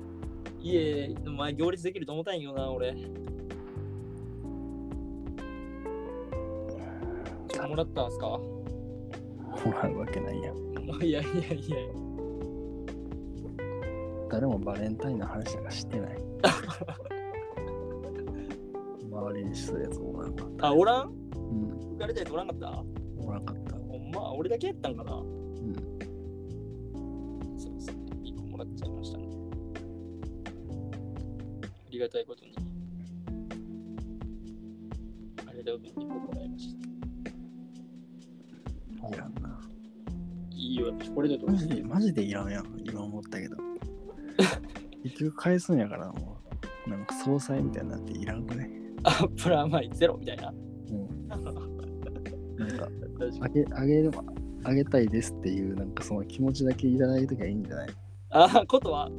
[0.62, 2.96] 家の前行列できると思ったんやけどな、俺。
[7.74, 8.28] もらったんすか？
[8.38, 8.42] も
[9.82, 10.58] らうわけないやん。
[11.04, 12.03] いやいやいや。
[14.34, 16.18] 誰もバレンタインの話なんかしてない。
[19.12, 20.70] 周りにするやつおらんかった。
[20.70, 21.12] あ、おらん？
[21.36, 21.70] うん。
[21.98, 22.84] 浮かれたやつおらんかった？
[23.20, 23.76] おらんかった。
[23.76, 25.18] ほんま、俺だけやったんかな？
[25.18, 25.76] うん。
[27.60, 27.94] そうですね。
[28.24, 29.28] 1個もらっちゃいましたね。
[31.64, 32.56] ありがたいことに。
[35.56, 36.88] げた分にもらいました。
[39.10, 39.62] いらんな。
[40.50, 42.83] いいよ、チョコレートとかマジで、マジでいらんやん。
[45.24, 46.38] 局返すんやから、も
[46.86, 46.90] う。
[46.90, 48.70] なんか総裁みたいになっていらんくね。
[49.04, 50.50] あ、プラマイゼロみたいな。
[50.52, 50.54] う
[50.94, 51.28] ん。
[51.28, 52.88] なんか、
[53.42, 54.24] あげ、あげれば、
[54.66, 57.90] あげたいですっていう、なんかその気持ちだけいただいときゃいいんじゃない？
[58.32, 59.14] あ、ことは、ん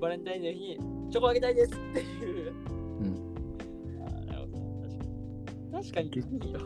[0.00, 0.78] バレンタインデーに
[1.10, 2.52] チョコあげたいですっていう。
[3.00, 4.06] うん。
[4.06, 4.58] あなるほ
[5.72, 5.78] ど。
[5.78, 6.10] 確かに。
[6.10, 6.60] 確かにいいよ。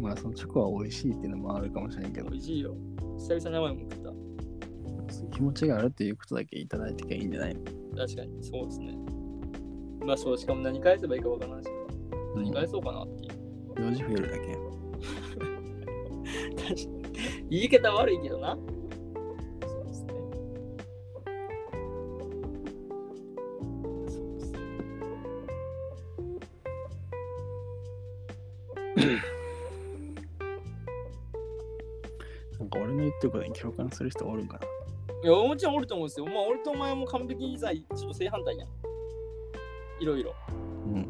[0.00, 2.76] まあ、そのチョコは美味しいっていうのもあるかもしれんけど美、味しいよ。
[3.18, 4.12] 久々に甘いもん食った。
[5.36, 7.56] 気持ちがあるっていうことだけいただいてきゃいいんじゃない？
[7.96, 8.96] 確かに、そうですね。
[10.04, 11.70] まあそう、しかも何返せばいいかわからないし、
[12.34, 12.52] 何？
[12.52, 13.34] 返そうかなっていう。
[13.76, 14.58] 用事増えるだけ。
[16.74, 17.04] 確かに。
[17.50, 18.56] 言い方悪いけどな。
[18.56, 20.12] そうですね。
[24.08, 24.58] そうですね。
[32.58, 34.60] なんか俺の言ってることに共感する人おるんか
[35.24, 36.26] いや、もちろんおると思うんですよ。
[36.26, 38.68] まあ、俺とお前も完璧にさ、ちょっと正反対やん。
[40.02, 40.34] いろいろ。
[40.92, 41.00] な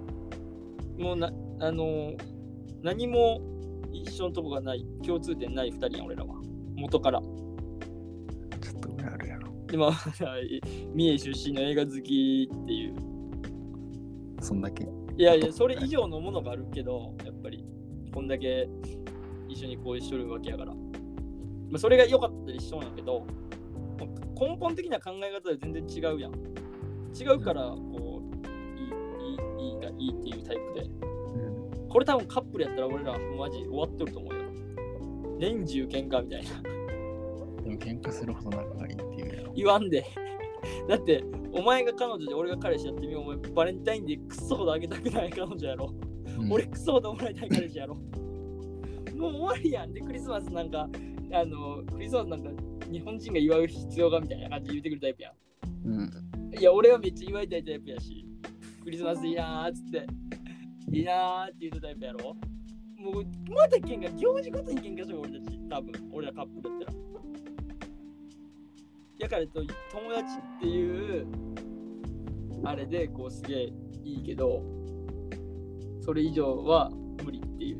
[0.97, 1.03] うん。
[1.03, 1.27] もうな、
[1.59, 2.35] あのー
[2.85, 3.41] 何も
[3.93, 6.35] 一緒のとこがない、共通点ない二人やん、俺らは。
[6.77, 7.21] 元から。
[7.21, 9.51] ちょっと上あるやろ。
[9.67, 9.91] でも、
[10.95, 12.95] 三重出身の映画好きっていう。
[14.41, 14.87] そんだけ。
[15.17, 17.65] いやいや、それ以上のものがあるけど、やっぱり、
[18.13, 18.69] こんだけ
[19.49, 20.75] 一緒にこうしとるわけやから。
[20.75, 20.81] ま
[21.75, 23.64] あ、それが良かったりしそうやけど、まあ
[24.39, 26.33] 根本的な考え方で全然違うやん。
[27.15, 30.83] 違うから、こう、いい、いい、いいがいいっていうタイプで。
[30.83, 31.89] うん。
[31.89, 34.45] これ多分カップルやったら俺らマジ終わっとると思うよ。
[35.39, 36.63] 年中喧嘩みたいな。
[37.63, 39.53] でも喧嘩するほど仲がいいっていうやろ。
[39.55, 40.05] 言わんで。
[40.89, 43.23] だって、お前が彼女で俺が彼氏やってみよう。
[43.23, 45.95] お前バレンタインでクソほどあげたくない彼女やろ。
[46.39, 47.95] うん俺クソほどもらいたい彼氏やろ。
[47.95, 49.93] もう終わりやん。
[49.93, 50.89] で、クリスマスなんか、
[51.33, 52.51] あの、クリスマスなんか
[52.95, 55.33] 日本人が祝う必要がみたいな感じで言ってくるタイプや
[55.85, 56.03] うん。
[56.03, 56.55] ん。
[56.57, 58.25] いや、俺はめっちゃ祝いたいタイプやし、
[58.85, 60.07] クリスマスいいなーっつって、
[60.97, 62.37] いいなーって言うタイプやろ。
[62.97, 65.59] もう、また喧嘩、行事ごとに喧嘩しよう、俺たち。
[65.69, 66.99] 多分、俺らカップルだったら。
[69.19, 71.27] やからと、友達っていう、
[72.63, 73.73] あれで、こう、すげえ
[74.05, 74.63] いいけど、
[76.01, 76.91] それ以上は
[77.25, 77.79] 無理っていう。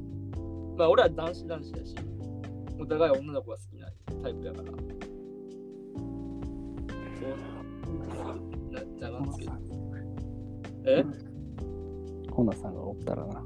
[0.77, 1.95] まあ、俺は男子男子だし、
[2.79, 3.89] お互い女の子が好きな
[4.23, 4.71] タイプやから。
[4.71, 4.75] そ
[7.23, 8.39] う
[8.73, 9.53] なっちゃうんですけど。
[10.87, 11.05] え？
[12.31, 13.45] ほなさんがおったらな。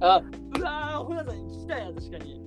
[0.00, 0.22] あ、
[0.58, 2.42] うわー、ほなさんに聞きたいな、確かに。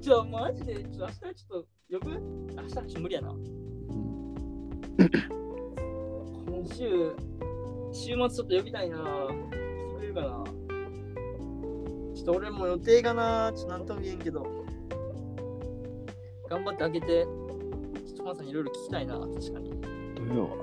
[0.00, 2.10] ちょ、マジで、ちょ、明日ちょっと呼ぶ？
[2.56, 3.30] 明日ちょっと無理やな。
[3.30, 3.40] うん。
[6.46, 7.14] 今週、
[7.92, 8.96] 週末ちょっと呼びたいな。
[8.96, 9.04] 来て
[9.96, 10.44] くれるかな？
[12.14, 14.46] ちょっと俺も予定がな、ちょっとなんとも言えんけど。
[16.48, 17.28] 頑張って開けて、ちょ
[18.14, 19.70] っとほなさんにいろいろ聞きたいな、確かに。
[20.16, 20.56] 土曜は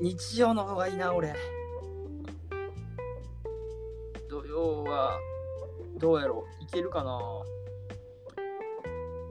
[0.00, 1.32] 日曜の方がいいな、俺。
[4.28, 5.16] 土曜は、
[5.98, 7.44] どうやろういけるかなちょ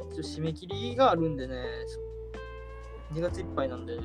[0.03, 1.65] っと締め切りがあるんでね、
[3.13, 4.03] 2月いっぱいなんでね、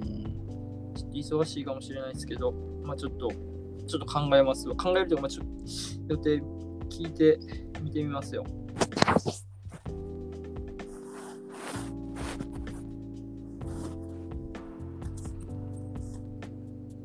[0.00, 0.92] うん。
[0.94, 2.50] ちょっと忙しいかもしれないですけど、
[2.82, 3.30] まあちょっと、
[3.86, 4.76] ちょっと考えますわ。
[4.76, 5.52] 考えるというか、まあちょっと
[6.14, 6.42] 予定
[6.90, 7.38] 聞いて
[7.80, 8.44] 見てみますよ。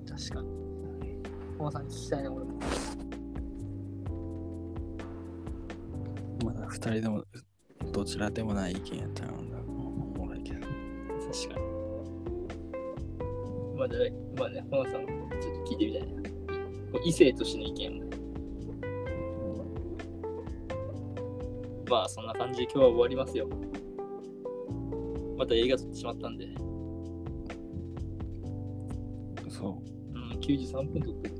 [0.09, 0.49] 確かに。
[1.59, 2.59] マさんに聞きたいね、俺も。
[6.43, 7.23] まだ二人でも
[7.91, 10.61] どちらでもない意見やったらおもろいけど。
[10.61, 10.73] 確
[11.53, 11.65] かに。
[13.77, 16.17] まあね、まあね、マさん、ちょっと聞いてみたいな。
[17.05, 18.06] 異性としての意見を
[21.89, 23.47] まあそんな感じで今日は終わりますよ。
[25.37, 26.47] また映画撮ってしまったんで。
[29.49, 29.81] そ
[30.13, 31.35] うん、93分撮ってる。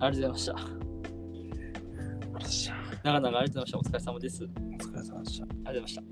[0.00, 0.60] ありがとうございま
[2.50, 2.82] した。
[3.04, 3.78] 長々ありがとうございました。
[3.78, 4.44] お疲れ様です。
[4.44, 5.46] ありお疲れ様でした。
[5.46, 6.11] がとうございました。